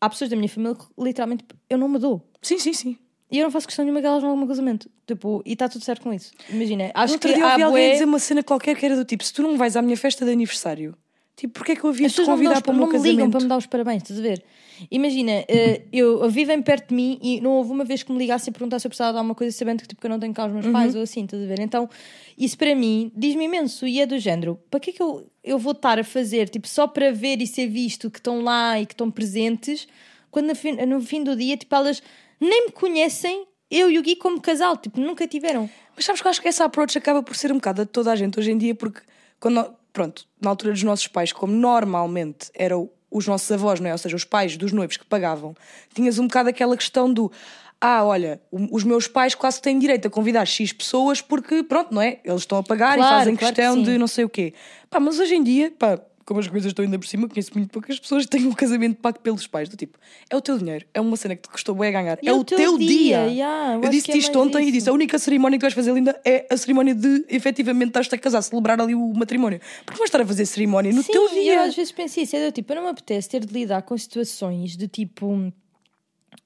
há 0.00 0.08
pessoas 0.08 0.30
da 0.30 0.36
minha 0.36 0.48
família 0.48 0.76
que 0.76 0.84
literalmente 0.98 1.44
eu 1.68 1.76
não 1.76 1.88
me 1.88 1.98
dou. 1.98 2.22
Sim, 2.40 2.58
sim, 2.58 2.72
sim. 2.72 2.96
E 3.30 3.38
eu 3.38 3.44
não 3.44 3.50
faço 3.50 3.66
questão 3.66 3.84
nenhuma 3.84 4.00
que 4.00 4.06
elas 4.06 4.22
vão 4.22 4.36
meu 4.36 4.46
casamento. 4.46 4.88
Tipo, 5.06 5.42
e 5.44 5.54
está 5.54 5.68
tudo 5.68 5.84
certo 5.84 6.02
com 6.02 6.12
isso. 6.12 6.30
Imagina, 6.48 6.92
acho 6.94 7.14
Outro 7.14 7.28
que 7.28 7.34
dia 7.34 7.46
ouvi 7.46 7.62
alguém 7.62 7.86
bué... 7.88 7.92
dizer 7.92 8.04
uma 8.04 8.18
cena 8.20 8.42
qualquer 8.42 8.76
que 8.76 8.86
era 8.86 8.94
do 8.94 9.04
tipo: 9.04 9.24
se 9.24 9.32
tu 9.32 9.42
não 9.42 9.56
vais 9.56 9.76
à 9.76 9.82
minha 9.82 9.96
festa 9.96 10.24
de 10.24 10.30
aniversário, 10.30 10.96
tipo, 11.36 11.54
porque 11.54 11.72
é 11.72 11.76
que 11.76 11.84
eu 11.84 11.90
havia 11.90 12.08
de 12.08 12.24
convidar 12.24 12.62
para 12.62 12.72
o 12.72 12.74
meu 12.76 12.86
não 12.86 12.92
me 12.92 12.98
ligam 13.10 13.30
para 13.30 13.40
me 13.40 13.48
dar 13.48 13.58
os 13.58 13.66
parabéns, 13.66 14.02
estás 14.02 14.18
a 14.18 14.22
ver? 14.22 14.42
Imagina, 14.90 15.32
eh, 15.48 15.82
eu, 15.92 16.28
vivem 16.28 16.60
perto 16.60 16.88
de 16.90 16.94
mim 16.94 17.18
e 17.22 17.40
não 17.40 17.52
houve 17.52 17.70
uma 17.70 17.84
vez 17.84 18.02
que 18.02 18.12
me 18.12 18.18
ligasse 18.18 18.50
a 18.50 18.52
perguntar 18.52 18.78
se 18.78 18.86
eu 18.86 18.90
precisava 18.90 19.12
de 19.12 19.18
alguma 19.18 19.34
coisa 19.34 19.56
sabendo 19.56 19.80
que, 19.82 19.88
tipo, 19.88 20.00
que 20.00 20.06
eu 20.06 20.10
não 20.10 20.18
tenho 20.20 20.34
cá 20.34 20.44
os 20.46 20.52
Uhum. 20.52 20.60
meus 20.60 20.72
pais 20.72 20.94
ou 20.94 21.02
assim, 21.02 21.24
estás 21.24 21.42
a 21.42 21.46
ver? 21.46 21.60
Então, 21.60 21.88
isso 22.36 22.58
para 22.58 22.74
mim 22.74 23.10
diz-me 23.14 23.44
imenso 23.44 23.86
e 23.86 24.00
é 24.00 24.06
do 24.06 24.18
género. 24.18 24.58
Para 24.70 24.80
que 24.80 24.90
é 24.90 24.92
que 24.92 25.02
eu, 25.02 25.26
eu 25.42 25.58
vou 25.58 25.72
estar 25.72 25.98
a 25.98 26.04
fazer, 26.04 26.48
tipo, 26.48 26.68
só 26.68 26.86
para 26.86 27.10
ver 27.12 27.40
e 27.40 27.46
ser 27.46 27.68
visto 27.68 28.10
que 28.10 28.18
estão 28.18 28.42
lá 28.42 28.78
e 28.80 28.84
que 28.84 28.92
estão 28.92 29.10
presentes, 29.10 29.88
quando 30.30 30.48
no 30.48 30.54
fim, 30.54 30.72
no 30.72 31.00
fim 31.00 31.24
do 31.24 31.34
dia, 31.34 31.56
tipo, 31.56 31.74
elas 31.74 32.02
nem 32.38 32.66
me 32.66 32.72
conhecem, 32.72 33.46
eu 33.70 33.90
e 33.90 33.98
o 33.98 34.02
Gui 34.02 34.16
como 34.16 34.40
casal, 34.40 34.76
tipo, 34.76 35.00
nunca 35.00 35.26
tiveram. 35.26 35.70
Mas 35.94 36.04
sabes 36.04 36.20
que 36.20 36.26
eu 36.26 36.30
acho 36.30 36.42
que 36.42 36.48
essa 36.48 36.66
approach 36.66 36.98
acaba 36.98 37.22
por 37.22 37.34
ser 37.34 37.50
um 37.50 37.54
bocado 37.56 37.84
de 37.86 37.90
toda 37.90 38.12
a 38.12 38.16
gente 38.16 38.38
hoje 38.38 38.50
em 38.52 38.58
dia, 38.58 38.74
porque 38.74 39.00
quando, 39.40 39.66
pronto, 39.96 40.26
na 40.38 40.50
altura 40.50 40.74
dos 40.74 40.82
nossos 40.82 41.06
pais, 41.06 41.32
como 41.32 41.54
normalmente 41.54 42.50
eram 42.54 42.90
os 43.10 43.26
nossos 43.26 43.50
avós, 43.50 43.80
não 43.80 43.88
é? 43.88 43.92
Ou 43.92 43.98
seja, 43.98 44.14
os 44.14 44.24
pais 44.24 44.54
dos 44.54 44.70
noivos 44.70 44.98
que 44.98 45.06
pagavam, 45.06 45.54
tinhas 45.94 46.18
um 46.18 46.26
bocado 46.26 46.50
aquela 46.50 46.76
questão 46.76 47.10
do 47.10 47.32
ah, 47.80 48.04
olha, 48.04 48.38
os 48.52 48.84
meus 48.84 49.08
pais 49.08 49.34
quase 49.34 49.60
têm 49.60 49.78
direito 49.78 50.06
a 50.06 50.10
convidar 50.10 50.44
X 50.44 50.70
pessoas 50.70 51.22
porque, 51.22 51.62
pronto, 51.62 51.94
não 51.94 52.02
é? 52.02 52.20
Eles 52.22 52.42
estão 52.42 52.58
a 52.58 52.62
pagar 52.62 52.96
Claro, 52.96 53.00
e 53.00 53.18
fazem 53.18 53.36
claro 53.36 53.54
que 53.54 53.60
questão 53.60 53.74
sim. 53.76 53.82
de 53.84 53.98
não 53.98 54.06
sei 54.06 54.24
o 54.24 54.28
quê. 54.28 54.52
Pá, 54.90 55.00
mas 55.00 55.18
hoje 55.18 55.34
em 55.34 55.42
dia, 55.42 55.72
pá, 55.78 55.98
como 56.26 56.40
as 56.40 56.48
coisas 56.48 56.70
estão 56.72 56.84
ainda 56.84 56.98
por 56.98 57.06
cima, 57.06 57.28
conheço 57.28 57.52
muito 57.54 57.70
poucas 57.70 57.98
pessoas 58.00 58.24
que 58.24 58.30
têm 58.32 58.44
um 58.46 58.52
casamento 58.52 59.00
pago 59.00 59.20
pelos 59.20 59.46
pais. 59.46 59.68
Do 59.68 59.76
tipo, 59.76 59.96
é 60.28 60.36
o 60.36 60.40
teu 60.40 60.58
dinheiro, 60.58 60.84
é 60.92 61.00
uma 61.00 61.16
cena 61.16 61.36
que 61.36 61.42
te 61.42 61.48
custou 61.48 61.74
bem 61.76 61.88
a 61.88 61.92
ganhar, 61.92 62.18
E 62.20 62.28
é 62.28 62.32
o 62.32 62.42
teu, 62.44 62.76
dia. 62.76 63.26
yeah, 63.28 63.74
eu 63.74 63.82
eu 63.84 63.88
disse 63.88 64.10
é 64.10 64.16
isto 64.16 64.36
ontem 64.38 64.58
e 64.58 64.62
isso. 64.64 64.72
disse: 64.72 64.88
a 64.90 64.92
única 64.92 65.18
cerimónia 65.18 65.56
que 65.56 65.60
tu 65.60 65.64
vais 65.66 65.74
fazer, 65.74 65.94
linda, 65.94 66.20
é 66.24 66.44
a 66.50 66.56
cerimónia 66.56 66.94
de 66.94 67.24
efetivamente 67.28 67.88
estás-te 67.90 68.14
a 68.14 68.18
casar, 68.18 68.42
celebrar 68.42 68.80
ali 68.80 68.94
o 68.94 69.12
matrimónio. 69.14 69.60
Porque 69.84 69.98
vais 69.98 70.08
estar 70.08 70.20
a 70.20 70.26
fazer 70.26 70.44
cerimónia 70.46 70.92
no 70.92 71.02
Sim, 71.02 71.12
teu 71.12 71.30
e 71.30 71.34
dia. 71.34 71.54
Eu 71.54 71.60
às 71.62 71.76
vezes 71.76 71.92
penso 71.92 72.18
isso, 72.20 72.34
é 72.34 72.44
do 72.50 72.52
tipo, 72.52 72.72
eu 72.72 72.76
não 72.76 72.82
me 72.84 72.90
apetece 72.90 73.28
ter 73.28 73.44
de 73.46 73.54
lidar 73.54 73.82
com 73.82 73.96
situações 73.96 74.76
de 74.76 74.88
tipo, 74.88 75.52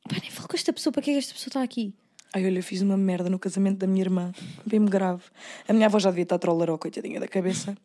pá, 0.08 0.16
nem 0.20 0.30
falo 0.30 0.46
com 0.46 0.56
esta 0.56 0.72
pessoa, 0.74 0.92
para 0.92 1.00
que 1.02 1.10
é 1.10 1.14
que 1.14 1.18
esta 1.20 1.32
pessoa 1.32 1.48
está 1.48 1.62
aqui? 1.62 1.94
Ai, 2.32 2.44
olha, 2.46 2.58
eu 2.58 2.62
fiz 2.62 2.80
uma 2.80 2.96
merda 2.96 3.28
no 3.28 3.38
casamento 3.40 3.78
da 3.78 3.86
minha 3.88 4.02
irmã, 4.02 4.30
bem 4.64 4.84
grave. 4.84 5.22
A 5.66 5.72
minha 5.72 5.86
avó 5.86 5.98
já 5.98 6.10
devia 6.10 6.22
estar 6.22 6.38
trollaró, 6.38 6.78
coitadinha 6.78 7.18
da 7.18 7.26
cabeça. 7.26 7.76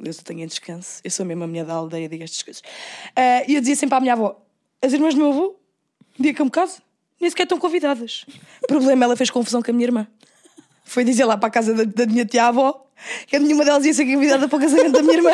Deus 0.00 0.18
eu 0.18 0.24
tenha 0.24 0.46
descanso. 0.46 1.00
Eu 1.04 1.10
sou 1.10 1.24
mesmo 1.24 1.44
a 1.44 1.46
minha 1.46 1.64
da 1.64 1.74
aldeia, 1.74 2.08
digo 2.08 2.24
estas 2.24 2.42
coisas. 2.42 2.62
Ah, 3.14 3.44
E 3.46 3.54
eu 3.54 3.60
dizia 3.60 3.76
sempre 3.76 3.96
à 3.96 4.00
minha 4.00 4.12
avó: 4.14 4.40
as 4.80 4.92
irmãs 4.92 5.14
do 5.14 5.20
meu 5.20 5.30
avô, 5.30 5.56
dia 6.18 6.32
que 6.34 6.40
eu 6.40 6.44
me 6.46 6.50
caso, 6.50 6.80
nem 7.20 7.30
sequer 7.30 7.44
estão 7.44 7.58
convidadas. 7.58 8.24
Problema, 8.66 9.04
ela 9.04 9.16
fez 9.16 9.30
confusão 9.30 9.62
com 9.62 9.70
a 9.70 9.74
minha 9.74 9.86
irmã. 9.86 10.06
Foi 10.84 11.04
dizer 11.04 11.24
lá 11.24 11.36
para 11.36 11.48
a 11.48 11.50
casa 11.50 11.72
da, 11.72 11.84
da 11.84 12.06
minha 12.06 12.24
tia-avó 12.24 12.86
que 13.26 13.38
nenhuma 13.38 13.64
delas 13.64 13.84
ia 13.84 13.94
ser 13.94 14.04
convidada 14.06 14.48
para 14.48 14.56
o 14.56 14.60
casamento 14.60 14.92
da 14.92 15.02
minha 15.02 15.14
irmã. 15.14 15.30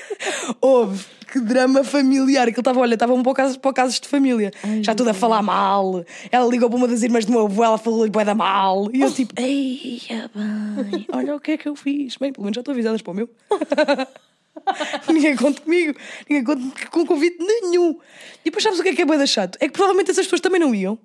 Houve. 0.60 1.04
Que 1.32 1.40
drama 1.40 1.82
familiar. 1.82 2.42
Aquilo 2.42 2.60
estava, 2.60 2.78
olha, 2.80 2.92
estavam 2.92 3.22
para, 3.22 3.32
casos, 3.32 3.56
para 3.56 3.72
casos 3.72 3.98
de 3.98 4.06
família. 4.06 4.52
Já 4.82 4.94
tudo 4.94 5.08
a 5.08 5.14
falar 5.14 5.40
mal. 5.40 6.04
Ela 6.30 6.46
ligou 6.46 6.68
para 6.68 6.76
uma 6.76 6.86
das 6.86 7.02
irmãs 7.02 7.24
do 7.24 7.32
meu 7.32 7.46
avô, 7.46 7.64
ela 7.64 7.78
falou-lhe 7.78 8.10
bué 8.10 8.22
da 8.22 8.34
mal. 8.34 8.90
E 8.92 9.00
eu 9.00 9.10
tipo, 9.10 9.32
ei, 9.40 9.98
bem, 10.34 11.06
olha 11.10 11.34
o 11.34 11.40
que 11.40 11.52
é 11.52 11.56
que 11.56 11.66
eu 11.66 11.74
fiz. 11.74 12.16
Bem, 12.16 12.34
pelo 12.34 12.44
menos 12.44 12.56
já 12.56 12.60
estou 12.60 12.72
avisadas 12.72 13.00
para 13.00 13.10
o 13.12 13.14
meu. 13.14 13.30
Ninguém 15.08 15.34
conta 15.34 15.62
comigo, 15.62 15.98
ninguém 16.28 16.44
conta 16.44 16.86
com 16.90 17.06
convite 17.06 17.38
nenhum. 17.40 17.98
E 18.42 18.44
depois 18.44 18.62
sabes 18.62 18.78
o 18.78 18.82
que 18.82 18.90
é 18.90 18.94
que 18.94 19.00
é 19.00 19.04
bué 19.06 19.16
da 19.16 19.26
chato? 19.26 19.56
É 19.58 19.66
que 19.66 19.72
provavelmente 19.72 20.10
essas 20.10 20.26
pessoas 20.26 20.42
também 20.42 20.60
não 20.60 20.74
iam. 20.74 20.98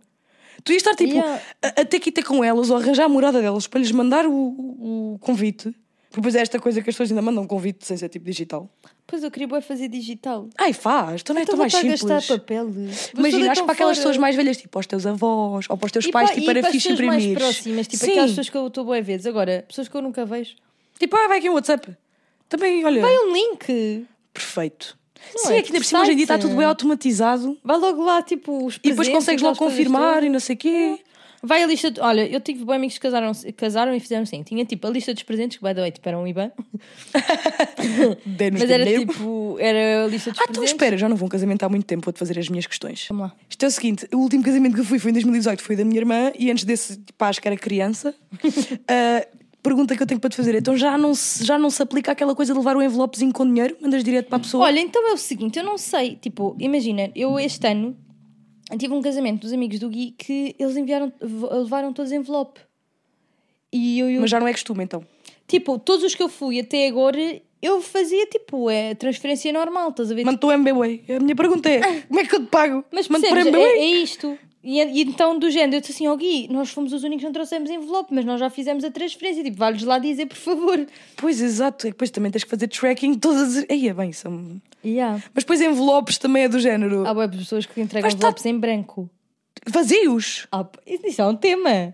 Tu 0.66 0.74
ias 0.74 0.82
estar 0.82 0.94
tipo 0.96 1.14
Yeah. 1.14 1.42
a, 1.64 1.68
a 1.82 1.86
ter 1.86 2.00
que 2.00 2.10
ir 2.10 2.12
ter 2.12 2.24
com 2.24 2.44
elas 2.44 2.70
ou 2.70 2.76
arranjar 2.76 3.06
a 3.06 3.10
morada 3.10 3.42
delas 3.42 3.66
para 3.66 3.80
lhes 3.80 3.92
mandar 3.92 4.26
o, 4.26 4.34
o 4.34 5.18
convite. 5.22 5.74
Porque 6.10 6.22
depois 6.22 6.36
é 6.36 6.42
esta 6.42 6.60
coisa 6.60 6.82
que 6.82 6.90
as 6.90 6.96
pessoas 6.96 7.12
ainda 7.12 7.22
mandam 7.22 7.44
um 7.44 7.48
convite 7.48 7.86
sem 7.86 7.98
ser 7.98 8.08
tipo 8.10 8.26
digital. 8.26 8.70
Pois 9.06 9.24
eu 9.24 9.30
queria 9.32 9.48
bué 9.48 9.62
fazer 9.62 9.88
digital. 9.90 10.48
Ai, 10.58 10.72
faz, 10.74 11.22
então 11.22 11.34
não 11.34 11.42
é 11.42 11.44
Então 11.44 11.54
tão 11.56 11.60
mais 11.60 11.76
a 11.76 11.80
simples. 11.82 12.02
gastar 12.04 12.38
papel. 12.38 12.70
Imagina, 13.18 13.52
acho 13.52 13.62
que 13.62 13.66
para 13.66 13.74
aquelas 13.74 13.98
pessoas 13.98 14.18
mais 14.18 14.36
velhas, 14.36 14.58
tipo 14.58 14.78
aos 14.78 14.86
teus 14.88 15.06
avós 15.06 15.66
ou 15.70 15.78
para 15.78 15.86
os 15.86 15.92
teus 15.92 16.08
pais, 16.08 16.30
e 16.32 16.34
tipo, 16.36 16.46
para, 16.46 16.60
para 16.62 16.70
e 16.70 16.74
fixe 16.74 16.90
pessoas 16.90 17.08
mais 17.08 17.24
imprimir. 17.24 17.38
próximas, 17.40 17.88
tipo 17.88 18.06
Sim. 18.06 18.12
aquelas 18.12 18.30
pessoas 18.32 18.50
que 18.50 18.58
eu 18.58 18.68
estou 18.68 18.86
boa 18.86 19.02
vezes. 19.02 19.26
Agora, 19.26 19.66
pessoas 19.68 19.88
que 19.88 19.96
eu 19.96 20.02
nunca 20.02 20.26
vejo. 20.26 20.56
Tipo, 21.00 21.16
ah, 21.18 21.28
vai 21.28 21.38
aqui 21.40 21.50
um 21.50 21.54
WhatsApp. 21.54 21.96
Também, 22.50 22.84
olha, 22.86 23.02
Vai 23.02 23.18
um 23.20 23.34
link. 23.34 24.06
perfeito. 24.34 24.98
Não 25.36 25.46
Sim, 25.46 25.54
é? 25.54 25.58
é 25.58 25.62
que 25.62 25.68
ainda 25.70 25.80
por 25.80 25.86
cima 25.86 26.02
hoje 26.02 26.12
em 26.12 26.16
dia 26.16 26.24
está 26.24 26.38
tudo 26.38 26.56
bem 26.56 26.66
automatizado 26.66 27.58
Vai 27.64 27.78
logo 27.78 28.04
lá, 28.04 28.22
tipo, 28.22 28.66
os 28.66 28.76
e 28.84 28.90
depois 28.90 29.10
consegues 29.10 29.42
logo 29.42 29.58
confirmar 29.58 30.24
e 30.24 30.30
não 30.30 30.40
sei 30.40 30.56
o 30.56 30.58
quê. 30.58 31.00
Vai 31.44 31.64
a 31.64 31.68
lista. 31.68 31.92
De... 31.92 32.00
Olha, 32.02 32.28
eu 32.28 32.40
tive 32.42 32.66
bem 32.66 32.76
amigos 32.76 32.96
que 32.96 33.02
casaram, 33.02 33.32
casaram 33.56 33.94
e 33.96 34.00
fizeram 34.00 34.24
assim. 34.24 34.42
Tinha 34.44 34.66
tipo 34.66 34.88
a 34.88 34.90
lista 34.90 35.14
dos 35.14 35.24
presentes, 35.24 35.58
que 35.58 35.64
by 35.64 35.74
the 35.74 35.82
way, 35.82 35.92
tipo, 35.92 36.08
era 36.10 36.18
um 36.18 36.28
IBAN. 36.28 36.52
Dê-nos 38.26 38.62
Mas 38.62 38.70
era 38.70 38.84
dinheiro. 38.84 39.06
tipo. 39.12 39.58
Era 39.60 40.06
a 40.06 40.08
lista 40.08 40.32
dos 40.32 40.40
Ah, 40.40 40.44
então 40.44 40.54
presentes. 40.62 40.72
espera, 40.72 40.98
já 40.98 41.08
não 41.10 41.16
vou 41.16 41.26
a 41.26 41.28
um 41.28 41.30
casamento 41.30 41.64
há 41.64 41.70
muito 41.70 41.86
tempo, 41.86 42.06
vou-te 42.06 42.20
fazer 42.20 42.38
as 42.40 42.50
minhas 42.50 42.66
questões. 42.66 43.06
Vamos 43.10 43.24
lá. 43.28 43.36
Isto 43.50 43.64
é 43.66 43.68
o 43.68 43.72
seguinte: 43.72 44.08
o 44.14 44.18
último 44.18 44.44
casamento 44.44 44.74
que 44.76 44.82
eu 44.82 44.86
fui 44.86 45.00
foi 45.00 45.12
em 45.12 45.14
2018, 45.14 45.62
foi 45.62 45.76
da 45.76 45.84
minha 45.86 46.00
irmã, 46.00 46.32
e 46.38 46.50
antes 46.52 46.64
desse, 46.64 46.98
tipo, 46.98 47.24
acho 47.26 47.42
que 47.42 47.48
era 47.48 47.58
criança. 47.58 48.14
Ah, 48.90 49.26
pergunta 49.62 49.96
que 49.98 50.02
eu 50.02 50.08
tenho 50.08 50.20
para 50.20 50.30
te 50.30 50.36
fazer: 50.38 50.56
então 50.56 50.78
já 50.78 50.98
não, 50.98 51.14
se, 51.14 51.44
já 51.44 51.58
não 51.60 51.70
se 51.70 51.82
aplica 51.82 52.12
aquela 52.14 52.34
coisa 52.36 52.54
de 52.54 52.58
levar 52.60 52.78
o 52.78 52.82
envelopezinho 52.82 53.34
com 53.34 53.46
dinheiro? 53.46 53.76
Mandas 53.82 54.04
direto 54.04 54.28
para 54.28 54.38
a 54.38 54.40
pessoa? 54.40 54.64
Olha, 54.64 54.80
então 54.80 55.10
é 55.10 55.14
o 55.14 55.18
seguinte, 55.18 55.60
eu 55.60 55.66
não 55.66 55.78
sei. 55.78 56.16
Tipo, 56.16 56.56
imagina, 56.60 57.12
eu 57.16 57.38
este 57.40 57.68
ano 57.68 57.96
tive 58.78 58.94
um 58.94 59.02
casamento 59.02 59.42
dos 59.42 59.54
amigos 59.54 59.80
do 59.80 59.90
Gui 59.90 60.12
que 60.18 60.56
eles 60.60 60.76
enviaram, 60.76 61.12
levaram 61.22 61.94
todos 61.94 62.12
envelope. 62.12 62.60
E 63.72 64.00
eu, 64.00 64.10
eu 64.10 64.22
Mas 64.22 64.30
já 64.30 64.40
não 64.40 64.48
é 64.48 64.52
costume 64.52 64.84
então. 64.84 65.04
tipo, 65.48 65.78
todos 65.80 66.04
os 66.04 66.16
que 66.16 66.24
eu 66.24 66.30
fui 66.30 66.60
até 66.60 66.88
agora, 66.88 67.18
eu 67.62 67.82
fazia 67.82 68.26
tipo, 68.28 68.70
é 68.70 68.96
transferência 68.96 69.52
normal, 69.54 69.90
estás 69.90 70.12
a 70.12 70.16
ver? 70.16 70.24
Mando-te 70.26 70.46
o 70.46 70.52
MBWay. 70.52 71.04
A 71.16 71.20
minha 71.20 71.36
pergunta 71.36 71.70
é: 71.70 72.02
como 72.08 72.20
é 72.20 72.26
que 72.26 72.36
eu 72.36 72.40
te 72.42 72.48
pago? 72.50 72.84
Mas 72.92 73.08
Mando 73.08 73.28
por 73.28 73.34
percebes, 73.34 73.60
é, 73.60 73.64
MBWay? 73.64 73.80
é 73.80 73.86
isto. 74.04 74.38
E, 74.64 74.82
e 74.82 75.02
então, 75.04 75.38
do 75.38 75.50
género, 75.50 75.76
eu 75.78 75.80
disse 75.82 75.94
assim, 75.94 76.08
ó 76.08 76.16
Gui, 76.16 76.48
nós 76.52 76.70
fomos 76.70 76.92
os 76.92 77.04
únicos 77.04 77.22
que 77.22 77.26
não 77.26 77.32
trouxemos 77.34 77.70
envelope, 77.70 78.14
mas 78.14 78.26
nós 78.26 78.40
já 78.40 78.50
fizemos 78.50 78.84
a 78.84 78.92
transferência. 78.92 79.44
Tipo, 79.44 79.58
vai-lhes 79.58 79.84
lá 79.84 80.00
dizer, 80.00 80.26
por 80.26 80.36
favor. 80.38 80.86
Pois, 81.16 81.42
exato. 81.42 81.88
É 81.88 81.90
que 81.90 81.94
depois 81.94 82.10
também 82.12 82.32
tens 82.32 82.44
que 82.44 82.50
fazer 82.50 82.68
tracking 82.68 83.14
todas 83.16 83.58
as. 83.58 83.66
Aí 83.70 83.88
é 83.88 83.94
bem, 83.94 84.12
são. 84.12 84.60
Yeah. 84.84 85.22
Mas 85.34 85.44
depois 85.44 85.62
envelopes 85.62 86.18
também 86.18 86.44
é 86.44 86.50
do 86.50 86.60
género. 86.60 87.06
Há 87.08 87.14
boas 87.14 87.36
pessoas 87.36 87.66
que 87.66 87.80
entregam 87.80 88.08
Mas 88.08 88.14
tá- 88.16 88.18
envelopes 88.18 88.46
em 88.46 88.60
branco. 88.60 89.10
Vazios. 89.68 90.48
Ah, 90.52 90.66
isso 90.86 91.22
é 91.22 91.26
um 91.26 91.36
tema. 91.36 91.94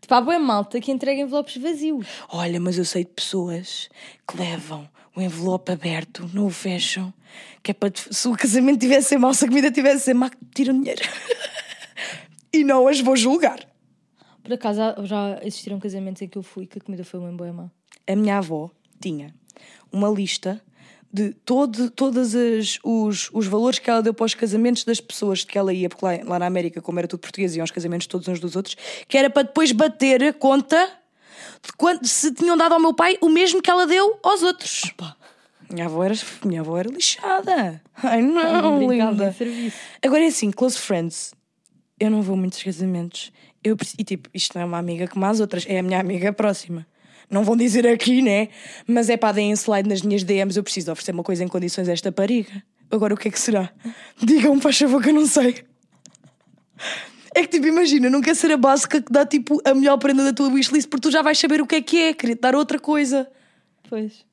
Tipo, 0.00 0.14
há 0.14 0.20
boa 0.20 0.38
malta 0.38 0.80
que 0.80 0.90
entrega 0.90 1.20
envelopes 1.20 1.56
vazios. 1.58 2.06
Olha, 2.30 2.58
mas 2.58 2.78
eu 2.78 2.84
sei 2.84 3.04
de 3.04 3.10
pessoas 3.10 3.88
que 4.26 4.36
levam 4.38 4.88
o 5.14 5.20
envelope 5.20 5.70
aberto, 5.70 6.28
não 6.32 6.46
o 6.46 6.50
fecham, 6.50 7.12
que 7.62 7.72
é 7.72 7.74
para 7.74 7.92
se 7.94 8.26
o 8.28 8.32
casamento 8.36 8.80
tivesse 8.80 9.14
a 9.14 9.18
mau, 9.18 9.34
se 9.34 9.44
a 9.44 9.48
comida 9.48 9.70
tivesse 9.70 9.96
a 9.96 10.00
ser 10.00 10.14
má, 10.14 10.30
que 10.30 10.36
tiram 10.54 10.78
dinheiro. 10.78 11.02
e 12.52 12.64
não 12.64 12.88
as 12.88 13.00
vou 13.00 13.16
julgar. 13.16 13.66
Por 14.42 14.54
acaso, 14.54 14.80
já 15.04 15.38
existiram 15.42 15.78
casamentos 15.78 16.22
em 16.22 16.28
que 16.28 16.38
eu 16.38 16.42
fui 16.42 16.66
que 16.66 16.78
a 16.78 16.80
comida 16.80 17.04
foi 17.04 17.20
uma 17.20 17.32
boa 17.32 17.52
má. 17.52 17.70
A 18.06 18.16
minha 18.16 18.38
avó 18.38 18.70
tinha 19.00 19.34
uma 19.92 20.08
lista 20.08 20.60
de 21.12 21.32
todo, 21.44 21.90
todos 21.90 22.34
os, 22.84 23.30
os 23.32 23.46
valores 23.46 23.78
que 23.78 23.90
ela 23.90 24.02
deu 24.02 24.14
para 24.14 24.26
os 24.26 24.34
casamentos 24.34 24.84
das 24.84 25.00
pessoas 25.00 25.44
que 25.44 25.58
ela 25.58 25.72
ia, 25.72 25.88
porque 25.88 26.04
lá, 26.04 26.12
lá 26.24 26.38
na 26.38 26.46
América, 26.46 26.80
como 26.80 26.98
era 26.98 27.08
tudo 27.08 27.20
português, 27.20 27.56
iam 27.56 27.62
aos 27.62 27.70
casamentos 27.70 28.06
todos 28.06 28.28
uns 28.28 28.38
dos 28.38 28.54
outros, 28.54 28.76
que 29.08 29.18
era 29.18 29.28
para 29.28 29.42
depois 29.42 29.72
bater 29.72 30.22
a 30.22 30.32
conta 30.32 30.76
de 31.62 31.72
quanto, 31.76 32.06
se 32.06 32.32
tinham 32.32 32.56
dado 32.56 32.74
ao 32.74 32.80
meu 32.80 32.94
pai 32.94 33.18
o 33.20 33.28
mesmo 33.28 33.60
que 33.60 33.70
ela 33.70 33.86
deu 33.86 34.18
aos 34.22 34.42
outros. 34.42 34.92
Minha 35.70 35.86
avó 35.86 36.04
era, 36.04 36.14
minha 36.44 36.60
avó 36.60 36.78
era 36.78 36.88
lixada. 36.88 37.82
Ai 38.02 38.22
não, 38.22 38.86
brincava 38.86 39.12
linda. 39.12 39.36
Agora 40.02 40.24
é 40.24 40.28
assim, 40.28 40.50
close 40.50 40.78
friends. 40.78 41.32
Eu 42.00 42.10
não 42.10 42.22
vou 42.22 42.36
muitos 42.36 42.62
casamentos. 42.62 43.30
Eu, 43.62 43.76
e 43.98 44.02
tipo, 44.02 44.30
isto 44.32 44.54
não 44.54 44.62
é 44.62 44.64
uma 44.64 44.78
amiga 44.78 45.06
como 45.06 45.24
as 45.26 45.38
outras, 45.38 45.66
é 45.68 45.78
a 45.78 45.82
minha 45.82 46.00
amiga 46.00 46.32
próxima. 46.32 46.86
Não 47.30 47.44
vão 47.44 47.56
dizer 47.56 47.86
aqui, 47.86 48.22
né? 48.22 48.48
Mas 48.86 49.10
é 49.10 49.16
para 49.16 49.34
deem 49.34 49.52
slide 49.52 49.88
nas 49.88 50.02
minhas 50.02 50.24
DMs. 50.24 50.56
Eu 50.56 50.64
preciso 50.64 50.90
oferecer 50.90 51.12
uma 51.12 51.22
coisa 51.22 51.44
em 51.44 51.48
condições 51.48 51.88
a 51.88 51.92
esta 51.92 52.10
pariga. 52.10 52.62
Agora 52.90 53.14
o 53.14 53.16
que 53.16 53.28
é 53.28 53.30
que 53.30 53.38
será? 53.38 53.70
Digam-me, 54.20 54.60
faz 54.60 54.78
favor, 54.78 55.00
que 55.00 55.10
eu 55.10 55.14
não 55.14 55.26
sei. 55.26 55.62
É 57.34 57.42
que 57.42 57.48
tipo, 57.48 57.66
imagina, 57.66 58.10
não 58.10 58.20
quer 58.20 58.34
ser 58.34 58.50
a 58.50 58.56
básica 58.56 59.00
que 59.00 59.12
dá 59.12 59.24
tipo 59.24 59.60
a 59.64 59.74
melhor 59.74 59.98
prenda 59.98 60.24
da 60.24 60.32
tua 60.32 60.48
wishlist 60.48 60.88
porque 60.88 61.02
tu 61.02 61.12
já 61.12 61.22
vais 61.22 61.38
saber 61.38 61.60
o 61.60 61.66
que 61.66 61.76
é 61.76 61.82
que 61.82 61.98
é, 61.98 62.14
querer 62.14 62.34
te 62.34 62.40
dar 62.40 62.56
outra 62.56 62.80
coisa. 62.80 63.30
Pois. 63.88 64.24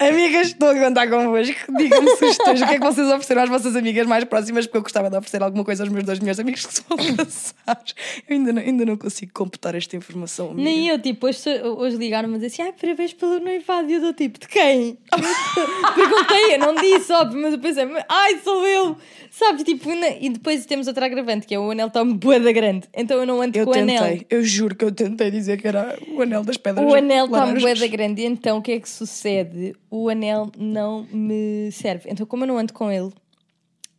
Amigas, 0.00 0.46
estou 0.48 0.70
a 0.70 0.74
contar 0.74 1.08
convosco. 1.10 1.54
Digam-me 1.76 2.08
sugestões. 2.16 2.62
O 2.62 2.66
que 2.66 2.72
é 2.74 2.78
que 2.78 2.84
vocês 2.84 3.06
ofereceram 3.06 3.42
às 3.42 3.48
vossas 3.50 3.76
amigas 3.76 4.06
mais 4.06 4.24
próximas? 4.24 4.64
Porque 4.66 4.78
eu 4.78 4.82
gostava 4.82 5.10
de 5.10 5.16
oferecer 5.18 5.42
alguma 5.42 5.62
coisa 5.62 5.82
aos 5.82 5.92
meus 5.92 6.04
dois 6.04 6.18
melhores 6.18 6.40
amigos 6.40 6.64
que 6.64 6.72
são 6.72 6.84
passados. 7.16 7.94
Eu 8.26 8.36
ainda 8.36 8.52
não, 8.52 8.62
ainda 8.62 8.84
não 8.86 8.96
consigo 8.96 9.30
computar 9.34 9.74
esta 9.74 9.96
informação. 9.96 10.52
Amiga. 10.52 10.62
Nem 10.62 10.88
eu, 10.88 10.98
tipo, 10.98 11.26
hoje, 11.26 11.40
hoje 11.62 11.96
ligaram-me 11.98 12.34
a 12.36 12.38
dizer 12.38 12.46
assim, 12.46 12.62
ai, 12.62 12.72
parabéns 12.80 13.12
pelo 13.12 13.40
noivado. 13.40 13.90
E 13.90 13.94
eu 13.94 14.00
dou 14.00 14.14
tipo, 14.14 14.38
de 14.40 14.48
quem? 14.48 14.96
Perguntei, 15.94 16.54
eu 16.54 16.58
não 16.58 16.74
disse, 16.76 17.12
óbvio, 17.12 17.42
mas 17.42 17.52
eu 17.52 17.58
pensei, 17.58 17.84
ai, 18.08 18.38
sou 18.42 18.66
eu. 18.66 18.96
Sabes, 19.30 19.62
tipo, 19.64 19.94
na- 19.94 20.08
e 20.08 20.30
depois 20.30 20.64
temos 20.66 20.86
outra 20.86 21.06
agravante, 21.06 21.46
que 21.46 21.54
é 21.54 21.58
o 21.58 21.70
anel 21.70 21.88
está 21.88 22.02
boeda 22.04 22.50
grande. 22.52 22.88
Então 22.96 23.18
eu 23.18 23.26
não 23.26 23.40
ando 23.42 23.56
Eu 23.56 23.64
com 23.66 23.70
o 23.72 23.74
anel. 23.74 24.02
tentei, 24.02 24.26
eu 24.30 24.42
juro 24.42 24.74
que 24.74 24.84
eu 24.84 24.90
tentei 24.90 25.30
dizer 25.30 25.60
que 25.60 25.68
era 25.68 25.96
o 26.08 26.22
anel 26.22 26.42
das 26.42 26.56
pedras. 26.56 26.84
O 26.90 26.94
anel 26.94 27.26
está 27.26 27.38
laranjas. 27.38 27.62
boeda 27.62 27.86
grande, 27.86 28.22
e 28.22 28.24
então 28.26 28.58
o 28.58 28.62
que 28.62 28.72
é 28.72 28.80
que 28.80 28.88
sucede? 28.88 29.76
O 29.90 30.08
anel 30.08 30.50
não 30.56 31.04
me 31.12 31.70
serve. 31.72 32.08
Então, 32.10 32.24
como 32.24 32.44
eu 32.44 32.48
não 32.48 32.58
ando 32.58 32.72
com 32.72 32.90
ele, 32.90 33.10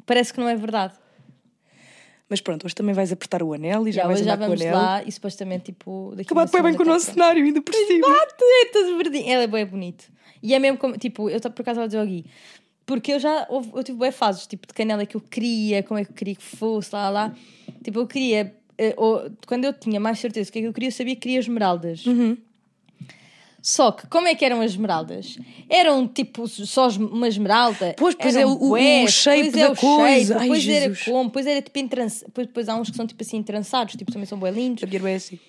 parece 0.05 0.33
que 0.33 0.39
não 0.39 0.47
é 0.47 0.55
verdade. 0.55 0.93
Mas 2.29 2.39
pronto, 2.39 2.65
hoje 2.65 2.73
também 2.73 2.95
vais 2.95 3.11
apertar 3.11 3.43
o 3.43 3.51
anel 3.53 3.85
e 3.87 3.91
já, 3.91 4.03
Já, 4.03 4.07
vais 4.07 4.19
já 4.19 4.23
andar 4.25 4.37
com 4.37 4.43
o 4.43 4.47
vamos 4.55 4.61
anel. 4.61 4.73
lá 4.77 5.03
e 5.03 5.11
supostamente, 5.11 5.65
tipo, 5.65 6.13
bate 6.33 6.51
bem, 6.53 6.63
bem 6.63 6.75
com 6.75 6.83
o 6.83 6.85
nosso 6.85 7.07
cenário, 7.11 7.43
ainda 7.43 7.61
por 7.61 7.73
cima. 7.75 8.07
Bate, 8.07 8.35
é 8.41 8.65
todo 8.71 8.97
verdinho. 8.97 9.29
Ela 9.29 9.43
é 9.43 9.47
bem 9.47 9.65
bonito. 9.65 10.05
E 10.41 10.53
é 10.53 10.59
mesmo 10.59 10.77
como, 10.77 10.97
tipo, 10.97 11.29
eu 11.29 11.41
tô- 11.41 11.51
por 11.51 11.61
acaso 11.61 11.81
estava 11.81 11.83
a 11.83 11.87
dizer 11.87 11.97
ao 11.99 12.05
Gui, 12.05 12.25
porque 12.85 13.11
eu 13.11 13.19
já, 13.19 13.45
houve- 13.49 13.71
eu 13.73 13.83
tive 13.83 13.97
bem 13.99 14.11
fases, 14.13 14.47
tipo, 14.47 14.65
de 14.65 14.73
canela 14.73 15.05
que 15.05 15.15
eu 15.17 15.21
queria, 15.21 15.83
como 15.83 15.99
é 15.99 16.05
que 16.05 16.11
eu 16.11 16.15
queria 16.15 16.35
que 16.35 16.41
fosse, 16.43 16.95
lá, 16.95 17.09
lá. 17.09 17.35
Tipo, 17.83 17.99
eu 17.99 18.07
queria, 18.07 18.55
eh, 18.77 18.93
ou- 18.95 19.29
quando 19.45 19.65
eu 19.65 19.73
tinha 19.73 19.99
mais 19.99 20.17
certeza 20.19 20.49
do 20.49 20.53
que 20.53 20.59
é 20.59 20.61
que 20.61 20.67
eu 20.69 20.73
queria, 20.73 20.87
eu 20.87 20.93
sabia 20.93 21.15
que 21.15 21.21
queria 21.21 21.39
esmeraldas. 21.39 22.05
Uhum. 22.05 22.37
Só 23.61 23.91
que, 23.91 24.07
como 24.07 24.27
é 24.27 24.33
que 24.35 24.43
eram 24.43 24.59
as 24.61 24.71
esmeraldas? 24.71 25.37
Eram 25.69 26.07
tipo 26.07 26.47
só 26.47 26.87
uma 26.89 27.27
esmeralda. 27.27 27.95
Pois, 27.97 28.15
pois 28.15 28.35
é, 28.35 28.45
o- 28.45 28.51
o 28.53 28.69
bué, 28.69 29.05
shape 29.07 29.43
depois 29.51 29.55
é 29.55 29.67
da 29.67 29.71
o 29.71 29.75
coisa. 29.75 30.33
shape, 30.33 30.39
depois 30.41 30.67
era 30.67 30.95
como, 31.05 31.23
depois 31.25 31.47
era 31.47 31.61
tipo 31.61 31.79
em 31.79 31.87
trança, 31.87 32.25
depois, 32.35 32.67
há 32.69 32.75
uns 32.75 32.89
que 32.89 32.97
são 32.97 33.05
tipo 33.05 33.21
assim 33.21 33.43
trançados, 33.43 33.95
tipo 33.95 34.11
também 34.11 34.25
são 34.25 34.39
bem 34.39 34.51
lindos. 34.51 34.83
A 34.83 34.87
minha 34.87 34.97
irmã 34.97 35.09
é 35.11 35.15
assim. 35.15 35.39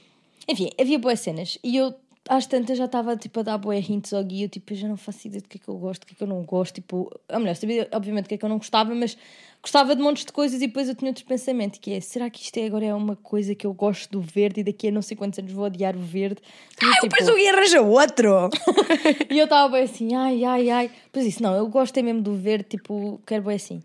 Enfim, 0.48 0.70
havia 0.78 0.98
boas 0.98 1.20
cenas 1.20 1.56
e 1.64 1.76
eu 1.76 1.94
às 2.28 2.46
tantas 2.46 2.78
já 2.78 2.84
estava 2.84 3.16
tipo 3.16 3.40
a 3.40 3.42
dar 3.42 3.58
boé 3.58 3.80
hints 3.80 4.12
ao 4.12 4.22
guia, 4.22 4.46
tipo, 4.48 4.72
eu 4.72 4.76
já 4.76 4.86
não 4.88 4.96
faço 4.96 5.26
ideia 5.26 5.40
do 5.42 5.48
que 5.48 5.56
é 5.58 5.60
que 5.60 5.68
eu 5.68 5.76
gosto, 5.76 6.02
do 6.02 6.06
que 6.06 6.12
é 6.14 6.16
que 6.16 6.22
eu 6.22 6.28
não 6.28 6.42
gosto, 6.42 6.74
tipo, 6.76 7.10
a 7.28 7.38
mulher 7.38 7.56
sabia 7.56 7.88
obviamente 7.92 8.26
o 8.26 8.28
que 8.28 8.34
é 8.34 8.38
que 8.38 8.44
eu 8.44 8.48
não 8.48 8.58
gostava, 8.58 8.94
mas 8.94 9.16
gostava 9.62 9.94
de 9.94 10.02
montes 10.02 10.24
de 10.24 10.32
coisas 10.32 10.60
e 10.60 10.66
depois 10.66 10.88
eu 10.88 10.94
tinha 10.94 11.08
outro 11.10 11.24
pensamento, 11.24 11.78
que 11.78 11.92
é, 11.92 12.00
será 12.00 12.28
que 12.28 12.42
isto 12.42 12.56
é, 12.56 12.66
agora 12.66 12.84
é 12.84 12.92
uma 12.92 13.14
coisa 13.14 13.54
que 13.54 13.64
eu 13.64 13.72
gosto 13.72 14.10
do 14.10 14.20
verde 14.20 14.60
e 14.60 14.64
daqui 14.64 14.88
a 14.88 14.90
não 14.90 15.00
sei 15.00 15.16
quantos 15.16 15.38
anos 15.38 15.52
vou 15.52 15.64
odiar 15.64 15.96
o 15.96 16.00
verde? 16.00 16.42
Então, 16.74 16.88
eu 16.88 16.94
tipo, 17.02 17.16
penso 17.16 17.34
que 17.34 17.48
arranja 17.48 17.80
outro. 17.80 18.50
e 19.30 19.38
eu 19.38 19.44
estava 19.44 19.72
bem 19.72 19.84
assim, 19.84 20.14
ai, 20.14 20.44
ai, 20.44 20.68
ai. 20.68 20.90
Depois 21.04 21.24
disse, 21.24 21.40
não, 21.40 21.54
eu 21.54 21.68
gosto 21.68 21.96
é 21.96 22.02
mesmo 22.02 22.20
do 22.20 22.34
verde, 22.34 22.64
tipo, 22.70 23.20
quero 23.24 23.44
bem 23.44 23.54
assim. 23.54 23.80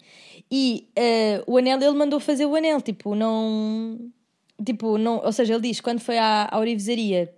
E 0.49 0.88
eh, 0.95 1.43
o 1.45 1.58
anel, 1.58 1.80
ele 1.80 1.91
mandou 1.91 2.20
fazer 2.20 2.47
o 2.47 2.56
anel, 2.56 2.82
tipo, 2.82 3.14
não. 3.14 3.99
tipo, 4.66 4.97
não, 4.97 5.24
ou 5.24 5.32
seja, 5.32 5.54
ele 5.54 5.62
diz 5.62 5.80
quando 5.80 5.99
foi 5.99 6.18
à, 6.18 6.47
à 6.49 6.58
orivesaria. 6.58 7.37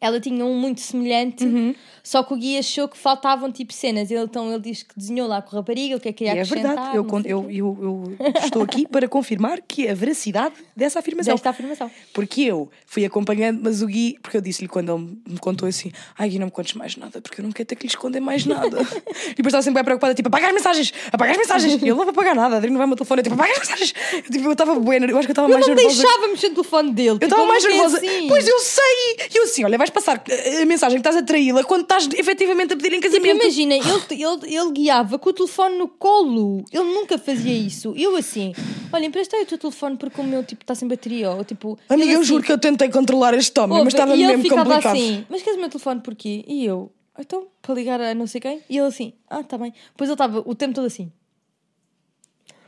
Ela 0.00 0.18
tinha 0.20 0.44
um 0.44 0.54
muito 0.58 0.80
semelhante, 0.80 1.44
Uhum. 1.44 1.74
só 2.02 2.22
que 2.22 2.34
o 2.34 2.36
Gui 2.36 2.58
achou 2.58 2.88
que 2.88 2.96
faltavam 2.98 3.50
tipo 3.52 3.72
cenas. 3.72 4.10
Ele, 4.10 4.22
então 4.24 4.50
ele 4.50 4.60
diz 4.60 4.82
que 4.82 4.94
desenhou 4.96 5.28
lá 5.28 5.40
com 5.42 5.54
a 5.56 5.58
rapariga, 5.60 5.96
o 5.96 6.00
que 6.00 6.08
é 6.08 6.12
que 6.12 6.24
ia 6.24 6.34
E 6.34 6.38
é 6.38 6.42
acrescentar. 6.42 6.74
verdade, 6.74 6.96
eu, 6.96 7.04
não 7.04 7.20
eu, 7.24 7.50
eu, 7.50 7.78
eu 8.20 8.32
estou 8.44 8.62
aqui 8.62 8.86
para 8.86 9.06
confirmar 9.08 9.60
que 9.60 9.88
a 9.88 9.94
veracidade 9.94 10.54
dessa 10.76 10.98
afirmação. 10.98 11.34
Desta 11.34 11.50
afirmação. 11.50 11.90
Porque 12.12 12.42
eu 12.42 12.70
fui 12.86 13.04
acompanhando, 13.04 13.60
mas 13.62 13.82
o 13.82 13.86
Gui, 13.86 14.18
porque 14.22 14.36
eu 14.36 14.40
disse-lhe 14.40 14.68
quando 14.68 14.92
ele 14.94 15.18
me 15.28 15.38
contou 15.38 15.68
assim: 15.68 15.92
Ai, 16.18 16.28
Gui, 16.28 16.38
não 16.38 16.46
me 16.46 16.52
contes 16.52 16.74
mais 16.74 16.96
nada, 16.96 17.20
porque 17.20 17.40
eu 17.40 17.44
não 17.44 17.52
quero 17.52 17.66
ter 17.66 17.76
que 17.76 17.82
lhe 17.86 17.88
esconder 17.88 18.20
mais 18.20 18.44
nada. 18.46 18.78
e 19.30 19.34
depois 19.34 19.46
estava 19.46 19.62
sempre 19.62 19.74
bem 19.74 19.84
preocupada, 19.84 20.14
tipo, 20.14 20.28
apaga 20.28 20.48
as 20.48 20.54
mensagens, 20.54 20.92
apaga 21.12 21.32
as 21.32 21.38
mensagens. 21.38 21.72
E 21.74 21.76
ele 21.76 21.90
não 21.90 21.96
vai 21.98 22.08
apagar 22.08 22.34
nada, 22.34 22.54
a 22.56 22.58
Adri 22.58 22.70
não 22.70 22.76
vai 22.78 22.84
ao 22.84 22.88
meu 22.88 22.96
telefone, 22.96 23.20
eu, 23.20 23.24
tipo, 23.24 23.34
apaga 23.34 23.52
as 23.52 23.58
mensagens. 23.58 23.94
Eu, 24.12 24.22
tipo, 24.22 24.44
eu 24.46 24.52
estava 24.52 24.74
buena, 24.80 25.06
eu 25.06 25.16
acho 25.18 25.26
que 25.26 25.30
eu 25.30 25.32
estava 25.32 25.48
Eu 25.48 25.54
mais 25.54 25.66
não 25.66 25.74
nervosa. 25.74 26.02
deixava 26.02 26.28
mexer 26.28 26.48
no 26.48 26.54
telefone 26.56 26.92
dele. 26.92 27.08
Eu 27.10 27.14
tipo, 27.18 27.24
estava 27.26 27.46
mais 27.46 27.62
nunca 27.62 27.74
é 27.74 27.78
nervosa. 27.78 27.96
assim. 27.98 28.28
Pois 28.28 28.48
eu 28.48 28.58
sei! 28.58 29.16
E 29.32 29.36
eu 29.38 29.42
assim, 29.44 29.64
olha, 29.64 29.78
vais 29.82 29.90
passar 29.90 30.22
a 30.62 30.64
mensagem 30.66 31.00
que 31.00 31.08
estás 31.08 31.16
a 31.16 31.24
traí-la 31.26 31.64
quando 31.64 31.82
estás 31.82 32.08
efetivamente 32.16 32.72
a 32.72 32.76
pedir 32.76 32.92
em 32.94 33.00
Tipo, 33.00 33.12
casamento. 33.12 33.42
imagina, 33.42 33.74
ele, 33.74 34.22
ele, 34.22 34.56
ele 34.56 34.70
guiava 34.72 35.18
com 35.18 35.30
o 35.30 35.32
telefone 35.32 35.76
no 35.78 35.88
colo. 35.88 36.64
Ele 36.72 36.84
nunca 36.84 37.18
fazia 37.18 37.52
isso. 37.52 37.92
Eu 37.96 38.16
assim, 38.16 38.52
olha, 38.92 39.04
empresta 39.06 39.36
aí 39.36 39.42
o 39.42 39.46
teu 39.46 39.58
telefone 39.58 39.96
porque 39.96 40.20
o 40.20 40.24
meu 40.24 40.44
tipo 40.44 40.62
está 40.62 40.74
sem 40.74 40.86
bateria. 40.88 41.30
Ou, 41.30 41.44
tipo, 41.44 41.78
Amiga, 41.88 42.10
eu 42.12 42.20
assim, 42.20 42.28
juro 42.28 42.42
que 42.42 42.52
eu 42.52 42.58
tentei 42.58 42.88
controlar 42.88 43.34
este 43.34 43.58
homem, 43.60 43.72
ouve, 43.78 43.84
mas 43.84 43.94
estava 43.94 44.12
ele 44.14 44.26
mesmo 44.26 44.42
ficava 44.42 44.64
complicado. 44.64 44.96
assim, 44.96 45.26
mas 45.28 45.42
queres 45.42 45.56
o 45.56 45.60
meu 45.60 45.68
telefone 45.68 46.00
porquê? 46.00 46.44
E 46.46 46.64
eu, 46.64 46.90
então, 47.18 47.46
para 47.60 47.74
ligar 47.74 48.00
a 48.00 48.14
não 48.14 48.26
sei 48.26 48.40
quem? 48.40 48.60
E 48.70 48.78
ele 48.78 48.86
assim, 48.86 49.12
ah, 49.28 49.42
tá 49.42 49.58
bem. 49.58 49.72
Depois 49.90 50.08
ele 50.08 50.14
estava 50.14 50.42
o 50.46 50.54
tempo 50.54 50.74
todo 50.74 50.86
assim. 50.86 51.10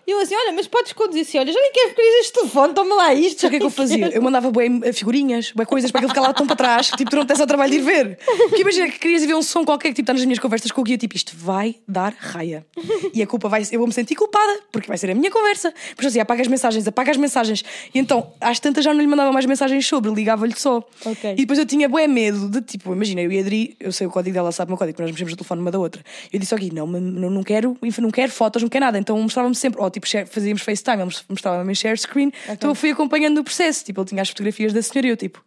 E 0.06 0.10
eu 0.10 0.18
assim, 0.20 0.34
olha, 0.34 0.52
mas 0.52 0.66
podes 0.66 0.92
conduzir 0.92 1.22
assim, 1.22 1.38
olha, 1.38 1.52
já 1.52 1.60
nem 1.60 1.72
quero 1.72 1.94
querer 1.94 2.20
este 2.20 2.32
telefone, 2.32 2.74
toma 2.74 2.94
lá 2.94 3.14
isto. 3.14 3.40
Sabe 3.40 3.48
o 3.48 3.50
que 3.50 3.56
é 3.56 3.58
que 3.60 3.66
eu 3.66 3.70
fazia? 3.70 4.08
Eu 4.14 4.22
mandava 4.22 4.50
bué 4.50 4.68
figurinhas, 4.92 5.52
bué 5.52 5.64
coisas 5.64 5.90
para 5.90 6.00
aquele 6.00 6.10
ficar 6.10 6.20
lá 6.20 6.32
tão 6.32 6.46
para 6.46 6.56
trás, 6.56 6.90
que 6.90 6.96
tipo, 6.96 7.10
tu 7.10 7.16
não 7.16 7.26
tens 7.26 7.40
ao 7.40 7.46
trabalho 7.46 7.70
de 7.70 7.78
ir 7.78 7.82
ver. 7.82 8.18
Porque 8.48 8.60
imagina 8.60 8.88
que 8.88 8.98
querias 8.98 9.24
ver 9.24 9.34
um 9.34 9.42
som 9.42 9.64
qualquer 9.64 9.88
que 9.88 9.94
tipo, 9.94 10.04
está 10.04 10.12
nas 10.12 10.24
minhas 10.24 10.38
conversas 10.38 10.70
com 10.70 10.80
o 10.80 10.84
guia, 10.84 10.98
tipo, 10.98 11.16
isto 11.16 11.34
vai 11.36 11.76
dar 11.88 12.14
raia. 12.16 12.66
E 13.12 13.22
a 13.22 13.26
culpa 13.26 13.48
vai 13.48 13.62
eu 13.72 13.78
vou 13.78 13.86
me 13.86 13.94
sentir 13.94 14.14
culpada, 14.14 14.60
porque 14.70 14.86
vai 14.86 14.98
ser 14.98 15.10
a 15.10 15.14
minha 15.14 15.30
conversa. 15.30 15.72
Depois 15.90 16.08
assim, 16.08 16.20
apaga 16.20 16.42
as 16.42 16.48
mensagens, 16.48 16.86
apaga 16.86 17.10
as 17.10 17.16
mensagens. 17.16 17.64
E 17.94 17.98
então, 17.98 18.32
às 18.40 18.60
tantas 18.60 18.84
já 18.84 18.92
não 18.92 19.00
lhe 19.00 19.06
mandava 19.06 19.32
mais 19.32 19.46
mensagens 19.46 19.86
sobre, 19.86 20.12
ligava-lhe 20.12 20.54
só. 20.56 20.82
Ok. 21.04 21.32
E 21.32 21.36
depois 21.36 21.58
eu 21.58 21.66
tinha 21.66 21.88
bué 21.88 22.06
medo 22.06 22.48
de 22.48 22.60
tipo, 22.60 22.92
imagina, 22.92 23.22
eu 23.22 23.32
e 23.32 23.38
a 23.38 23.40
Adri, 23.40 23.76
eu 23.80 23.92
sei 23.92 24.06
o 24.06 24.10
código 24.10 24.34
dela, 24.34 24.52
sabe 24.52 24.68
o 24.68 24.72
meu 24.72 24.78
código, 24.78 25.00
nós 25.00 25.10
mexemos 25.10 25.32
no 25.32 25.36
telefone 25.36 25.60
uma 25.60 25.70
da 25.70 25.78
outra. 25.78 26.02
Eu 26.32 26.38
disse 26.38 26.52
ao 26.52 26.60
Gui, 26.60 26.72
não, 26.72 26.86
não, 26.86 27.30
não 27.30 27.42
quero, 27.42 27.76
não 27.98 28.10
quero 28.10 28.30
fotos, 28.30 28.62
não 28.62 28.68
quero 28.68 28.84
nada. 28.84 28.98
Então 28.98 29.18
mostrava-me 29.20 29.54
sempre, 29.54 29.80
ou 29.80 29.90
tipo, 29.94 30.06
share- 30.06 30.26
fazíamos 30.26 30.62
FaceTime, 30.62 31.02
ele 31.02 31.10
mostrava-me 31.28 31.74
share 31.74 31.96
screen. 31.98 32.30
Então 32.48 32.70
eu 32.70 32.74
fui 32.74 32.90
acompanhando 32.90 33.38
o 33.38 33.44
processo. 33.44 33.84
Tipo, 33.84 34.00
ele 34.02 34.08
tinha 34.08 34.22
as 34.22 34.28
fotografias 34.28 34.72
da 34.72 34.82
senhora 34.82 35.06
e 35.06 35.10
eu 35.10 35.16
tipo, 35.16 35.38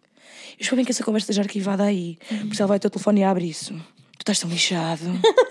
eu 0.52 0.56
espero 0.60 0.76
bem 0.78 0.86
que 0.86 0.92
essa 0.92 1.04
conversa 1.04 1.26
esteja 1.26 1.42
arquivada 1.44 1.84
aí. 1.84 2.18
Porque 2.28 2.56
se 2.56 2.62
ela 2.62 2.68
vai 2.68 2.76
ao 2.78 2.80
teu 2.80 2.90
telefone 2.90 3.22
e 3.22 3.24
abre 3.24 3.48
isso. 3.48 3.74
Tu 4.18 4.22
estás 4.22 4.40
tão 4.40 4.50
lixado. 4.50 5.04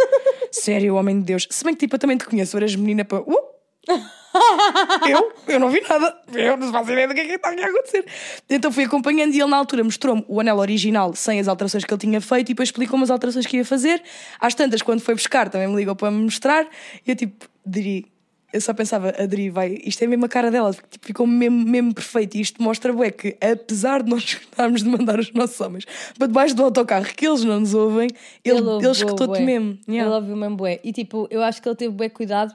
Sério, 0.50 0.96
homem 0.96 1.20
de 1.20 1.26
Deus. 1.26 1.46
Se 1.50 1.64
bem 1.64 1.74
que 1.74 1.80
tipo, 1.80 1.94
eu 1.94 1.98
também 1.98 2.16
te 2.16 2.24
conheço, 2.24 2.56
eras 2.56 2.74
menina 2.74 3.04
para. 3.04 3.20
Uh! 3.20 3.56
eu? 5.08 5.32
Eu 5.46 5.60
não 5.60 5.70
vi 5.70 5.80
nada. 5.88 6.16
Eu 6.32 6.56
não 6.56 6.72
faço 6.72 6.90
ideia 6.90 7.06
do 7.06 7.14
que 7.14 7.20
é 7.20 7.24
que 7.24 7.32
está 7.32 7.50
aqui 7.50 7.62
a 7.62 7.66
acontecer. 7.68 8.04
Então 8.50 8.72
fui 8.72 8.84
acompanhando 8.84 9.32
e 9.32 9.40
ele 9.40 9.50
na 9.50 9.56
altura 9.56 9.84
mostrou-me 9.84 10.24
o 10.26 10.40
anel 10.40 10.58
original 10.58 11.14
sem 11.14 11.38
as 11.38 11.46
alterações 11.48 11.84
que 11.84 11.92
ele 11.94 12.00
tinha 12.00 12.20
feito 12.20 12.48
e 12.50 12.54
depois 12.54 12.68
explicou-me 12.68 13.04
as 13.04 13.10
alterações 13.10 13.46
que 13.46 13.56
ia 13.56 13.64
fazer. 13.64 14.02
Às 14.40 14.54
tantas, 14.54 14.82
quando 14.82 15.00
foi 15.00 15.14
buscar, 15.14 15.48
também 15.48 15.68
me 15.68 15.76
ligou 15.76 15.94
para 15.94 16.10
me 16.10 16.22
mostrar 16.24 16.66
e 17.06 17.10
eu 17.10 17.16
tipo, 17.16 17.46
Dri, 17.64 18.06
eu 18.52 18.60
só 18.60 18.72
pensava, 18.72 19.14
a 19.18 19.26
Dri 19.26 19.50
vai, 19.50 19.78
isto 19.84 20.02
é 20.02 20.06
mesmo 20.06 20.24
a 20.24 20.28
cara 20.28 20.50
dela, 20.50 20.72
tipo, 20.72 21.06
ficou 21.06 21.26
mesmo, 21.26 21.64
mesmo 21.64 21.92
perfeito. 21.92 22.36
E 22.36 22.40
isto 22.40 22.62
mostra, 22.62 22.92
bué, 22.92 23.10
que 23.10 23.36
apesar 23.40 24.02
de 24.02 24.10
nós 24.10 24.22
gostarmos 24.34 24.82
de 24.82 24.88
mandar 24.88 25.18
os 25.18 25.32
nossos 25.32 25.60
homens 25.60 25.84
para 26.16 26.26
debaixo 26.26 26.54
do 26.54 26.62
autocarro, 26.62 27.06
que 27.06 27.26
eles 27.26 27.44
não 27.44 27.60
nos 27.60 27.74
ouvem, 27.74 28.08
ele, 28.44 28.58
ele, 28.58 28.66
ouviu 28.68 28.92
escutou-te 28.92 29.38
bué. 29.38 29.40
mesmo. 29.40 29.78
Yeah. 29.88 30.08
Ele 30.08 30.20
ouviu 30.20 30.36
mesmo 30.36 30.56
bué. 30.56 30.80
E 30.82 30.92
tipo, 30.92 31.26
eu 31.30 31.42
acho 31.42 31.60
que 31.60 31.68
ele 31.68 31.76
teve 31.76 31.94
bué 31.94 32.08
cuidado 32.08 32.54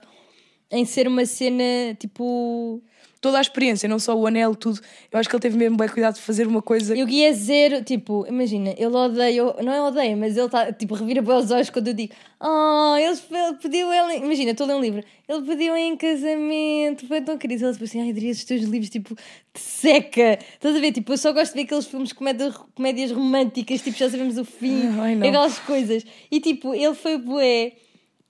em 0.72 0.86
ser 0.86 1.08
uma 1.08 1.26
cena 1.26 1.94
tipo. 2.00 2.82
Toda 3.22 3.38
a 3.38 3.41
experiência, 3.41 3.88
não 3.88 3.99
só 3.99 4.17
o 4.17 4.26
anel, 4.26 4.55
tudo. 4.55 4.80
Eu 5.11 5.19
acho 5.19 5.30
que 5.30 5.36
ele 5.36 5.41
teve 5.41 5.55
mesmo 5.55 5.78
bem 5.78 5.88
cuidado 5.88 6.15
de 6.15 6.22
fazer 6.22 6.47
uma 6.47 6.59
coisa. 6.59 6.97
Eu 6.97 7.05
guia 7.05 7.32
zero, 7.32 7.84
tipo, 7.84 8.26
imagina, 8.28 8.74
ele 8.76 8.95
odeia, 8.95 9.43
não 9.63 9.72
é 9.72 9.80
odeia, 9.80 10.17
mas 10.17 10.36
ele 10.36 10.47
está, 10.47 10.74
tipo, 10.74 10.95
revira 10.95 11.22
para 11.22 11.38
os 11.38 11.51
olhos 11.51 11.69
quando 11.69 11.89
eu 11.89 11.93
digo, 11.93 12.11
oh, 12.39 12.95
ele 12.97 13.15
pediu 13.61 13.93
ele, 13.93 14.26
imagina, 14.26 14.49
estou 14.49 14.65
a 14.65 14.69
ler 14.69 14.76
um 14.76 14.82
livro, 14.82 15.03
ele 15.30 15.41
pediu 15.43 15.78
em 15.78 15.95
casamento, 15.95 17.07
foi 17.07 17.22
tão 17.22 17.38
querido. 17.38 17.63
Ele 17.63 17.74
tipo 17.74 17.84
assim, 17.84 18.01
ai, 18.01 18.09
Adri, 18.09 18.32
os 18.32 18.43
teus 18.43 18.63
livros, 18.63 18.89
tipo, 18.89 19.15
te 19.53 19.59
seca. 19.59 20.39
Estás 20.53 20.76
a 20.76 20.80
ver? 20.80 20.91
Tipo, 20.91 21.13
eu 21.13 21.17
só 21.19 21.32
gosto 21.32 21.51
de 21.51 21.59
ver 21.59 21.65
aqueles 21.65 21.86
filmes, 21.86 22.11
comédias, 22.11 22.57
comédias 22.74 23.11
românticas, 23.11 23.82
tipo, 23.82 23.95
já 23.99 24.09
sabemos 24.09 24.39
o 24.39 24.45
fim, 24.45 24.88
Ai, 24.99 25.13
aquelas 25.13 25.59
coisas. 25.59 26.03
E 26.32 26.39
tipo, 26.39 26.74
ele 26.74 26.95
foi 26.95 27.19
bué. 27.19 27.74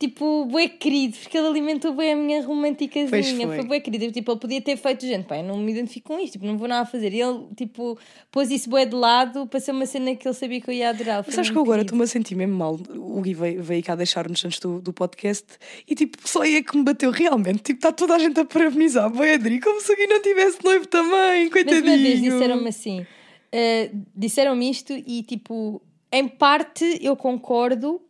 Tipo, 0.02 0.46
bué 0.46 0.68
querido, 0.68 1.16
porque 1.16 1.38
ele 1.38 1.46
alimentou 1.46 1.94
bué 1.94 2.14
a 2.14 2.16
minha 2.16 2.44
romanticazinha. 2.44 3.08
Pois 3.12 3.30
foi. 3.30 3.56
Foi 3.58 3.66
bué 3.66 3.80
querido. 3.80 4.12
Tipo, 4.12 4.32
ele 4.32 4.40
podia 4.40 4.60
ter 4.60 4.76
feito, 4.76 5.06
gente, 5.06 5.32
eu 5.32 5.44
não 5.44 5.60
me 5.60 5.72
identifico 5.72 6.08
com 6.08 6.20
isto, 6.20 6.34
tipo, 6.34 6.46
não 6.48 6.58
vou 6.58 6.68
nada 6.68 6.82
a 6.82 6.86
fazer. 6.88 7.14
E 7.14 7.22
ele, 7.22 7.46
tipo, 7.56 8.00
pôs 8.32 8.50
isso 8.50 8.68
bué 8.68 8.84
de 8.84 8.96
lado 8.96 9.46
para 9.46 9.60
ser 9.60 9.74
uma 9.74 9.86
cena 9.86 10.16
que 10.16 10.28
ele 10.28 10.34
sabia 10.34 10.60
que 10.60 10.68
eu 10.72 10.74
ia 10.74 10.90
adorar. 10.90 11.24
Foi 11.24 11.32
Sabes 11.32 11.52
que 11.52 11.60
agora 11.60 11.84
estou-me 11.84 12.04
a 12.04 12.08
sentir 12.08 12.34
mesmo 12.34 12.56
mal. 12.56 12.80
O 12.96 13.22
Gui 13.22 13.36
veio, 13.36 13.62
veio 13.62 13.84
cá 13.84 13.94
deixar-nos 13.94 14.44
antes 14.44 14.60
do, 14.60 14.82
do 14.82 14.92
podcast 14.92 15.46
e 15.88 15.94
tipo, 15.94 16.18
só 16.28 16.42
aí 16.42 16.56
é 16.56 16.64
que 16.64 16.76
me 16.76 16.84
bateu 16.84 17.12
realmente. 17.12 17.60
Tipo, 17.60 17.78
está 17.78 17.92
toda 17.92 18.16
a 18.16 18.18
gente 18.18 18.40
a 18.40 18.46
parabenizar. 18.46 19.08
Boi, 19.08 19.36
Adri, 19.36 19.60
como 19.60 19.80
se 19.82 19.94
o 19.94 19.96
Gui 19.96 20.08
não 20.08 20.20
tivesse 20.20 20.58
noivo 20.66 20.88
também, 20.88 21.44
Mas 21.44 21.52
coitadinho. 21.52 21.84
uma 21.84 21.98
vez 21.98 22.22
disseram-me 22.22 22.70
assim: 22.70 23.06
eh, 23.52 23.92
disseram-me 24.16 24.68
isto 24.68 24.94
e, 24.94 25.22
tipo, 25.22 25.80
em 26.12 26.28
parte 26.28 26.98
eu 27.04 27.16
concordo, 27.16 28.02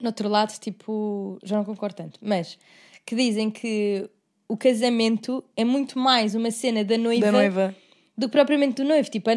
no 0.00 0.06
outro 0.08 0.28
lado, 0.28 0.52
tipo, 0.60 1.38
já 1.42 1.56
não 1.56 1.64
concordo 1.64 1.96
tanto, 1.96 2.18
mas 2.22 2.58
que 3.04 3.14
dizem 3.14 3.50
que 3.50 4.08
o 4.48 4.56
casamento 4.56 5.42
é 5.56 5.64
muito 5.64 5.98
mais 5.98 6.34
uma 6.34 6.50
cena 6.50 6.84
da 6.84 6.96
noiva, 6.98 7.26
Da 7.26 7.32
noiva. 7.32 7.74
do 8.16 8.26
que 8.28 8.32
propriamente 8.32 8.76
do 8.82 8.84
noivo. 8.84 9.08
Tipo, 9.10 9.30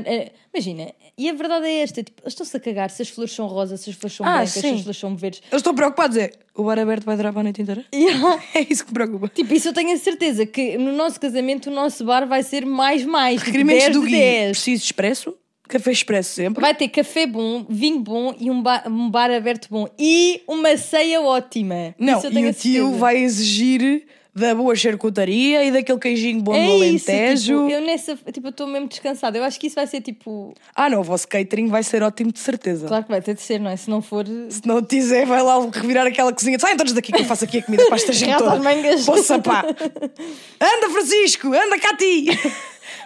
imagina, 0.53 0.93
e 1.17 1.29
a 1.29 1.33
verdade 1.33 1.65
é 1.67 1.79
esta: 1.81 2.03
tipo, 2.03 2.21
eles 2.21 2.33
estão-se 2.33 2.55
a 2.55 2.59
cagar 2.59 2.89
se 2.89 3.01
as 3.01 3.09
flores 3.09 3.33
são 3.33 3.47
rosas, 3.47 3.81
se 3.81 3.89
as 3.89 3.95
flores 3.95 4.15
são 4.15 4.25
Ah, 4.25 4.31
brancas, 4.33 4.49
se 4.51 4.61
sim. 4.61 4.75
as 4.75 4.81
flores 4.81 4.97
são 4.99 5.15
verdes. 5.15 5.41
Eu 5.51 5.57
estou 5.57 5.73
preocupados, 5.73 6.17
é. 6.17 6.31
O 6.55 6.63
bar 6.63 6.77
aberto 6.77 7.05
vai 7.05 7.15
durar 7.15 7.31
para 7.31 7.39
a 7.41 7.43
noite 7.43 7.61
inteira? 7.61 7.85
É 8.53 8.61
isso 8.69 8.83
que 8.83 8.91
me 8.91 8.95
preocupa. 8.95 9.27
Tipo, 9.29 9.53
isso 9.53 9.69
eu 9.69 9.73
tenho 9.73 9.93
a 9.93 9.97
certeza 9.97 10.45
que 10.45 10.77
no 10.77 10.91
nosso 10.91 11.19
casamento 11.19 11.69
o 11.69 11.73
nosso 11.73 12.03
bar 12.05 12.27
vai 12.27 12.43
ser 12.43 12.65
mais, 12.65 13.05
mais. 13.05 13.35
Tipo, 13.35 13.45
Requerimentos 13.47 13.83
10 13.85 13.95
do 13.95 14.01
de 14.01 14.05
Gui. 14.07 14.11
10. 14.17 14.51
Preciso 14.57 14.83
expresso, 14.83 15.37
café 15.69 15.91
expresso 15.91 16.31
sempre. 16.33 16.61
Vai 16.61 16.75
ter 16.75 16.87
café 16.89 17.25
bom, 17.25 17.65
vinho 17.69 17.99
bom 17.99 18.35
e 18.39 18.51
um 18.51 18.61
bar, 18.61 18.83
um 18.87 19.09
bar 19.09 19.31
aberto 19.31 19.67
bom. 19.69 19.87
E 19.97 20.41
uma 20.47 20.75
ceia 20.77 21.21
ótima. 21.21 21.95
Não, 21.97 22.21
e 22.31 22.45
o 22.47 22.53
tio 22.53 22.91
vai 22.93 23.17
exigir 23.17 24.03
da 24.35 24.53
boa 24.55 24.73
charcutaria 24.75 25.65
e 25.65 25.71
daquele 25.71 25.99
queijinho 25.99 26.41
bom 26.41 26.53
É 26.53 26.63
isso, 26.87 27.09
Alentejo. 27.11 27.43
tipo, 27.67 27.69
eu 27.71 27.81
nessa, 27.81 28.15
tipo, 28.31 28.47
estou 28.49 28.67
mesmo 28.67 28.87
descansada. 28.87 29.37
Eu 29.37 29.43
acho 29.43 29.59
que 29.59 29.67
isso 29.67 29.75
vai 29.75 29.85
ser 29.87 29.99
tipo. 30.01 30.53
Ah, 30.73 30.89
não, 30.89 31.01
o 31.01 31.03
vosso 31.03 31.27
catering 31.27 31.67
vai 31.67 31.83
ser 31.83 32.01
ótimo 32.03 32.31
de 32.31 32.39
certeza. 32.39 32.87
Claro 32.87 33.03
que 33.03 33.09
vai 33.11 33.21
ter 33.21 33.33
de 33.35 33.41
ser, 33.41 33.59
não 33.59 33.69
é? 33.69 33.75
Se 33.75 33.89
não 33.89 34.01
for. 34.01 34.25
Se 34.49 34.65
não 34.65 34.81
te 34.81 34.95
dizer, 34.97 35.25
vai 35.25 35.41
lá 35.41 35.59
revirar 35.73 36.07
aquela 36.07 36.31
cozinha. 36.31 36.57
Saiam 36.57 36.77
todos 36.77 36.93
daqui 36.93 37.11
que 37.11 37.19
eu 37.21 37.25
faço 37.25 37.43
aqui 37.43 37.57
a 37.57 37.63
comida 37.63 37.85
para 37.87 37.95
esta 37.95 38.13
gente 38.13 38.37
toda. 38.37 38.59
mangas. 38.59 39.05
Poça 39.05 39.39
pá. 39.39 39.65
Anda, 40.61 40.89
Francisco, 40.91 41.47
anda 41.47 41.77
cá 41.79 41.95
ti. 41.97 42.27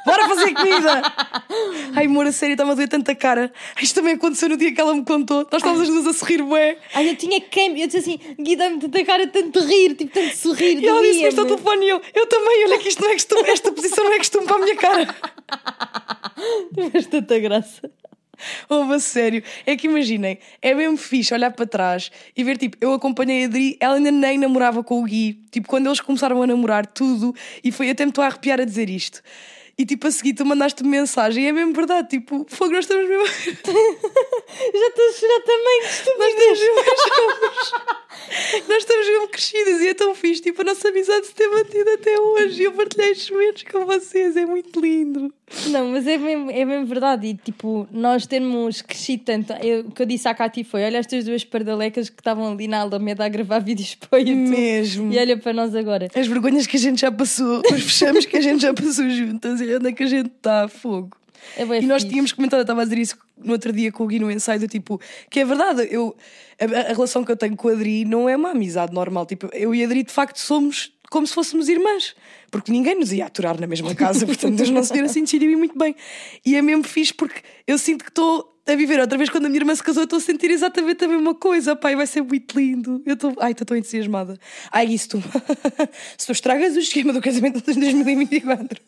Bora 0.06 0.28
fazer 0.28 0.54
comida. 0.54 1.02
Ai, 1.96 2.06
amor, 2.06 2.28
a 2.28 2.32
sério, 2.32 2.54
está-me 2.54 2.72
a 2.72 2.74
doer 2.76 2.88
tanta 2.88 3.16
cara. 3.16 3.52
Isto 3.82 3.96
também 3.96 4.14
aconteceu 4.16 4.50
no 4.50 4.58
dia 4.58 4.74
que 4.74 4.80
ela 4.80 4.94
me 4.94 5.04
contou. 5.04 5.48
Nós 5.52 5.62
estávamos 5.62 5.82
as 5.82 5.88
duas 5.88 6.08
a 6.08 6.14
sorrir, 6.14 6.44
bué. 6.44 6.78
Ai, 6.94 7.10
eu 7.10 7.16
tinha 7.16 7.40
quem. 7.42 7.80
Eu 7.80 7.88
disse 7.88 7.98
assim, 7.98 8.20
Gui, 8.40 8.56
dá-me 8.56 8.80
tanta 8.80 9.04
cara, 9.06 9.28
tanto 9.28 9.60
rir, 9.60 9.96
tipo, 9.96 10.14
tanto 10.14 10.36
sorrir. 10.36 10.80
E 10.80 10.88
ela 10.88 11.02
disse: 11.02 11.22
Mas 11.22 11.30
está 11.30 11.42
o 11.42 11.46
doía-me." 11.46 11.62
telefone 11.64 11.86
e 11.86 11.90
eu. 11.90 12.02
Eu 12.14 12.28
também, 12.28 12.66
olha 12.66 12.78
que 12.80 12.90
isto 12.90 13.02
não 13.02 13.10
é 13.10 13.14
costume. 13.14 13.50
Esta 13.50 13.72
posição 13.72 14.04
não 14.04 14.14
é 14.14 14.18
costume 14.18 14.46
para 14.46 14.56
a 14.56 14.60
minha 14.60 14.76
cara. 14.76 15.16
Tiveste 16.76 17.10
tanta 17.10 17.40
graça. 17.40 17.92
Ouve 18.70 18.96
a 18.96 19.00
sério. 19.00 19.44
É 19.66 19.76
que 19.76 19.88
imaginem, 19.88 20.40
é 20.62 20.74
mesmo 20.74 20.98
fixe 20.98 21.34
olhar 21.34 21.52
para 21.52 21.66
trás 21.66 22.12
e 22.36 22.44
ver, 22.44 22.58
tipo, 22.58 22.78
eu 22.82 22.94
acompanhei 22.94 23.44
a 23.44 23.48
Adri, 23.48 23.78
ela 23.80 23.96
ainda 23.96 24.12
nem 24.12 24.38
namorava 24.38 24.84
com 24.84 25.02
o 25.02 25.04
Gui. 25.04 25.42
Tipo, 25.52 25.68
quando 25.68 25.88
eles 25.88 26.00
começaram 26.00 26.42
a 26.42 26.48
namorar, 26.48 26.86
tudo, 26.86 27.34
e 27.64 27.72
foi 27.72 27.90
até 27.90 28.06
me 28.06 28.10
estou 28.10 28.24
a 28.24 28.28
arrepiar 28.28 28.60
a 28.60 28.66
dizer 28.66 28.90
isto. 28.90 29.22
E 29.78 29.86
tipo, 29.86 30.06
a 30.08 30.12
seguir 30.12 30.34
tu 30.34 30.46
mandaste-me 30.46 30.88
mensagem, 30.88 31.46
e 31.46 31.48
é 31.48 31.52
mesmo 31.52 31.74
verdade, 31.74 32.08
tipo, 32.10 32.46
fogo, 32.48 32.72
nós 32.74 32.86
estamos 32.86 33.10
mesmo. 33.10 33.26
Já 33.26 34.88
estou 34.88 35.10
a 35.10 35.14
chorar 35.14 35.42
também, 35.42 35.82
Nós 35.82 35.94
estamos 35.94 36.36
mesmo. 36.36 36.74
nós 38.70 38.78
estamos 38.78 39.08
mesmo 39.08 39.28
crescidas 39.30 39.82
e 39.82 39.88
é 39.90 39.94
tão 39.94 40.14
fixe, 40.14 40.42
tipo, 40.42 40.62
a 40.62 40.66
nossa 40.66 40.90
amizade 40.90 41.26
se 41.28 41.34
ter 41.34 41.48
mantido 41.48 41.90
até 41.90 42.20
hoje. 42.20 42.62
E 42.62 42.66
eu 42.66 42.72
partilhei 42.74 43.12
estes 43.12 43.30
momentos 43.32 43.64
com 43.64 43.86
vocês, 43.86 44.38
é 44.38 44.46
muito 44.46 44.80
lindo. 44.80 45.34
Não, 45.68 45.90
mas 45.90 46.08
é 46.08 46.18
mesmo, 46.18 46.50
é 46.52 46.66
mesmo 46.66 46.86
verdade. 46.86 47.28
E 47.28 47.34
tipo, 47.36 47.88
nós 47.92 48.26
termos 48.26 48.82
crescido 48.82 49.24
tanto. 49.26 49.54
Eu, 49.54 49.82
o 49.82 49.92
que 49.92 50.02
eu 50.02 50.06
disse 50.06 50.28
à 50.28 50.34
Cati 50.34 50.64
foi: 50.64 50.84
olha 50.84 50.98
estas 50.98 51.26
duas 51.26 51.44
pardalecas 51.44 52.10
que 52.10 52.20
estavam 52.20 52.52
ali 52.52 52.68
na 52.68 52.80
Alameda 52.82 53.26
a 53.26 53.30
gravar 53.30 53.60
vídeos 53.60 53.94
para 54.10 54.18
o 54.18 54.20
YouTube. 54.20 54.50
Mesmo. 54.50 55.14
E 55.14 55.18
olha 55.20 55.38
para 55.38 55.54
nós 55.54 55.76
agora. 55.76 56.08
As 56.16 56.28
vergonhas 56.28 56.66
que 56.66 56.78
a 56.78 56.80
gente 56.80 57.02
já 57.02 57.12
passou, 57.12 57.62
os 57.72 57.84
fechamos 57.84 58.26
que 58.26 58.38
a 58.38 58.42
gente 58.42 58.62
já 58.62 58.74
passou 58.74 59.08
juntas, 59.10 59.62
dizer 59.64 59.78
onde 59.78 59.90
é 59.90 59.92
que 59.94 60.04
a 60.04 60.08
gente 60.08 60.28
está, 60.28 60.68
fogo. 60.68 61.12
É 61.58 61.64
e 61.64 61.86
nós 61.86 62.04
tínhamos 62.04 62.32
comentado, 62.32 62.60
eu 62.60 62.64
estava 62.64 62.82
a 62.82 62.84
dizer 62.86 63.00
isso 63.00 63.18
no 63.38 63.52
outro 63.52 63.74
dia 63.74 63.92
com 63.92 64.04
o 64.04 64.08
Gui 64.08 64.20
no 64.20 64.32
ensaio, 64.32 64.60
do 64.60 64.68
tipo, 64.68 65.00
que 65.30 65.42
é 65.42 65.46
verdade, 65.46 65.88
eu, 65.92 66.16
a, 66.60 66.92
a 66.92 66.94
relação 66.94 67.24
que 67.24 67.32
eu 67.32 67.38
tenho 67.38 67.56
com 67.56 67.68
a 67.68 67.74
Adri 67.74 68.06
não 68.06 68.30
é 68.30 68.36
uma 68.36 68.52
amizade 68.52 68.94
normal. 68.94 69.26
Tipo, 69.26 69.50
eu 69.54 69.76
e 69.76 69.82
a 69.82 69.86
Adri 69.86 70.04
de 70.04 70.12
facto 70.12 70.38
somos 70.38 70.94
como 71.10 71.28
se 71.28 71.34
fôssemos 71.34 71.70
irmãs, 71.70 72.16
porque 72.50 72.72
ninguém 72.72 72.96
nos 72.96 73.14
ia 73.14 73.28
aturar 73.28 73.60
na 73.60 73.68
mesma 73.68 73.94
casa, 73.94 74.26
portanto 74.26 74.60
eles 74.60 74.72
não 74.72 74.84
se 74.84 74.92
viram 74.92 75.06
assim 75.06 75.22
decidiram 75.22 75.60
muito 75.60 75.78
bem. 75.78 75.96
E 76.44 76.56
é 76.56 76.62
mesmo 76.62 76.84
fixe 76.84 77.14
porque 77.14 77.42
eu 77.68 77.78
sinto 77.78 78.04
que 78.04 78.10
estou 78.10 78.52
a 78.66 78.76
viver 78.76 79.00
outra 79.00 79.18
vez 79.18 79.30
quando 79.30 79.46
a 79.46 79.50
minha 79.50 79.60
irmã 79.60 79.76
se 79.76 79.84
casou, 79.84 80.04
estou 80.04 80.18
a 80.18 80.22
sentir 80.22 80.50
exatamente 80.50 81.04
a 81.04 81.08
mesma 81.08 81.36
coisa. 81.36 81.76
Pai, 81.76 81.96
vai 81.96 82.08
ser 82.08 82.22
muito 82.22 82.58
lindo. 82.58 83.02
Eu 83.06 83.14
estou, 83.14 83.34
ai, 83.40 83.52
estou 83.52 83.66
tão 83.66 83.76
entusiasmada. 83.76 84.40
Ai, 84.72 84.88
isso 84.88 85.10
tu, 85.10 85.24
se 86.18 86.26
tu 86.26 86.32
estragas 86.32 86.76
o 86.76 86.80
esquema 86.80 87.12
do 87.12 87.22
casamento 87.22 87.60
de 87.60 87.66
2024, 87.66 88.82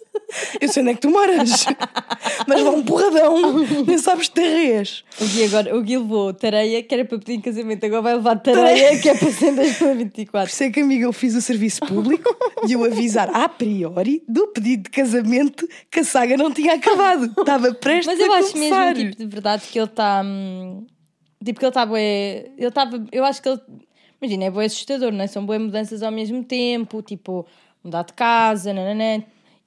eu 0.62 0.68
sei 0.70 0.82
onde 0.82 0.92
é 0.92 0.94
que 0.96 1.02
tu 1.02 1.10
moras, 1.10 1.66
mas 2.48 2.62
vá 2.62 2.70
um 2.72 2.84
porradão, 2.84 3.60
nem 3.86 3.98
sabes 3.98 4.26
de 4.26 4.32
terreias. 4.32 5.04
O 5.20 5.26
Gui, 5.26 5.44
agora, 5.46 5.76
o 5.78 5.82
Gui 5.82 5.98
levou 5.98 6.34
tareia, 6.34 6.82
que 6.84 6.94
era 6.94 7.06
para 7.06 7.18
pedir 7.20 7.34
em 7.34 7.42
casamento, 7.42 7.86
agora 7.86 8.02
vai 8.02 8.16
levar 8.16 8.36
tareia, 8.40 9.00
que 9.00 9.10
é 9.10 9.16
para 9.16 9.32
ser 9.32 9.52
em 9.52 9.56
2024. 9.56 10.50
Por 10.50 10.54
isso 10.54 10.64
é 10.64 10.70
que, 10.72 10.80
amiga, 10.82 11.06
eu 11.06 11.14
fiz 11.14 11.36
o 11.36 11.42
serviço 11.42 11.80
público 11.82 12.36
de 12.66 12.76
o 12.76 12.84
avisar 12.84 13.30
a 13.34 13.48
priori 13.50 14.24
do 14.28 14.48
pedido 14.48 14.84
de 14.84 14.90
casamento 14.90 15.68
que 15.92 16.00
a 16.00 16.04
saga 16.04 16.36
não 16.38 16.52
tinha 16.52 16.74
acabado. 16.76 17.26
Estava 17.38 17.74
prestes 17.74 18.08
Mas 18.08 18.20
eu 18.20 18.34
a 18.34 18.38
acho 18.38 18.52
começar. 18.54 18.94
mesmo, 18.96 19.12
tipo, 19.12 19.24
de 19.24 19.28
verdade, 19.30 19.64
que 19.72 19.80
ele 19.80 19.86
está. 19.88 20.22
hum, 20.26 20.86
Tipo, 21.44 21.60
que 21.60 21.66
ele 21.66 21.70
está 21.70 21.86
bué. 21.86 22.46
Ele 22.58 22.68
estava. 22.68 23.06
Eu 23.12 23.24
acho 23.24 23.40
que 23.42 23.50
ele. 23.50 23.62
Imagina, 24.20 24.46
é 24.46 24.50
bué 24.50 24.66
assustador, 24.66 25.12
não 25.12 25.24
é? 25.24 25.28
São 25.28 25.46
bué 25.46 25.60
mudanças 25.60 26.02
ao 26.02 26.12
mesmo 26.12 26.44
tempo, 26.44 27.04
tipo, 27.04 27.46
mudar 27.84 28.04
de 28.04 28.14
casa, 28.14 28.74
nananã. 28.74 29.22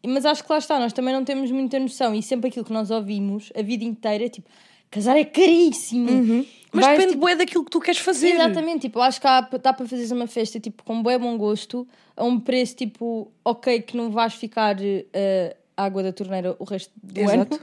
Mas 0.06 0.24
acho 0.24 0.44
que 0.44 0.52
lá 0.52 0.58
está, 0.58 0.78
nós 0.78 0.92
também 0.92 1.12
não 1.12 1.24
temos 1.24 1.50
muita 1.50 1.78
noção 1.78 2.14
e 2.14 2.22
sempre 2.22 2.48
aquilo 2.48 2.64
que 2.64 2.72
nós 2.72 2.90
ouvimos 2.90 3.52
a 3.56 3.62
vida 3.62 3.84
inteira, 3.84 4.28
tipo, 4.28 4.48
casar 4.90 5.16
é 5.18 5.24
caríssimo. 5.24 6.46
Mas 6.72 6.84
Vais, 6.84 6.98
depende 6.98 7.14
tipo, 7.14 7.20
bué 7.20 7.34
daquilo 7.34 7.64
que 7.64 7.70
tu 7.70 7.80
queres 7.80 8.00
fazer. 8.00 8.28
Exatamente, 8.28 8.82
tipo, 8.82 9.00
acho 9.00 9.20
que 9.20 9.26
há, 9.26 9.40
dá 9.40 9.72
para 9.72 9.86
fazeres 9.86 10.10
uma 10.10 10.26
festa 10.26 10.60
tipo, 10.60 10.84
com 10.84 11.02
bué 11.02 11.18
bom 11.18 11.36
gosto, 11.36 11.86
a 12.16 12.24
um 12.24 12.38
preço 12.38 12.76
tipo, 12.76 13.30
ok, 13.44 13.82
que 13.82 13.96
não 13.96 14.10
vais 14.10 14.34
ficar 14.34 14.76
eh, 14.80 15.56
água 15.76 16.02
da 16.02 16.12
torneira 16.12 16.56
o 16.58 16.64
resto 16.64 16.92
do 17.02 17.20
Exato. 17.20 17.54
ano. 17.54 17.62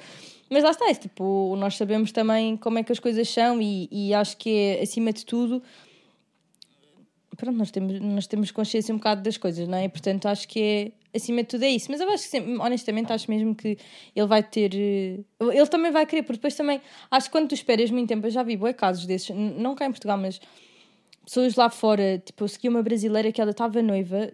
Mas 0.50 0.64
lá 0.64 0.72
está, 0.72 0.90
é, 0.90 0.94
tipo, 0.94 1.56
nós 1.58 1.76
sabemos 1.76 2.12
também 2.12 2.56
como 2.58 2.78
é 2.78 2.84
que 2.84 2.92
as 2.92 3.00
coisas 3.00 3.28
são 3.28 3.62
e, 3.62 3.88
e 3.92 4.14
acho 4.14 4.38
que 4.38 4.50
é, 4.50 4.82
acima 4.84 5.12
de 5.12 5.26
tudo, 5.26 5.62
pronto, 7.36 7.58
nós 7.58 7.72
temos, 7.72 8.00
nós 8.00 8.28
temos 8.28 8.52
consciência 8.52 8.94
um 8.94 8.98
bocado 8.98 9.22
das 9.22 9.38
coisas, 9.38 9.68
não 9.68 9.78
é? 9.78 9.88
Portanto, 9.88 10.28
acho 10.28 10.48
que 10.48 10.62
é, 10.62 10.92
acima 11.16 11.42
de 11.44 11.48
tudo 11.50 11.64
é 11.64 11.70
isso. 11.70 11.90
Mas 11.90 12.02
eu 12.02 12.10
acho 12.10 12.24
que, 12.24 12.30
sempre, 12.30 12.56
honestamente, 12.58 13.12
acho 13.14 13.30
mesmo 13.32 13.56
que 13.56 13.78
ele 14.16 14.28
vai 14.28 14.44
ter. 14.44 14.72
eh, 14.76 15.20
Ele 15.40 15.68
também 15.68 15.92
vai 15.92 16.06
querer, 16.06 16.24
porque 16.24 16.38
depois 16.38 16.56
também, 16.56 16.82
acho 17.10 17.28
que 17.28 17.32
quando 17.32 17.48
tu 17.50 17.56
esperas 17.56 17.90
muito 17.92 18.08
tempo, 18.10 18.28
eu 18.28 18.32
já 18.32 18.44
vi 18.44 18.58
bué 18.58 18.74
casos 18.74 19.06
desses, 19.06 19.30
não 19.36 19.76
cá 19.76 19.86
em 19.86 19.92
Portugal, 19.92 20.18
mas 20.18 20.40
pessoas 21.26 21.56
lá 21.56 21.70
fora, 21.70 22.22
tipo, 22.24 22.44
eu 22.44 22.48
segui 22.48 22.70
uma 22.70 22.84
brasileira 22.84 23.32
que 23.32 23.42
ela 23.42 23.52
estava 23.52 23.82
noiva 23.82 24.32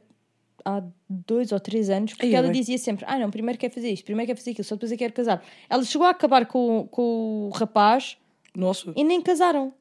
há 0.66 0.84
dois 1.10 1.52
ou 1.52 1.60
três 1.60 1.90
anos, 1.90 2.14
porque 2.14 2.28
Ai, 2.28 2.36
ela 2.36 2.48
bem. 2.50 2.60
dizia 2.60 2.78
sempre: 2.78 3.06
Ah, 3.08 3.18
não, 3.18 3.30
primeiro 3.32 3.58
quer 3.60 3.70
fazer 3.72 3.90
isto, 3.92 4.06
primeiro 4.06 4.28
quer 4.32 4.36
fazer 4.36 4.52
aquilo, 4.52 4.64
só 4.66 4.76
depois 4.76 4.92
é 4.92 4.98
que 4.98 5.04
quer 5.04 5.12
casar. 5.12 5.44
Ela 5.70 5.84
chegou 5.84 6.06
a 6.06 6.12
acabar 6.12 6.46
com, 6.46 6.88
com 6.92 7.48
o 7.48 7.50
rapaz 7.50 8.18
Nossa. 8.56 8.94
e 8.96 9.04
nem 9.04 9.22
casaram. 9.22 9.74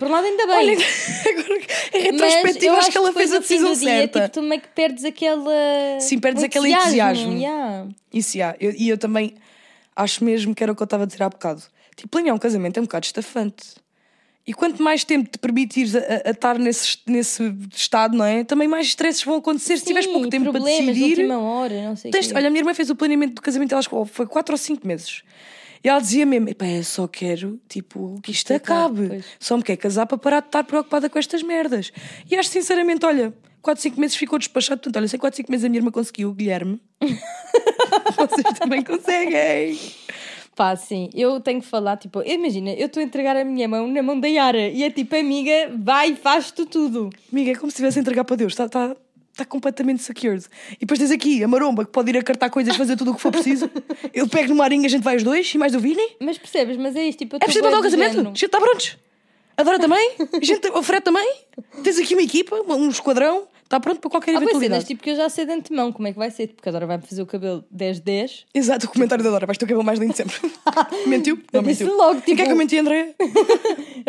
Por 0.00 0.08
um 0.08 0.10
lado, 0.10 0.24
ainda 0.26 0.46
bem. 0.46 0.56
Olha, 0.56 0.72
agora, 1.28 1.60
em 1.94 2.02
retrospectiva, 2.02 2.74
acho 2.76 2.90
que 2.90 2.96
ela 2.98 3.12
fez 3.12 3.32
a 3.34 3.38
decisão 3.38 3.72
dia, 3.74 3.78
certa. 3.78 4.20
Tipo, 4.22 4.32
tu 4.32 4.42
meio 4.42 4.60
que 4.60 4.68
perdes 4.68 5.04
aquela. 5.04 5.52
Sim, 6.00 6.18
perdes 6.18 6.42
aquele 6.42 6.72
entusiasmo. 6.72 7.32
yeah. 7.36 7.86
Isso. 8.12 8.36
Eu- 8.58 8.72
E 8.76 8.88
eu, 8.88 8.98
também 8.98 9.34
acho 9.94 10.24
mesmo 10.24 10.54
que 10.54 10.62
era 10.62 10.72
o 10.72 10.74
que 10.74 10.82
eu 10.82 10.84
estava 10.84 11.02
a 11.04 11.06
dizer 11.06 11.22
há 11.22 11.28
bocado. 11.28 11.62
Tipo, 11.94 12.08
planear 12.08 12.34
um 12.34 12.38
casamento 12.38 12.78
é 12.78 12.80
um 12.80 12.84
bocado 12.86 13.04
estafante. 13.06 13.74
E 14.46 14.54
quanto 14.54 14.82
mais 14.82 15.04
tempo 15.04 15.28
te 15.30 15.38
permitires 15.38 15.94
a, 15.94 15.98
a- 15.98 16.22
a 16.28 16.30
estar 16.30 16.58
nesse, 16.58 16.96
nesse 17.06 17.54
estado, 17.74 18.16
não 18.16 18.24
é? 18.24 18.42
Também 18.42 18.66
mais 18.66 18.86
stresses 18.86 19.22
vão 19.22 19.36
acontecer. 19.36 19.76
Se 19.76 19.84
tiveres 19.84 20.06
Sim, 20.06 20.12
pouco 20.14 20.28
tempo 20.30 20.50
para 20.50 20.60
de 20.60 20.64
decidir. 20.66 21.10
última 21.18 21.38
hora, 21.38 21.82
não 21.88 21.94
sei 21.94 22.10
Tens- 22.10 22.32
olha, 22.32 22.46
a 22.48 22.50
minha 22.50 22.62
irmã 22.62 22.72
fez 22.72 22.88
o 22.88 22.96
planeamento 22.96 23.34
do 23.34 23.42
casamento, 23.42 23.72
ela 23.74 23.82
que 23.82 23.90
foi 24.10 24.26
4 24.26 24.54
ou 24.54 24.58
5 24.58 24.86
meses. 24.86 25.22
E 25.82 25.88
ela 25.88 26.00
dizia 26.00 26.26
mesmo: 26.26 26.48
"Epá, 26.48 26.66
eu 26.66 26.84
só 26.84 27.08
quero 27.08 27.60
tipo, 27.68 28.20
que 28.22 28.30
isto 28.30 28.52
acabe, 28.52 29.08
pois. 29.08 29.24
Só 29.38 29.56
me 29.56 29.62
quer 29.62 29.76
casar 29.76 30.06
para 30.06 30.18
parar 30.18 30.40
de 30.40 30.48
estar 30.48 30.64
preocupada 30.64 31.08
com 31.08 31.18
estas 31.18 31.42
merdas. 31.42 31.92
E 32.30 32.36
acho 32.36 32.50
sinceramente: 32.50 33.04
olha, 33.06 33.32
4, 33.62 33.82
5 33.82 34.00
meses 34.00 34.16
ficou 34.16 34.38
despachado. 34.38 34.80
Portanto, 34.80 34.96
olha, 34.96 35.08
se 35.08 35.16
em 35.16 35.18
4, 35.18 35.36
5 35.38 35.50
meses 35.50 35.64
a 35.64 35.68
minha 35.68 35.78
irmã 35.78 35.90
conseguiu 35.90 36.30
o 36.30 36.34
Guilherme, 36.34 36.80
vocês 38.16 38.58
também 38.58 38.82
conseguem. 38.82 39.78
Pá, 40.56 40.76
sim, 40.76 41.08
eu 41.14 41.40
tenho 41.40 41.60
que 41.60 41.66
falar, 41.66 41.96
tipo, 41.96 42.22
imagina, 42.22 42.70
eu 42.72 42.86
estou 42.86 43.00
a 43.00 43.04
entregar 43.04 43.34
a 43.36 43.44
minha 43.44 43.66
mão 43.66 43.86
na 43.86 44.02
mão 44.02 44.18
da 44.18 44.28
Yara 44.28 44.68
e 44.68 44.82
é 44.82 44.90
tipo, 44.90 45.16
amiga, 45.16 45.72
vai 45.78 46.10
e 46.10 46.16
faz-te 46.16 46.66
tudo. 46.66 47.08
Amiga, 47.32 47.52
é 47.52 47.54
como 47.54 47.70
se 47.70 47.76
estivesse 47.76 47.98
a 47.98 48.02
entregar 48.02 48.24
para 48.24 48.36
Deus. 48.36 48.52
Está 48.52 48.68
tá, 48.68 48.94
tá 49.44 49.50
completamente 49.50 50.02
secured. 50.02 50.44
E 50.76 50.80
depois 50.80 50.98
tens 50.98 51.10
aqui 51.10 51.42
a 51.44 51.48
maromba 51.48 51.84
que 51.84 51.90
pode 51.90 52.10
ir 52.10 52.16
a 52.18 52.22
cartar 52.22 52.50
coisas, 52.50 52.76
fazer 52.76 52.96
tudo 52.96 53.10
o 53.12 53.14
que 53.14 53.20
for 53.20 53.30
preciso. 53.32 53.70
Eu 54.14 54.28
pego 54.28 54.48
no 54.50 54.56
marinho, 54.56 54.84
a 54.84 54.88
gente 54.88 55.02
vai 55.02 55.16
os 55.16 55.22
dois 55.22 55.52
e 55.54 55.58
mais 55.58 55.74
o 55.74 55.80
Vini. 55.80 56.16
Mas 56.20 56.38
percebes, 56.38 56.76
mas 56.76 56.94
é 56.96 57.04
isto, 57.08 57.18
tipo, 57.20 57.36
É 57.36 57.38
preciso 57.40 57.64
mandar 57.64 57.78
o 57.78 57.80
do 57.80 57.84
casamento? 57.84 58.10
A 58.10 58.12
género. 58.14 58.28
gente 58.30 58.44
está 58.46 58.60
prontos. 58.60 58.96
Adora 59.56 59.78
também? 59.78 60.12
A 60.40 60.44
gente 60.44 60.68
oferece 60.70 61.02
também? 61.04 61.34
Tens 61.84 61.98
aqui 61.98 62.14
uma 62.14 62.22
equipa, 62.22 62.56
um 62.72 62.88
esquadrão, 62.88 63.44
está 63.64 63.78
pronto 63.78 64.00
para 64.00 64.10
qualquer 64.10 64.32
coisas 64.32 64.42
eventualidade. 64.48 64.84
tipo 64.86 65.02
que 65.02 65.10
eu 65.10 65.16
já 65.16 65.28
sei 65.28 65.44
de 65.44 65.52
antemão 65.52 65.92
como 65.92 66.08
é 66.08 66.12
que 66.12 66.18
vai 66.18 66.30
ser, 66.30 66.48
porque 66.48 66.68
agora 66.68 66.86
vai-me 66.86 67.02
fazer 67.06 67.20
o 67.20 67.26
cabelo 67.26 67.62
10-10. 67.74 68.44
Exato, 68.54 68.86
o 68.86 68.88
comentário 68.88 69.22
da 69.22 69.28
Dora, 69.30 69.44
vais 69.46 69.58
ter 69.58 69.64
o 69.66 69.68
cabelo 69.68 69.84
mais 69.84 69.98
lindo 69.98 70.12
de 70.12 70.16
sempre. 70.16 70.36
mentiu? 71.06 71.38
Não 71.52 71.60
mentiu. 71.62 71.94
logo, 71.94 72.18
Em 72.18 72.22
que 72.22 72.30
é 72.32 72.34
tipo- 72.36 72.46
que 72.46 72.52
eu 72.52 72.56
menti, 72.56 72.78
André? 72.78 73.14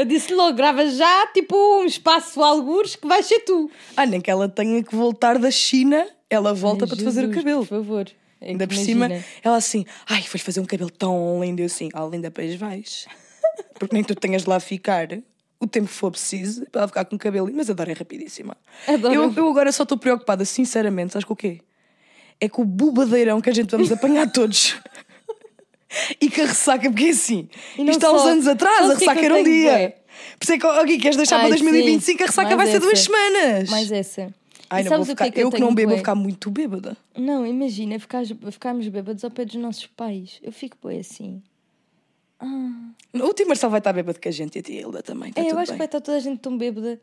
Eu 0.02 0.06
disse 0.06 0.34
logo, 0.34 0.58
grava 0.58 0.88
já, 0.88 1.28
tipo, 1.28 1.56
um 1.80 1.86
espaço 1.86 2.42
algures 2.42 2.96
que 2.96 3.08
vais 3.08 3.24
ser 3.24 3.42
tu. 3.42 3.70
Ah, 3.96 4.04
nem 4.04 4.20
que 4.20 4.32
ela 4.32 4.50
tenha 4.50 4.84
que 4.84 4.96
voltar 4.96 5.38
da 5.38 5.52
China, 5.52 6.08
ela 6.28 6.56
volta 6.56 6.86
Ai, 6.86 6.88
para 6.88 6.98
te 6.98 7.04
fazer 7.04 7.22
o 7.22 7.28
Jesus, 7.28 7.36
cabelo. 7.38 7.60
Por 7.60 7.78
favor. 7.78 8.08
É 8.42 8.50
Ainda 8.50 8.66
por 8.66 8.74
imagina. 8.74 9.10
cima, 9.10 9.24
ela 9.44 9.58
assim, 9.58 9.86
ai, 10.10 10.22
vais 10.22 10.42
fazer 10.42 10.60
um 10.60 10.66
cabelo 10.66 10.90
tão 10.90 11.40
lindo. 11.44 11.62
Eu 11.62 11.68
assim, 11.68 11.90
ah, 11.94 12.04
linda, 12.06 12.32
depois 12.32 12.56
vais. 12.56 13.06
Porque 13.78 13.94
nem 13.94 14.04
tu 14.04 14.16
tenhas 14.16 14.42
de 14.42 14.50
lá 14.50 14.60
ficar 14.60 15.08
o 15.60 15.68
tempo 15.68 15.88
que 15.88 15.94
for 15.94 16.10
preciso 16.10 16.66
para 16.72 16.82
ela 16.82 16.88
ficar 16.88 17.06
com 17.06 17.16
o 17.16 17.20
cabelo. 17.20 17.52
Mas 17.54 17.70
a 17.70 17.74
Dora 17.74 17.92
é 17.92 17.94
rapidíssima. 17.94 18.58
Adoro. 18.88 19.14
Eu, 19.14 19.32
eu 19.32 19.48
agora 19.50 19.72
só 19.72 19.84
estou 19.84 20.00
preocupada, 20.00 20.44
sinceramente, 20.46 21.14
sabes 21.14 21.26
com 21.26 21.34
o 21.34 21.38
quê? 21.38 21.62
É 22.40 22.50
com 22.50 22.64
o 22.64 22.66
bobadeirão 22.66 23.40
que 23.40 23.52
a 23.52 23.54
gente 23.54 23.70
vamos 23.70 23.92
apanhar 23.92 24.32
todos. 24.32 24.76
E 26.20 26.30
que 26.30 26.42
a 26.42 26.46
ressaca, 26.46 26.90
porque 26.90 27.06
é 27.06 27.10
assim, 27.10 27.50
isto 27.78 28.06
há 28.06 28.12
uns 28.14 28.22
anos 28.22 28.48
atrás, 28.48 28.82
a 28.90 28.94
o 28.94 28.98
que 28.98 29.00
que 29.00 29.06
ressaca 29.06 29.26
era 29.26 29.36
um 29.36 29.44
dia. 29.44 29.72
bué? 29.72 29.90
Por 30.40 30.44
isso 30.44 30.54
é 30.54 30.58
que, 30.58 30.66
aqui 30.68 30.98
queres 31.00 31.18
deixar 31.18 31.36
para 31.38 31.46
Ai, 31.46 31.50
2025, 31.52 32.18
sim. 32.18 32.24
a 32.24 32.28
ressaca 32.28 32.56
Mais 32.56 32.58
vai 32.58 32.68
ser 32.72 32.80
duas 32.80 32.94
essa. 32.94 33.04
semanas. 33.04 33.70
Mais 33.70 33.92
essa. 33.92 34.34
Ai, 34.70 34.84
não 34.84 34.92
vou 34.92 35.02
o 35.02 35.06
ficar, 35.06 35.26
que 35.26 35.30
é 35.30 35.32
que 35.34 35.40
eu, 35.42 35.48
eu 35.48 35.52
que 35.52 35.60
não 35.60 35.76
bebo, 35.76 35.90
vou 35.90 35.98
ficar 35.98 36.16
muito 36.16 36.50
bêbada. 36.50 36.96
Não, 37.18 37.46
imagina 37.46 38.00
ficar, 38.00 38.24
ficarmos 38.52 38.88
bêbados 38.88 39.24
ao 39.26 39.30
pé 39.32 39.44
dos 39.44 39.56
nossos 39.56 39.86
pais. 39.88 40.40
Eu 40.42 40.52
fico 40.54 40.78
bem 40.88 41.00
assim. 41.00 41.42
O 43.14 43.34
tio 43.34 43.48
Marcelo 43.48 43.72
vai 43.72 43.80
estar 43.80 43.94
bêbado 43.94 44.20
com 44.20 44.28
a 44.30 44.32
gente 44.32 44.56
e 44.56 44.60
a 44.60 44.62
tia 44.64 44.82
Hilda 44.82 45.04
também. 45.04 45.30
Está 45.30 45.42
É, 45.42 45.52
eu 45.52 45.58
acho 45.58 45.66
que 45.66 45.72
bem. 45.72 45.78
vai 45.78 45.86
estar 45.88 46.02
toda 46.02 46.18
a 46.18 46.20
gente 46.22 46.40
tão 46.40 46.58
bêbada. 46.58 47.00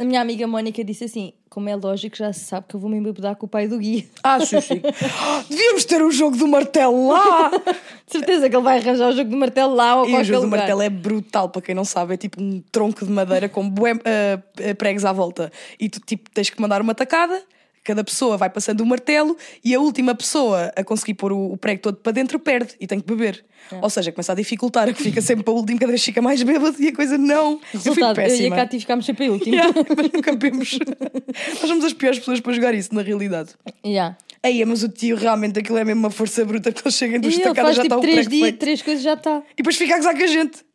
A 0.00 0.04
minha 0.04 0.18
amiga 0.18 0.46
Mónica 0.46 0.82
disse 0.82 1.04
assim: 1.04 1.34
como 1.50 1.68
é 1.68 1.76
lógico, 1.76 2.16
já 2.16 2.32
se 2.32 2.40
sabe 2.40 2.64
que 2.66 2.74
eu 2.74 2.80
vou 2.80 2.88
me 2.88 2.96
embebedar 2.96 3.36
com 3.36 3.44
o 3.44 3.48
pai 3.48 3.68
do 3.68 3.78
Gui. 3.78 4.08
Ah, 4.24 4.40
Xuxi. 4.40 4.80
Devíamos 5.46 5.84
ter 5.84 6.00
o 6.00 6.10
jogo 6.10 6.38
do 6.38 6.48
martelo 6.48 7.08
lá. 7.08 7.50
De 7.50 8.12
certeza 8.12 8.48
que 8.48 8.56
ele 8.56 8.64
vai 8.64 8.78
arranjar 8.78 9.10
o 9.10 9.12
jogo 9.12 9.28
do 9.28 9.36
martelo 9.36 9.74
lá 9.74 9.96
ou 9.96 10.08
e 10.08 10.16
o 10.16 10.24
jogo 10.24 10.40
do 10.40 10.44
lugar. 10.46 10.60
martelo 10.60 10.80
é 10.80 10.88
brutal, 10.88 11.50
para 11.50 11.60
quem 11.60 11.74
não 11.74 11.84
sabe. 11.84 12.14
É 12.14 12.16
tipo 12.16 12.42
um 12.42 12.62
tronco 12.72 13.04
de 13.04 13.12
madeira 13.12 13.46
com 13.46 13.68
bué, 13.68 13.92
ah, 13.92 14.74
pregos 14.78 15.04
à 15.04 15.12
volta. 15.12 15.52
E 15.78 15.90
tu 15.90 16.00
tipo, 16.00 16.30
tens 16.30 16.48
que 16.48 16.58
mandar 16.62 16.80
uma 16.80 16.94
tacada. 16.94 17.42
Cada 17.82 18.04
pessoa 18.04 18.36
vai 18.36 18.50
passando 18.50 18.82
o 18.82 18.86
martelo 18.86 19.36
e 19.64 19.74
a 19.74 19.80
última 19.80 20.14
pessoa 20.14 20.72
a 20.76 20.84
conseguir 20.84 21.14
pôr 21.14 21.32
o, 21.32 21.52
o 21.52 21.56
prego 21.56 21.80
todo 21.80 21.96
para 21.96 22.12
dentro 22.12 22.38
perde 22.38 22.74
e 22.78 22.86
tem 22.86 23.00
que 23.00 23.06
beber. 23.06 23.44
É. 23.72 23.78
Ou 23.80 23.88
seja, 23.88 24.12
começa 24.12 24.32
a 24.32 24.34
dificultar, 24.34 24.92
que 24.94 25.02
fica 25.02 25.20
sempre 25.20 25.44
para 25.44 25.54
o 25.54 25.56
último, 25.56 25.78
cada 25.78 25.90
vez 25.90 26.02
fica 26.04 26.20
mais 26.20 26.42
bêbado 26.42 26.76
e 26.78 26.88
a 26.88 26.94
coisa 26.94 27.16
não. 27.16 27.52
eu 27.52 27.60
Resultado, 27.72 28.20
eu, 28.20 28.36
e 28.36 28.46
a. 28.46 28.56
Cátia 28.56 28.80
ficámos 28.80 29.06
sempre 29.06 29.26
em 29.26 29.30
último. 29.30 29.54
Yeah, 29.54 29.72
mas 29.96 30.12
nunca 30.12 30.32
bebemos. 30.32 30.78
Nós 31.60 31.68
somos 31.68 31.84
as 31.84 31.92
piores 31.92 32.18
pessoas 32.18 32.40
para 32.40 32.52
jogar 32.52 32.74
isso, 32.74 32.94
na 32.94 33.02
realidade. 33.02 33.50
Yeah. 33.84 34.16
Aí, 34.42 34.64
mas 34.64 34.82
o 34.82 34.88
tio 34.88 35.16
realmente 35.16 35.58
aquilo 35.58 35.78
é 35.78 35.84
mesmo 35.84 36.00
uma 36.00 36.10
força 36.10 36.44
bruta 36.44 36.72
que 36.72 36.82
ele 36.82 36.92
chega 36.92 37.16
em 37.16 37.20
duas 37.20 37.34
E 37.34 37.36
ele 37.36 37.44
tacadas 37.44 37.76
faz 37.76 37.76
já 37.76 37.82
está 37.82 37.96
tipo 37.96 38.08
o 38.08 38.26
três 38.26 38.56
três 38.56 38.82
coisas 38.82 39.02
já 39.02 39.14
está. 39.14 39.42
E 39.52 39.56
depois 39.56 39.76
fica 39.76 39.94
a 39.94 39.96
gozar 39.98 40.16
com 40.16 40.22
a 40.22 40.26
gente. 40.26 40.69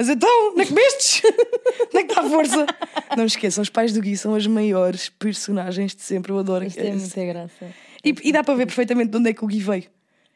Mas 0.00 0.08
então, 0.08 0.52
onde 0.52 0.62
é 0.62 0.64
que 0.64 0.70
comestes? 0.70 1.22
onde 1.92 1.98
é 1.98 2.04
que 2.04 2.10
está 2.10 2.22
a 2.22 2.30
força? 2.30 2.66
Não 3.18 3.26
esqueçam, 3.26 3.60
os 3.60 3.68
pais 3.68 3.92
do 3.92 4.00
Gui 4.00 4.16
são 4.16 4.34
as 4.34 4.46
maiores 4.46 5.10
personagens 5.10 5.94
de 5.94 6.00
sempre. 6.00 6.32
Eu 6.32 6.38
adoro 6.38 6.64
Isto 6.64 6.80
é 6.80 6.90
muita 6.90 7.26
graça. 7.26 7.66
e, 8.02 8.14
e 8.22 8.32
dá 8.32 8.42
para 8.42 8.54
ver 8.54 8.64
perfeitamente 8.64 9.10
de 9.10 9.18
onde 9.18 9.28
é 9.28 9.34
que 9.34 9.44
o 9.44 9.46
Gui 9.46 9.58
veio. 9.60 9.84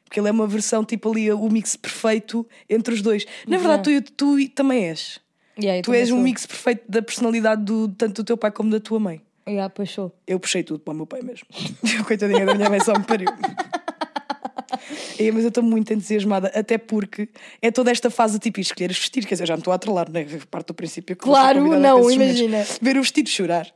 Porque 0.05 0.21
ele 0.21 0.29
é 0.29 0.33
uma 0.33 0.47
versão, 0.47 0.85
tipo 0.85 1.11
ali, 1.11 1.33
o 1.33 1.49
mix 1.49 1.77
perfeito 1.77 2.47
entre 2.69 2.93
os 2.93 3.01
dois. 3.01 3.25
Na 3.49 3.57
verdade, 3.57 4.03
tu, 4.03 4.13
tu 4.13 4.49
também 4.51 4.85
és. 4.91 5.19
Yeah, 5.59 5.81
Tu 5.83 5.95
és 5.95 6.11
um 6.11 6.17
sou. 6.17 6.23
mix 6.23 6.45
perfeito 6.45 6.83
da 6.87 7.01
personalidade 7.01 7.65
do, 7.65 7.89
tanto 7.89 8.23
do 8.23 8.27
teu 8.27 8.37
pai 8.37 8.51
como 8.51 8.71
da 8.71 8.81
tua 8.81 9.01
mãe. 9.01 9.23
Yeah, 9.49 9.73
sou. 9.87 10.15
Eu 10.27 10.39
puxei 10.39 10.63
tudo 10.63 10.81
para 10.81 10.93
o 10.93 10.97
meu 10.97 11.07
pai 11.07 11.23
mesmo. 11.23 11.47
Coitadinha 12.07 12.45
da 12.45 12.55
minha 12.55 12.69
mãe 12.69 12.81
só 12.81 12.93
me 12.93 13.05
pariu. 13.05 13.29
É, 15.19 15.31
mas 15.31 15.43
eu 15.45 15.49
estou 15.49 15.63
muito 15.63 15.93
entusiasmada, 15.93 16.49
até 16.55 16.77
porque 16.79 17.29
é 17.63 17.71
toda 17.71 17.91
esta 17.91 18.11
fase 18.11 18.39
tipo 18.39 18.61
escolher 18.61 18.91
os 18.91 18.99
vestidos. 18.99 19.29
Quer 19.29 19.35
dizer, 19.35 19.45
eu 19.45 19.49
já 19.49 19.55
me 19.55 19.61
estou 19.61 19.73
a 19.73 19.77
atrelar, 19.77 20.11
né? 20.11 20.27
Parte 20.51 20.69
do 20.69 20.75
princípio 20.75 21.15
que 21.17 21.23
Claro, 21.23 21.61
não, 21.79 22.01
esses 22.01 22.17
momentos. 22.17 22.41
imagina. 22.41 22.67
Ver 22.81 22.97
o 22.97 23.03
vestido 23.03 23.29
chorar. 23.29 23.67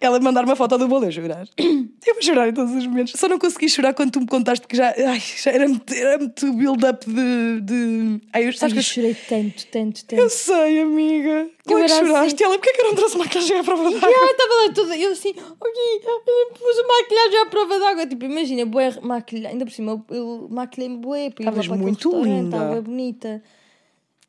Ela 0.00 0.20
mandar 0.20 0.44
uma 0.44 0.54
foto 0.54 0.76
do 0.76 0.86
bolo, 0.86 1.06
eu 1.06 1.12
chorar. 1.12 1.48
Eu 1.58 2.14
vou 2.14 2.22
chorar 2.22 2.48
em 2.48 2.52
todos 2.52 2.74
os 2.74 2.86
momentos. 2.86 3.14
Só 3.18 3.26
não 3.28 3.38
consegui 3.38 3.68
chorar 3.68 3.94
quando 3.94 4.10
tu 4.12 4.20
me 4.20 4.26
contaste 4.26 4.66
que 4.66 4.76
já, 4.76 4.94
ai, 4.96 5.20
já 5.42 5.50
era 5.50 5.66
muito, 5.66 5.94
era 5.94 6.18
muito 6.18 6.52
build-up 6.52 7.04
de. 7.10 7.60
de... 7.62 8.20
Ai, 8.32 8.46
eu, 8.46 8.52
sabes 8.52 8.62
Ai, 8.62 8.70
que 8.70 8.76
eu 8.76 8.78
eu 8.78 8.82
chorei 8.82 9.14
tanto, 9.14 9.66
tanto, 9.68 10.00
Eu 10.14 10.18
tanto. 10.18 10.30
sei, 10.30 10.80
amiga. 10.82 11.50
Como 11.66 11.78
é 11.80 11.82
que 11.86 11.88
choraste? 11.88 12.34
assim. 12.34 12.44
Ela, 12.44 12.58
porquê 12.58 12.72
que 12.72 12.80
eu 12.80 12.84
não 12.86 12.94
trouxe 12.94 13.18
maquiagem 13.18 13.58
à 13.58 13.64
prova 13.64 13.84
d'água? 13.90 14.08
Ah, 14.08 14.30
estava 14.30 14.54
lá 14.66 14.72
tudo. 14.74 14.92
Eu 14.94 15.12
assim, 15.12 15.30
ok, 15.30 16.00
eu 16.06 16.54
pus 16.54 16.78
a 16.78 16.86
maquilhagem 16.86 17.38
à 17.40 17.46
prova 17.46 17.78
d'água. 17.78 18.06
Tipo, 18.06 18.24
imagina, 18.26 18.66
bué 18.66 19.00
maquilhagem. 19.02 19.52
Ainda 19.52 19.64
por 19.64 19.72
cima, 19.72 20.04
eu, 20.10 20.16
eu 20.16 20.48
maquilhei-me 20.50 20.98
bué. 20.98 21.30
para 21.30 21.42
ir 21.42 21.46
lá 21.46 21.50
Estavas 21.50 21.66
para 21.66 21.74
aquele 21.76 21.90
muito 21.90 22.22
linda. 22.22 22.56
Estava 22.56 22.80
bonita. 22.82 23.42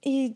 E 0.05 0.36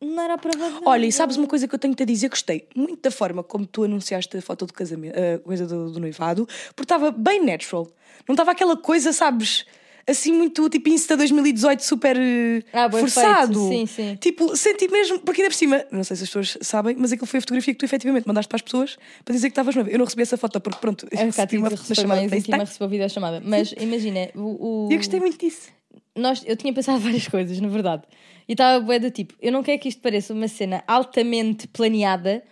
não 0.00 0.22
era 0.22 0.34
a 0.34 0.38
prova 0.38 0.58
d'água. 0.58 0.80
Olha, 0.86 1.06
e 1.06 1.12
sabes 1.12 1.36
uma 1.36 1.46
coisa 1.46 1.68
que 1.68 1.74
eu 1.74 1.78
tenho-te 1.78 2.02
a 2.02 2.06
dizer? 2.06 2.28
Gostei 2.28 2.66
muito 2.74 3.02
da 3.02 3.10
forma 3.10 3.42
como 3.42 3.66
tu 3.66 3.84
anunciaste 3.84 4.36
a 4.36 4.42
foto 4.42 4.66
do 4.66 4.72
casamento, 4.72 5.14
a 5.16 5.38
coisa 5.40 5.66
do, 5.66 5.90
do 5.90 6.00
noivado, 6.00 6.46
porque 6.74 6.82
estava 6.84 7.10
bem 7.10 7.44
natural. 7.44 7.86
Não 8.28 8.34
estava 8.34 8.50
aquela 8.52 8.76
coisa, 8.76 9.12
sabes, 9.12 9.64
assim 10.06 10.32
muito 10.32 10.68
tipo 10.70 10.88
Insta 10.88 11.16
2018 11.16 11.80
super 11.84 12.16
eh, 12.18 12.62
Ah, 12.72 12.90
forçado. 12.90 13.46
feito. 13.54 13.68
Sim, 13.68 13.86
sim. 13.86 14.16
Tipo, 14.20 14.56
senti 14.56 14.88
mesmo, 14.90 15.18
porque 15.20 15.42
ainda 15.42 15.50
por 15.52 15.56
cima, 15.58 15.84
não 15.90 16.02
sei 16.04 16.16
se 16.16 16.24
as 16.24 16.28
pessoas 16.30 16.58
sabem, 16.62 16.96
mas 16.98 17.12
aquilo 17.12 17.26
foi 17.26 17.38
a 17.38 17.40
fotografia 17.40 17.74
que 17.74 17.78
tu 17.78 17.84
efetivamente 17.84 18.26
mandaste 18.26 18.48
para 18.48 18.56
as 18.56 18.62
pessoas 18.62 18.96
para 19.24 19.34
dizer 19.34 19.48
que 19.48 19.52
estavas 19.52 19.74
noiva. 19.74 19.90
Eu 19.90 19.98
não 19.98 20.04
recebi 20.04 20.22
essa 20.22 20.36
foto 20.36 20.60
porque 20.60 20.78
pronto, 20.80 21.06
É, 21.10 21.16
recebi 21.24 21.32
Cátia, 21.36 21.58
uma, 21.58 21.68
uma, 21.68 21.94
chamada 21.94 22.28
FaceTime. 22.28 22.58
recebeu 22.58 22.86
a 22.86 22.90
videochamada. 22.90 23.42
Mas 23.44 23.74
imagina, 23.78 24.28
o, 24.34 24.86
o- 24.86 24.88
eu 24.90 24.96
gostei 24.96 25.20
muito 25.20 25.38
disso. 25.38 25.68
Nós, 26.16 26.42
eu 26.46 26.56
tinha 26.56 26.72
pensado 26.72 26.98
várias 27.00 27.26
coisas, 27.28 27.60
na 27.60 27.68
verdade. 27.68 28.02
E 28.48 28.52
estava 28.52 28.84
bué 28.84 28.98
do 28.98 29.10
tipo, 29.10 29.34
eu 29.40 29.52
não 29.52 29.62
quero 29.62 29.80
que 29.80 29.88
isto 29.88 30.02
pareça 30.02 30.34
uma 30.34 30.48
cena 30.48 30.82
altamente 30.86 31.68
planeada, 31.68 32.42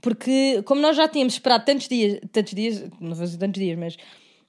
porque 0.00 0.62
como 0.64 0.80
nós 0.80 0.96
já 0.96 1.08
tínhamos 1.08 1.34
esperado 1.34 1.64
tantos 1.64 1.88
dias, 1.88 2.20
tantos 2.32 2.52
dias, 2.54 2.84
não 3.00 3.14
vou 3.14 3.24
dizer 3.24 3.38
tantos 3.38 3.60
dias, 3.60 3.78
mas 3.78 3.96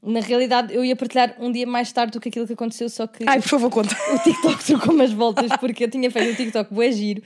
na 0.02 0.20
realidade 0.20 0.74
eu 0.74 0.84
ia 0.84 0.96
partilhar 0.96 1.36
um 1.40 1.52
dia 1.52 1.68
mais 1.68 1.92
tarde 1.92 2.14
do 2.14 2.20
que 2.20 2.30
aquilo 2.30 2.48
que 2.48 2.54
aconteceu, 2.54 2.90
só 2.90 3.08
que 3.08 3.24
Ai, 3.28 3.42
por 3.42 3.50
favor, 3.50 3.70
conta. 3.70 3.96
o 4.14 4.20
TikTok 4.20 4.64
trocou 4.66 4.94
umas 4.94 5.12
voltas 5.12 5.52
porque 5.60 5.84
eu 5.84 5.90
tinha 5.90 6.10
feito 6.10 6.34
o 6.34 6.36
TikTok 6.36 6.74
bué 6.74 6.92
giro. 6.92 7.22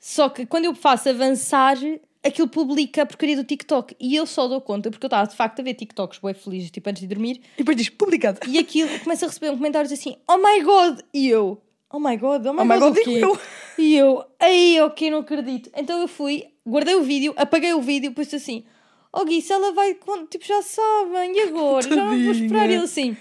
Só 0.00 0.28
que 0.28 0.46
quando 0.46 0.64
eu 0.64 0.74
faço 0.74 1.10
avançar, 1.10 1.76
aquilo 2.22 2.48
publica 2.48 3.02
a 3.02 3.06
porcaria 3.06 3.36
do 3.36 3.44
TikTok. 3.44 3.96
E 3.98 4.14
eu 4.14 4.26
só 4.26 4.46
dou 4.48 4.60
conta, 4.60 4.90
porque 4.90 5.04
eu 5.04 5.08
estava 5.08 5.28
de 5.28 5.36
facto 5.36 5.60
a 5.60 5.62
ver 5.62 5.74
TikToks 5.74 6.18
bué 6.18 6.34
felizes, 6.34 6.70
tipo 6.70 6.88
antes 6.88 7.00
de 7.00 7.08
dormir, 7.08 7.40
E 7.54 7.58
depois 7.58 7.76
diz, 7.76 7.88
publicado. 7.88 8.40
e 8.48 8.58
aquilo 8.58 8.88
começa 9.00 9.26
a 9.26 9.28
receber 9.28 9.50
um 9.50 9.56
comentários 9.56 9.92
assim: 9.92 10.16
Oh 10.28 10.36
my 10.38 10.62
god! 10.62 11.00
E 11.14 11.28
eu, 11.28 11.60
Oh 11.92 11.98
my 11.98 12.16
god, 12.16 12.46
oh 12.46 12.52
my, 12.52 12.60
Oh 12.60 12.64
my 12.64 12.78
god, 12.78 12.94
God, 12.94 13.04
digo 13.04 13.10
eu. 13.10 13.38
E 13.78 13.96
eu, 13.96 14.24
ei, 14.40 14.80
ok, 14.80 15.10
não 15.10 15.18
acredito. 15.18 15.70
Então 15.76 16.00
eu 16.00 16.06
fui, 16.06 16.46
guardei 16.66 16.94
o 16.94 17.02
vídeo, 17.02 17.34
apaguei 17.36 17.72
o 17.74 17.80
vídeo, 17.80 18.12
pus 18.12 18.32
assim: 18.32 18.64
Oh 19.12 19.24
Gui, 19.24 19.42
se 19.42 19.52
ela 19.52 19.72
vai, 19.72 19.96
tipo, 20.30 20.44
já 20.44 20.62
sabem, 20.62 21.36
e 21.36 21.40
agora? 21.48 21.82
Já 21.82 21.96
não 21.96 22.22
vou 22.22 22.32
esperar. 22.32 22.70
E 22.70 22.74
ele 22.74 22.84
assim, 22.84 23.16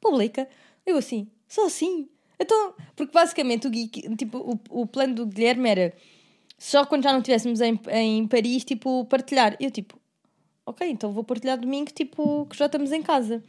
publica. 0.00 0.48
Eu 0.86 0.96
assim, 0.96 1.28
só 1.48 1.66
assim. 1.66 2.08
Então, 2.40 2.72
porque 2.94 3.12
basicamente 3.12 3.66
o 3.66 3.70
Gui, 3.70 3.88
tipo, 4.16 4.38
o, 4.38 4.82
o 4.82 4.86
plano 4.86 5.14
do 5.14 5.26
Guilherme 5.26 5.68
era 5.68 5.92
só 6.58 6.84
quando 6.84 7.04
já 7.04 7.12
não 7.12 7.20
estivéssemos 7.20 7.60
em, 7.60 7.80
em 7.92 8.26
Paris, 8.26 8.64
tipo, 8.64 9.04
partilhar. 9.04 9.56
Eu, 9.60 9.70
tipo, 9.70 9.98
ok, 10.66 10.90
então 10.90 11.12
vou 11.12 11.22
partilhar 11.22 11.58
domingo, 11.58 11.90
tipo, 11.92 12.46
que 12.46 12.56
já 12.56 12.66
estamos 12.66 12.90
em 12.90 13.00
casa. 13.00 13.42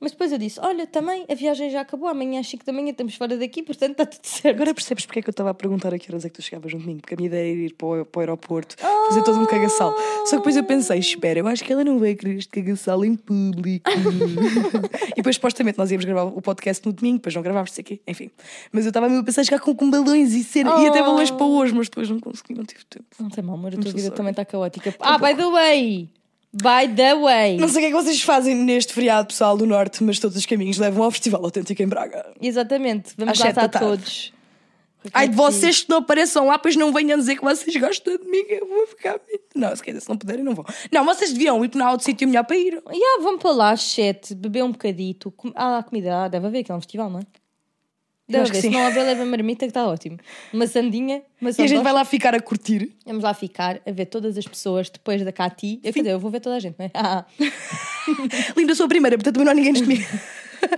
Mas 0.00 0.10
depois 0.10 0.32
eu 0.32 0.38
disse: 0.38 0.58
Olha, 0.60 0.86
também 0.86 1.24
a 1.30 1.34
viagem 1.34 1.70
já 1.70 1.80
acabou, 1.80 2.08
amanhã 2.08 2.40
às 2.40 2.48
5 2.48 2.64
da 2.64 2.72
manhã 2.72 2.90
estamos 2.90 3.14
fora 3.14 3.36
daqui, 3.36 3.62
portanto 3.62 3.92
está 3.92 4.06
tudo 4.06 4.26
certo. 4.26 4.54
Agora 4.56 4.74
percebes 4.74 5.06
porque 5.06 5.20
é 5.20 5.22
que 5.22 5.28
eu 5.28 5.32
estava 5.32 5.50
a 5.50 5.54
perguntar 5.54 5.94
a 5.94 5.98
que 5.98 6.10
horas 6.10 6.24
é 6.24 6.28
que 6.28 6.34
tu 6.34 6.42
chegavas 6.42 6.72
no 6.72 6.80
domingo? 6.80 7.00
Porque 7.00 7.14
a 7.14 7.16
minha 7.16 7.28
ideia 7.28 7.52
era 7.52 7.60
ir 7.60 7.74
para 7.74 7.86
o, 7.86 8.04
para 8.04 8.18
o 8.18 8.20
aeroporto, 8.20 8.76
fazer 9.08 9.22
todo 9.22 9.40
um 9.40 9.46
cagaçal. 9.46 9.94
Só 10.24 10.30
que 10.30 10.36
depois 10.38 10.56
eu 10.56 10.64
pensei, 10.64 10.98
espera, 10.98 11.38
eu 11.38 11.46
acho 11.46 11.62
que 11.62 11.72
ela 11.72 11.84
não 11.84 11.98
vai 11.98 12.14
querer 12.14 12.38
este 12.38 12.50
cagaçal 12.50 13.04
em 13.04 13.14
público. 13.14 13.88
e 15.12 15.16
depois, 15.16 15.36
supostamente, 15.36 15.78
nós 15.78 15.90
íamos 15.90 16.04
gravar 16.04 16.24
o 16.24 16.42
podcast 16.42 16.84
no 16.84 16.92
domingo, 16.92 17.18
depois 17.18 17.34
não 17.34 17.42
gravámos, 17.42 17.70
não 17.70 17.74
sei 17.74 17.84
quê, 17.84 18.00
enfim. 18.06 18.30
Mas 18.72 18.84
eu 18.84 18.90
estava 18.90 19.08
mesmo 19.08 19.22
a 19.22 19.24
pensar 19.24 19.44
chegar 19.44 19.60
com, 19.60 19.74
com 19.74 19.88
balões 19.88 20.32
e 20.34 20.42
cena, 20.42 20.82
e 20.82 20.86
até 20.86 21.00
balões 21.02 21.30
para 21.30 21.46
hoje, 21.46 21.72
mas 21.72 21.88
depois 21.88 22.10
não 22.10 22.18
consegui, 22.18 22.54
não 22.54 22.64
tive 22.64 22.84
tempo. 22.86 23.06
Não 23.20 23.30
tem 23.30 23.44
mal, 23.44 23.54
amor, 23.54 23.74
a 23.74 23.76
tua 23.76 23.92
vida 23.92 24.10
também 24.10 24.32
está 24.32 24.44
caótica. 24.44 24.94
Ah, 24.98 25.18
by 25.18 25.36
the 25.36 25.46
way! 25.46 26.08
By 26.54 26.94
the 26.94 27.16
way! 27.16 27.56
Não 27.56 27.68
sei 27.68 27.78
o 27.78 27.80
que 27.80 27.86
é 27.86 27.88
que 27.96 28.04
vocês 28.04 28.22
fazem 28.22 28.54
neste 28.54 28.92
feriado 28.92 29.26
pessoal 29.26 29.56
do 29.56 29.66
Norte, 29.66 30.04
mas 30.04 30.20
todos 30.20 30.36
os 30.36 30.46
caminhos 30.46 30.78
levam 30.78 31.02
ao 31.02 31.10
Festival 31.10 31.44
Autêntico 31.44 31.82
em 31.82 31.88
Braga. 31.88 32.32
Exatamente, 32.40 33.12
vamos 33.18 33.38
lá 33.38 33.46
sete 33.46 33.64
estar 33.64 33.80
todos. 33.80 34.32
Ai, 35.12 35.28
de 35.28 35.36
vocês 35.36 35.82
que 35.82 35.90
não 35.90 35.98
apareçam 35.98 36.46
lá, 36.46 36.58
pois 36.58 36.76
não 36.76 36.92
venham 36.92 37.18
dizer 37.18 37.36
que 37.36 37.44
vocês 37.44 37.76
gostam 37.76 38.16
de 38.16 38.24
mim, 38.24 38.44
que 38.44 38.54
eu 38.54 38.66
vou 38.66 38.86
ficar. 38.86 39.20
Não, 39.54 39.74
se 39.74 39.82
dizer, 39.82 40.00
se 40.00 40.08
não 40.08 40.16
puderem, 40.16 40.42
não 40.42 40.54
vão. 40.54 40.64
Não, 40.90 41.04
vocês 41.04 41.32
deviam 41.32 41.62
ir 41.64 41.68
para 41.68 41.90
outro 41.90 42.06
sítio 42.06 42.26
melhor 42.26 42.44
para 42.44 42.56
ir. 42.56 42.82
Yeah, 42.88 43.22
vamos 43.22 43.42
para 43.42 43.50
lá 43.50 43.76
7, 43.76 44.34
beber 44.34 44.64
um 44.64 44.72
bocadito. 44.72 45.30
Com... 45.32 45.52
Ah, 45.54 45.84
comida, 45.86 46.28
deve 46.28 46.46
haver, 46.46 46.64
que 46.64 46.72
é 46.72 46.74
um 46.74 46.80
festival, 46.80 47.10
não 47.10 47.20
é? 47.20 47.22
Deve 48.26 48.48
haver, 48.48 48.60
se 48.62 48.70
não 48.70 48.84
houver, 48.86 49.04
leva 49.04 49.24
marmita 49.26 49.66
que 49.66 49.70
está 49.70 49.86
ótimo. 49.86 50.18
Uma 50.52 50.66
sandinha, 50.66 51.22
uma 51.38 51.50
E 51.50 51.62
a 51.62 51.66
gente 51.66 51.82
vai 51.82 51.92
lá 51.92 52.04
ficar 52.06 52.34
a 52.34 52.40
curtir. 52.40 52.96
Vamos 53.04 53.22
lá 53.22 53.34
ficar 53.34 53.82
a 53.86 53.90
ver 53.90 54.06
todas 54.06 54.38
as 54.38 54.46
pessoas 54.46 54.88
depois 54.88 55.22
da 55.22 55.30
Cati. 55.30 55.78
Eu, 55.84 55.92
quer 55.92 56.00
dizer, 56.00 56.12
eu 56.12 56.18
vou 56.18 56.30
ver 56.30 56.40
toda 56.40 56.56
a 56.56 56.60
gente, 56.60 56.76
não 56.78 56.86
é? 56.86 57.24
Linda, 58.56 58.74
sou 58.74 58.86
a 58.86 58.88
primeira, 58.88 59.18
portanto 59.18 59.36
não 59.44 59.50
há 59.50 59.54
ninguém 59.54 59.72
antes 59.72 59.82
de 59.82 59.88
mim. 59.88 60.04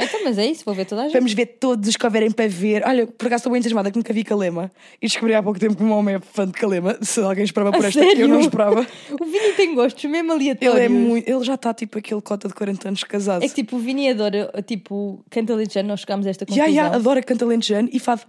Então, 0.00 0.20
mas 0.24 0.38
é 0.38 0.46
isso, 0.46 0.64
vou 0.64 0.74
ver 0.74 0.84
toda 0.86 1.02
a 1.02 1.04
gente. 1.04 1.14
Vamos 1.14 1.32
ver 1.32 1.46
todos 1.46 1.88
os 1.88 1.96
que 1.96 2.04
houverem 2.04 2.30
para 2.30 2.48
ver. 2.48 2.82
Olha, 2.86 3.06
por 3.06 3.26
acaso 3.26 3.40
estou 3.40 3.52
bem 3.52 3.58
entusiasmada 3.58 3.90
que 3.90 3.96
nunca 3.96 4.12
vi 4.12 4.24
Calema. 4.24 4.70
E 5.00 5.06
descobri 5.06 5.34
há 5.34 5.42
pouco 5.42 5.58
tempo 5.58 5.76
que 5.76 5.82
o 5.82 5.86
meu 5.86 5.96
homem 5.96 6.16
é 6.16 6.20
fã 6.20 6.46
de 6.46 6.52
Calema. 6.52 6.96
Se 7.02 7.20
alguém 7.20 7.44
esperava 7.44 7.72
por 7.72 7.84
A 7.84 7.88
esta, 7.88 8.00
eu 8.00 8.08
sério? 8.08 8.28
não 8.28 8.40
esperava. 8.40 8.86
O 9.20 9.24
Vini 9.24 9.52
tem 9.56 9.74
gostos 9.74 10.04
mesmo 10.10 10.32
aleatórios. 10.32 10.74
Ele 10.76 10.84
é 10.84 10.88
muito. 10.88 11.28
Ele 11.28 11.44
já 11.44 11.54
está 11.54 11.72
tipo 11.74 11.98
aquele 11.98 12.20
cota 12.20 12.48
de 12.48 12.54
40 12.54 12.88
anos 12.88 13.04
casado. 13.04 13.44
É 13.44 13.48
que 13.48 13.54
tipo, 13.54 13.76
o 13.76 13.78
Vini 13.78 14.10
adora, 14.10 14.50
tipo, 14.66 15.24
canta 15.30 15.54
lentejano, 15.54 15.88
nós 15.88 16.00
chegámos 16.00 16.26
a 16.26 16.30
esta 16.30 16.44
Já, 16.48 16.64
conclusão. 16.64 16.74
já, 16.74 16.94
adora 16.94 17.22
canta 17.22 17.44
lentejano 17.46 17.88
e 17.92 17.98
fado. 17.98 18.22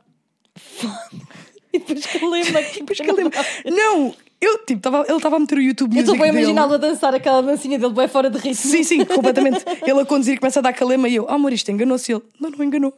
E 1.73 1.79
depois 1.79 2.07
lembra 2.21 2.63
que 2.63 2.79
Depois 2.79 2.97
Calema. 2.99 3.29
Não! 3.65 4.15
Eu, 4.39 4.59
tipo, 4.59 4.81
tava, 4.81 5.03
ele 5.07 5.17
estava 5.17 5.35
a 5.35 5.39
meter 5.39 5.57
o 5.57 5.61
YouTube 5.61 5.95
Eu 5.95 6.01
estou 6.01 6.15
Music 6.15 6.21
bem 6.23 6.31
dele. 6.31 6.43
imaginá-lo 6.51 6.75
a 6.75 6.77
dançar 6.77 7.13
aquela 7.15 7.41
dancinha 7.41 7.79
dele 7.79 7.93
bem 7.93 8.07
fora 8.07 8.29
de 8.29 8.37
ritmo. 8.37 8.55
Sim, 8.71 8.83
sim, 8.83 9.03
completamente. 9.05 9.63
Ele 9.85 9.99
a 9.99 10.05
conduzir 10.05 10.35
e 10.35 10.37
começa 10.37 10.59
a 10.59 10.61
dar 10.61 10.73
calema 10.73 11.09
e 11.09 11.15
eu, 11.15 11.25
ah, 11.27 11.33
amor, 11.33 11.51
isto 11.53 11.71
enganou-se. 11.71 12.11
Ele, 12.11 12.21
não, 12.39 12.51
não 12.51 12.63
enganou. 12.63 12.93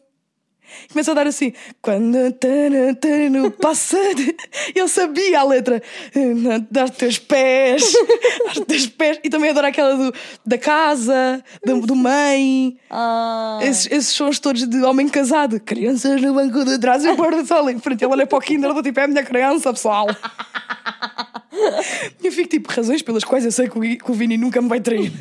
Começa 0.92 1.10
a 1.10 1.14
dar 1.16 1.26
assim, 1.26 1.52
quando 1.82 2.32
tana, 2.34 2.94
tana, 2.94 3.50
passa. 3.52 3.98
de-" 4.14 4.36
Ele 4.76 4.88
sabia 4.88 5.40
a 5.40 5.44
letra, 5.44 5.82
das 6.70 6.92
teus 6.92 7.18
pés, 7.18 7.92
aos 8.50 8.60
teus 8.68 8.86
pés. 8.86 9.20
E 9.24 9.30
também 9.32 9.50
adora 9.50 9.70
aquela 9.70 9.96
do, 9.96 10.14
da 10.46 10.58
casa, 10.60 11.44
do, 11.66 11.82
do 11.88 11.96
mãe. 11.96 12.78
Ah, 12.88 13.58
Esses, 13.64 13.88
esses 13.92 14.10
sons 14.10 14.38
todos 14.40 14.68
de 14.68 14.84
homem 14.84 15.08
casado. 15.10 15.60
Crianças 15.60 16.22
no 16.22 16.36
banco 16.36 16.64
de 16.64 16.78
trás 16.78 17.04
e 17.04 17.10
o 17.10 17.16
pôr 17.16 17.34
do 17.34 17.48
sol 17.48 17.68
em 17.70 17.80
frente. 17.80 18.04
Ele 18.04 18.14
olha 18.14 18.28
para 18.28 18.38
o 18.38 18.42
Kinder, 18.42 18.72
do 18.72 18.84
tipo, 18.84 19.00
é 19.00 19.04
a 19.06 19.08
minha 19.08 19.24
criança, 19.24 19.74
pessoal. 19.74 20.06
E 22.22 22.26
eu 22.28 22.32
fico 22.32 22.50
tipo, 22.50 22.72
razões 22.72 23.02
pelas 23.02 23.24
quais 23.24 23.45
eu 23.45 23.52
sei 23.52 23.68
que 23.70 23.78
o, 23.78 24.14
Vini 24.14 24.38
nunca 24.38 24.62
me 24.62 24.70
vai 24.70 24.80
trair. 24.80 25.12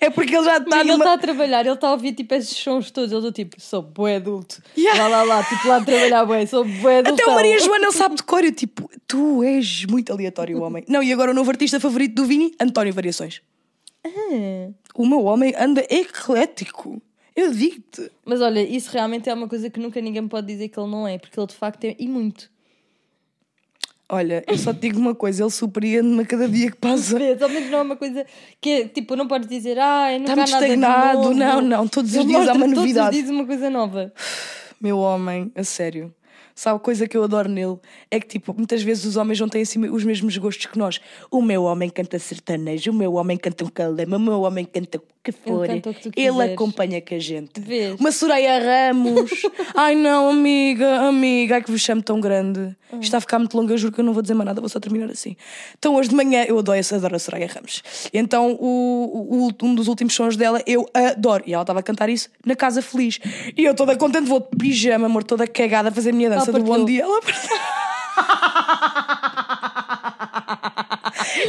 É 0.00 0.10
porque 0.10 0.34
ele 0.34 0.44
já 0.44 0.56
está 0.56 0.80
Amiga, 0.80 0.94
ele 0.94 1.02
está 1.02 1.12
a 1.12 1.18
trabalhar, 1.18 1.60
ele 1.60 1.74
está 1.74 1.88
a 1.88 1.92
ouvir 1.92 2.12
tipo 2.12 2.34
esses 2.34 2.56
sons 2.56 2.90
todos. 2.90 3.12
Ele 3.12 3.20
do 3.20 3.30
tipo, 3.30 3.60
sou 3.60 3.82
bué 3.82 4.16
adulto. 4.16 4.60
Yeah. 4.76 5.00
Lá, 5.08 5.08
lá, 5.08 5.22
lá, 5.22 5.44
tipo 5.44 5.68
lá 5.68 5.76
a 5.76 5.84
trabalhar 5.84 6.24
bué, 6.24 6.44
sou 6.46 6.64
bué 6.64 6.98
adulto. 6.98 7.22
Até 7.22 7.30
o 7.30 7.34
Maria 7.34 7.58
Joana 7.60 7.84
ele 7.86 7.92
sabe 7.92 8.16
de 8.16 8.22
cor. 8.24 8.42
Eu 8.42 8.52
tipo, 8.52 8.90
tu 9.06 9.44
és 9.44 9.84
muito 9.86 10.12
aleatório, 10.12 10.58
o 10.58 10.62
homem. 10.62 10.84
Não, 10.88 11.02
e 11.02 11.12
agora 11.12 11.30
o 11.30 11.34
novo 11.34 11.50
artista 11.50 11.78
favorito 11.78 12.14
do 12.14 12.24
Vini, 12.24 12.52
António 12.60 12.92
Variações. 12.92 13.42
Ah. 14.04 14.70
O 14.94 15.06
meu 15.06 15.24
homem 15.24 15.54
anda 15.56 15.86
eclético. 15.88 17.00
Eu 17.36 17.52
digo-te. 17.52 18.10
Mas 18.24 18.40
olha, 18.40 18.60
isso 18.60 18.90
realmente 18.90 19.30
é 19.30 19.34
uma 19.34 19.48
coisa 19.48 19.70
que 19.70 19.78
nunca 19.78 20.00
ninguém 20.00 20.26
pode 20.26 20.46
dizer 20.46 20.68
que 20.68 20.78
ele 20.78 20.90
não 20.90 21.06
é, 21.06 21.16
porque 21.16 21.38
ele 21.38 21.46
de 21.46 21.54
facto 21.54 21.84
é, 21.84 21.94
e 21.98 22.08
muito. 22.08 22.50
Olha, 24.12 24.42
eu 24.48 24.58
só 24.58 24.72
te 24.74 24.80
digo 24.80 24.98
uma 24.98 25.14
coisa, 25.14 25.44
ele 25.44 25.50
surpreende-me 25.50 26.22
a 26.22 26.26
cada 26.26 26.48
dia 26.48 26.70
que 26.70 26.76
passa. 26.76 27.16
Ao 27.16 27.48
menos 27.48 27.70
não 27.70 27.78
é 27.78 27.82
uma 27.82 27.96
coisa 27.96 28.26
que 28.60 28.70
é, 28.70 28.88
tipo, 28.88 29.14
não 29.14 29.28
podes 29.28 29.48
dizer, 29.48 29.78
ah, 29.78 30.08
nunca 30.18 30.32
Está 30.32 30.32
há 30.32 30.36
muito 30.36 30.50
nada 30.50 30.66
estagnado. 30.66 31.18
novo." 31.18 31.34
Não, 31.34 31.60
não, 31.60 31.88
todos 31.88 32.10
os 32.10 32.16
Ele 32.16 32.26
dias 32.26 32.48
há 32.48 32.52
uma 32.52 32.66
novidade. 32.66 32.94
Todos 32.94 33.06
os 33.06 33.24
dias 33.24 33.30
uma 33.30 33.46
coisa 33.46 33.70
nova. 33.70 34.12
Meu 34.80 34.98
homem, 34.98 35.52
a 35.54 35.62
sério. 35.62 36.12
Sabe, 36.54 36.76
a 36.76 36.80
coisa 36.80 37.06
que 37.08 37.16
eu 37.16 37.24
adoro 37.24 37.48
nele 37.48 37.78
é 38.10 38.20
que, 38.20 38.26
tipo, 38.26 38.52
muitas 38.54 38.82
vezes 38.82 39.04
os 39.04 39.16
homens 39.16 39.40
não 39.40 39.48
têm 39.48 39.62
assim 39.62 39.78
os 39.88 40.04
mesmos 40.04 40.36
gostos 40.36 40.66
que 40.66 40.78
nós. 40.78 41.00
O 41.30 41.40
meu 41.40 41.64
homem 41.64 41.88
canta 41.88 42.18
sertanejo, 42.18 42.90
o 42.90 42.94
meu 42.94 43.14
homem 43.14 43.36
canta 43.36 43.64
um 43.64 43.68
calema, 43.68 44.16
o 44.16 44.20
meu 44.20 44.40
homem 44.42 44.64
canta 44.64 44.98
o 44.98 45.02
que 45.22 45.32
for. 45.32 45.66
canta 45.66 45.90
o 45.90 45.94
que 45.94 46.10
Ele 46.20 46.28
acompanha 46.54 47.00
com 47.00 47.14
a 47.14 47.18
gente. 47.18 47.60
Vês? 47.60 47.98
Uma 48.00 48.10
Soraya 48.12 48.58
Ramos. 48.58 49.30
Ai 49.74 49.94
não, 49.94 50.30
amiga, 50.30 51.00
amiga, 51.00 51.56
ai 51.56 51.62
que 51.62 51.70
vos 51.70 51.80
chamo 51.80 52.02
tão 52.02 52.20
grande. 52.20 52.74
Isto 52.92 53.02
está 53.04 53.18
a 53.18 53.20
ficar 53.20 53.38
muito 53.38 53.56
longo, 53.56 53.70
eu 53.72 53.78
juro 53.78 53.92
que 53.92 54.00
eu 54.00 54.04
não 54.04 54.12
vou 54.12 54.20
dizer 54.22 54.34
mais 54.34 54.46
nada, 54.46 54.60
vou 54.60 54.68
só 54.68 54.80
terminar 54.80 55.10
assim. 55.10 55.36
Então 55.78 55.94
hoje 55.94 56.08
de 56.08 56.14
manhã, 56.14 56.44
eu 56.48 56.58
adoro, 56.58 56.78
adoro 56.92 57.14
a 57.16 57.18
Soraya 57.18 57.46
Ramos. 57.46 57.82
Então 58.12 58.56
o, 58.58 59.46
o- 59.48 59.66
um 59.66 59.74
dos 59.74 59.86
últimos 59.88 60.12
sons 60.14 60.36
dela 60.36 60.60
eu 60.66 60.86
adoro. 60.92 61.44
E 61.46 61.52
ela 61.52 61.62
estava 61.62 61.78
a 61.80 61.82
cantar 61.82 62.08
isso 62.08 62.28
na 62.44 62.56
Casa 62.56 62.82
Feliz. 62.82 63.20
E 63.56 63.64
eu 63.64 63.74
toda 63.74 63.94
contente, 63.96 64.26
vou 64.28 64.40
de 64.40 64.56
pijama, 64.58 65.06
amor, 65.06 65.22
toda 65.22 65.46
cagada 65.46 65.90
a 65.90 65.92
fazer 65.92 66.10
a 66.10 66.12
minha 66.12 66.30
dança 66.30 66.49
Ela 66.50 66.58
do 66.58 66.64
bom 66.64 66.84
dia. 66.84 67.02
Ela 67.02 67.20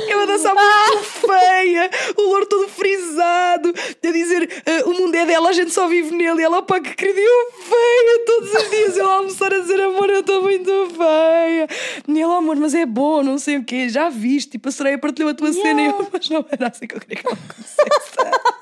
Eu 0.07 0.19
a 0.21 0.25
dançar 0.25 0.53
muito 0.53 1.03
feia, 1.03 1.89
o 2.17 2.21
louro 2.21 2.45
todo 2.45 2.67
frisado, 2.67 3.73
a 4.03 4.11
dizer 4.11 4.63
"Ah, 4.65 4.89
o 4.89 4.93
mundo 4.93 5.15
é 5.15 5.25
dela, 5.25 5.49
a 5.49 5.53
gente 5.53 5.71
só 5.71 5.87
vive 5.87 6.15
nele. 6.15 6.41
E 6.41 6.43
ela, 6.43 6.61
pá, 6.61 6.79
que 6.79 6.93
querida, 6.93 7.19
eu 7.19 7.51
feia 7.63 8.25
todos 8.25 8.53
os 8.53 8.69
dias. 8.69 8.97
Eu 8.97 9.09
a 9.09 9.13
almoçar 9.15 9.53
a 9.53 9.59
dizer, 9.59 9.81
amor, 9.81 10.09
eu 10.09 10.19
estou 10.21 10.41
muito 10.43 10.71
feia. 10.95 11.67
E 12.07 12.21
ela, 12.21 12.37
amor, 12.37 12.55
mas 12.57 12.73
é 12.73 12.85
bom, 12.85 13.23
não 13.23 13.37
sei 13.37 13.57
o 13.57 13.63
quê, 13.63 13.89
já 13.89 14.09
viste. 14.09 14.51
Tipo, 14.51 14.69
a 14.69 14.71
Soraya 14.71 14.97
partilhou 14.97 15.31
a 15.31 15.33
tua 15.33 15.51
cena 15.51 15.81
e 15.81 15.85
eu, 15.87 16.07
mas 16.11 16.29
não 16.29 16.45
era 16.51 16.67
assim 16.67 16.87
que 16.87 16.95
eu 16.95 16.99
queria 16.99 17.17
que 17.17 17.27
ela 17.27 17.37
acontecesse. 17.37 17.81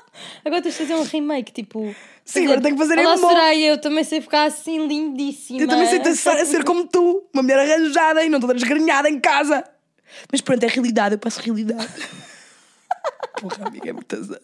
Agora 0.44 0.62
tens 0.62 0.72
de 0.72 0.78
fazer 0.78 0.94
um 0.94 1.02
remake, 1.02 1.52
tipo. 1.52 1.94
Sim, 2.30 2.44
agora 2.44 2.60
tenho 2.60 2.76
que 2.76 2.82
fazer 2.82 2.98
em 2.98 3.06
Olá, 3.06 3.16
bom. 3.16 3.28
Soraya, 3.28 3.66
eu 3.66 3.80
também 3.80 4.04
sei 4.04 4.20
ficar 4.20 4.44
assim 4.44 4.86
lindíssima. 4.86 5.60
Eu 5.60 5.66
também 5.66 5.86
sei 5.88 6.00
a 6.00 6.14
ser, 6.14 6.30
a 6.30 6.46
ser 6.46 6.64
como 6.64 6.86
tu, 6.86 7.28
uma 7.34 7.42
mulher 7.42 7.58
arranjada 7.58 8.24
e 8.24 8.28
não 8.28 8.38
toda 8.38 8.54
desgrenhada 8.54 9.10
em 9.10 9.18
casa. 9.18 9.64
Mas 10.30 10.40
pronto, 10.40 10.62
é 10.62 10.68
realidade, 10.68 11.16
eu 11.16 11.18
passo 11.18 11.40
realidade. 11.40 11.88
Porra, 13.40 13.66
amiga, 13.66 13.90
é 13.90 13.92
muito 13.92 14.14
azar. 14.14 14.40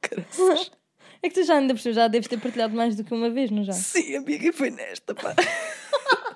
Caraças. 0.00 0.70
É 1.20 1.28
que 1.28 1.34
tu 1.34 1.42
já 1.42 1.56
ainda 1.56 1.74
por 1.74 1.80
já 1.80 2.06
deves 2.06 2.28
ter 2.28 2.38
partilhado 2.38 2.76
mais 2.76 2.94
do 2.94 3.02
que 3.02 3.12
uma 3.12 3.28
vez, 3.28 3.50
não 3.50 3.64
já? 3.64 3.72
Sim, 3.72 4.14
amiga, 4.14 4.46
e 4.46 4.52
foi 4.52 4.70
nesta, 4.70 5.16
pá. 5.16 5.34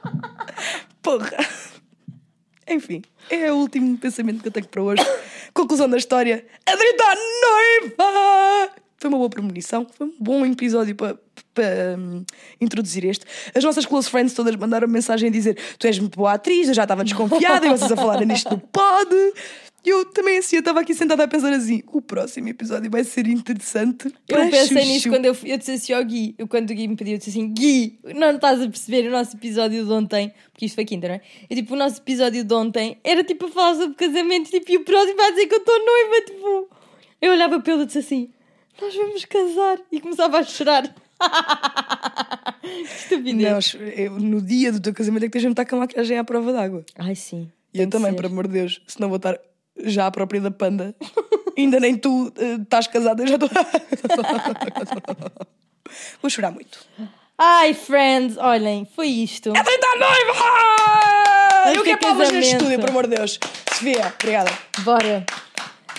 Porra. 1.01 1.37
Enfim, 2.67 3.01
é 3.31 3.53
o 3.53 3.59
último 3.59 3.97
pensamento 3.97 4.43
que 4.43 4.49
eu 4.49 4.53
tenho 4.53 4.67
para 4.67 4.83
hoje. 4.83 5.05
Conclusão 5.55 5.89
da 5.89 5.97
história: 5.97 6.45
Adri 6.67 6.89
está 6.89 7.15
noiva! 7.45 8.73
Foi 9.03 9.09
uma 9.09 9.19
boa 9.19 9.29
premonição, 9.29 9.85
foi 9.99 10.07
um 10.07 10.13
bom 10.17 10.47
episódio 10.47 10.95
para, 10.95 11.19
para 11.53 11.97
hum, 11.99 12.25
introduzir 12.61 13.05
este. 13.05 13.27
As 13.53 13.65
nossas 13.65 13.85
close 13.85 14.09
friends 14.09 14.33
todas 14.33 14.55
mandaram 14.55 14.87
mensagem 14.87 15.29
a 15.29 15.33
dizer: 15.33 15.59
Tu 15.77 15.89
és 15.89 15.99
muito 15.99 16.17
boa 16.17 16.35
atriz, 16.35 16.69
eu 16.69 16.75
já 16.75 16.85
estava 16.85 17.03
desconfiada, 17.03 17.67
e 17.67 17.71
vocês 17.71 17.91
a 17.91 17.97
falarem 17.97 18.29
nisto 18.29 18.51
no 18.51 18.59
pod. 18.61 19.13
E 19.85 19.89
eu 19.89 20.05
também 20.05 20.39
assim, 20.39 20.55
eu 20.55 20.61
estava 20.61 20.79
aqui 20.79 20.95
sentada 20.95 21.25
a 21.25 21.27
pensar 21.27 21.53
assim: 21.53 21.83
o 21.93 22.01
próximo 22.01 22.47
episódio 22.47 22.89
vai 22.89 23.03
ser 23.03 23.27
interessante. 23.27 24.07
Eu 24.29 24.49
pensei 24.49 24.69
chuchu." 24.69 24.87
nisso 24.87 25.09
quando 25.09 25.25
eu, 25.25 25.37
eu 25.47 25.59
disse 25.59 25.73
assim 25.73 25.93
ao 25.95 26.05
Gui, 26.05 26.37
eu, 26.39 26.47
quando 26.47 26.71
o 26.71 26.73
Gui 26.73 26.87
me 26.87 26.95
pediu, 26.95 27.15
eu 27.15 27.19
disse 27.19 27.31
assim: 27.31 27.53
Gui, 27.53 27.99
não 28.15 28.37
estás 28.37 28.63
a 28.63 28.69
perceber 28.69 29.09
o 29.09 29.11
nosso 29.11 29.37
episódio 29.37 29.85
de 29.85 29.91
ontem, 29.91 30.33
porque 30.53 30.67
isto 30.67 30.77
foi 30.77 30.85
quinta, 30.85 31.09
não 31.09 31.17
é? 31.17 31.21
Eu, 31.51 31.57
tipo, 31.57 31.75
o 31.75 31.77
nosso 31.77 31.99
episódio 31.99 32.45
de 32.45 32.55
ontem 32.55 32.99
era 33.03 33.25
tipo 33.25 33.47
a 33.47 33.49
falar 33.49 33.75
sobre 33.75 33.95
casamento, 33.95 34.49
tipo, 34.49 34.71
e 34.71 34.77
o 34.77 34.85
próximo 34.85 35.17
vai 35.17 35.33
dizer 35.33 35.49
que 35.49 35.55
eu 35.57 35.59
estou 35.59 35.77
noiva, 35.77 36.25
tipo. 36.25 36.69
Eu 37.21 37.33
olhava 37.33 37.59
para 37.59 37.73
ele 37.73 37.83
e 37.83 37.87
disse 37.87 37.99
assim: 37.99 38.31
Nós 38.83 38.97
vamos 38.97 39.25
casar, 39.27 39.79
e 39.93 40.01
começava 40.01 40.39
a 40.39 40.43
chorar. 40.43 40.83
que 42.61 42.67
estupidez. 42.69 43.75
Não, 43.75 43.87
eu, 43.87 44.11
no 44.19 44.43
dia 44.43 44.73
do 44.73 44.81
teu 44.81 44.93
casamento 44.93 45.23
é 45.23 45.29
que 45.29 45.35
tens 45.35 45.43
de 45.43 45.49
estar 45.51 45.65
com 45.65 45.77
a 45.77 45.79
maquiagem 45.81 46.19
à 46.19 46.25
prova 46.25 46.53
d'água. 46.53 46.85
Ai, 46.99 47.15
sim. 47.15 47.49
E 47.73 47.81
eu 47.81 47.89
também, 47.89 48.11
ser. 48.11 48.17
por 48.17 48.27
amor 48.27 48.49
de 48.49 48.55
Deus, 48.55 48.83
senão 48.89 49.09
vou 49.09 49.19
estar 49.19 49.39
já 49.85 50.09
à 50.09 50.11
própria 50.11 50.41
da 50.41 50.51
panda. 50.51 50.97
Ainda 51.57 51.79
nem 51.79 51.97
tu 51.97 52.33
eh, 52.37 52.57
estás 52.61 52.89
casada, 52.89 53.23
eu 53.23 53.29
já 53.29 53.37
estou. 53.37 53.49
vou 56.21 56.29
chorar 56.29 56.51
muito. 56.51 56.85
Ai, 57.39 57.75
friends, 57.75 58.37
olhem, 58.37 58.85
foi 58.97 59.07
isto. 59.07 59.51
Ela 59.51 59.61
está 59.61 59.97
noiva! 59.97 60.35
Eu 61.77 61.85
quero 61.85 62.01
palmas 62.01 62.33
neste 62.33 62.57
estúdio, 62.57 62.81
por 62.81 62.91
amor 62.91 63.07
de 63.07 63.15
Deus. 63.15 63.39
Sofia, 63.73 64.13
obrigada. 64.19 64.51
Bora. 64.81 65.25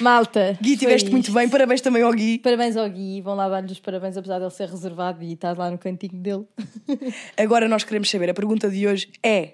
Malta. 0.02 0.58
Gui, 0.62 0.78
tiveste 0.78 1.10
muito 1.12 1.32
bem, 1.32 1.48
parabéns 1.50 1.82
também 1.82 2.02
ao 2.02 2.12
Gui. 2.12 2.40
Parabéns 2.40 2.76
ao 2.76 2.90
Gui, 2.90 3.22
vão 3.22 3.36
lá 3.36 3.48
dar-lhe 3.48 3.72
os 3.72 3.80
parabéns, 3.80 4.18
apesar 4.18 4.40
dele 4.40 4.52
ser 4.52 4.70
reservado 4.70 5.24
e 5.24 5.34
estar 5.34 5.58
lá 5.58 5.70
no 5.70 5.78
cantinho 5.78 6.14
dele. 6.14 6.46
Agora 7.38 7.68
nós 7.68 7.84
queremos 7.84 8.10
saber, 8.10 8.30
a 8.30 8.34
pergunta 8.34 8.70
de 8.70 8.88
hoje 8.88 9.10
é: 9.22 9.54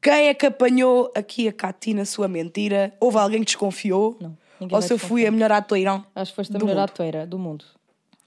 quem 0.00 0.28
é 0.28 0.34
que 0.34 0.46
apanhou 0.46 1.10
aqui 1.14 1.48
a 1.48 1.52
Cati 1.52 1.92
na 1.94 2.04
sua 2.04 2.28
mentira? 2.28 2.92
Houve 3.00 3.18
alguém 3.18 3.40
que 3.40 3.46
desconfiou? 3.46 4.16
Não, 4.20 4.36
Ou 4.70 4.82
se 4.82 4.92
eu 4.92 4.98
fui 4.98 5.26
a 5.26 5.30
melhor 5.30 5.52
atora? 5.52 6.04
Acho 6.14 6.32
que 6.32 6.36
foste 6.36 6.56
a 6.56 6.58
melhor 6.58 6.78
atoeira 6.78 7.26
do 7.26 7.38
mundo. 7.38 7.64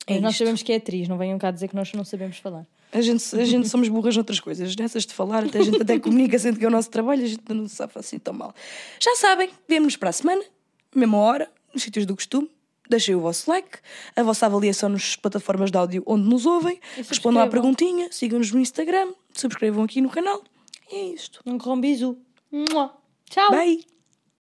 É 0.08 0.20
nós 0.20 0.36
sabemos 0.36 0.64
que 0.64 0.74
é 0.74 0.78
atriz, 0.78 1.08
não 1.08 1.18
venham 1.18 1.38
cá 1.38 1.52
dizer 1.52 1.68
que 1.68 1.76
nós 1.76 1.92
não 1.94 2.04
sabemos 2.04 2.38
falar. 2.38 2.66
A 2.92 3.00
gente, 3.00 3.24
a 3.36 3.46
gente 3.46 3.70
somos 3.70 3.88
burras 3.88 4.16
noutras 4.16 4.40
coisas. 4.40 4.76
Nessas 4.76 5.06
de 5.06 5.14
falar, 5.14 5.46
até 5.46 5.60
a 5.60 5.64
gente 5.64 5.82
até 5.82 5.98
comunica, 5.98 6.38
sendo 6.38 6.60
que 6.60 6.66
é 6.66 6.68
o 6.68 6.72
nosso 6.72 6.90
trabalho, 6.90 7.24
a 7.24 7.28
gente 7.28 7.42
não 7.48 7.68
se 7.68 7.76
sabe 7.76 7.94
assim 7.96 8.20
tão 8.20 8.34
mal. 8.34 8.54
Já 9.00 9.16
sabem, 9.16 9.50
vemo-nos 9.68 9.96
para 9.96 10.10
a 10.10 10.12
semana, 10.12 10.44
mesma 11.00 11.18
hora, 11.18 11.52
nos 11.74 11.84
sítios 11.84 12.06
do 12.06 12.16
costume. 12.16 12.50
Deixem 12.90 13.16
o 13.16 13.22
vosso 13.22 13.50
like, 13.50 13.78
a 14.18 14.22
vossa 14.22 14.46
avaliação 14.46 14.90
nas 14.90 15.16
plataformas 15.16 15.72
de 15.72 15.78
áudio 15.78 16.04
onde 16.06 16.28
nos 16.28 16.46
ouvem, 16.46 16.78
respondam 16.98 17.42
à 17.42 17.48
perguntinha, 17.48 18.10
sigam-nos 18.12 18.52
no 18.52 18.60
Instagram, 18.60 19.14
subscrevam 19.34 19.86
aqui 19.86 20.02
no 20.02 20.10
canal. 20.10 20.44
E 20.92 20.96
é 20.96 21.06
isto. 21.14 21.40
Um 21.46 21.58
corrombizu. 21.58 22.18
Mua. 22.52 22.94
Tchau! 23.30 23.50
Bye! 23.50 23.91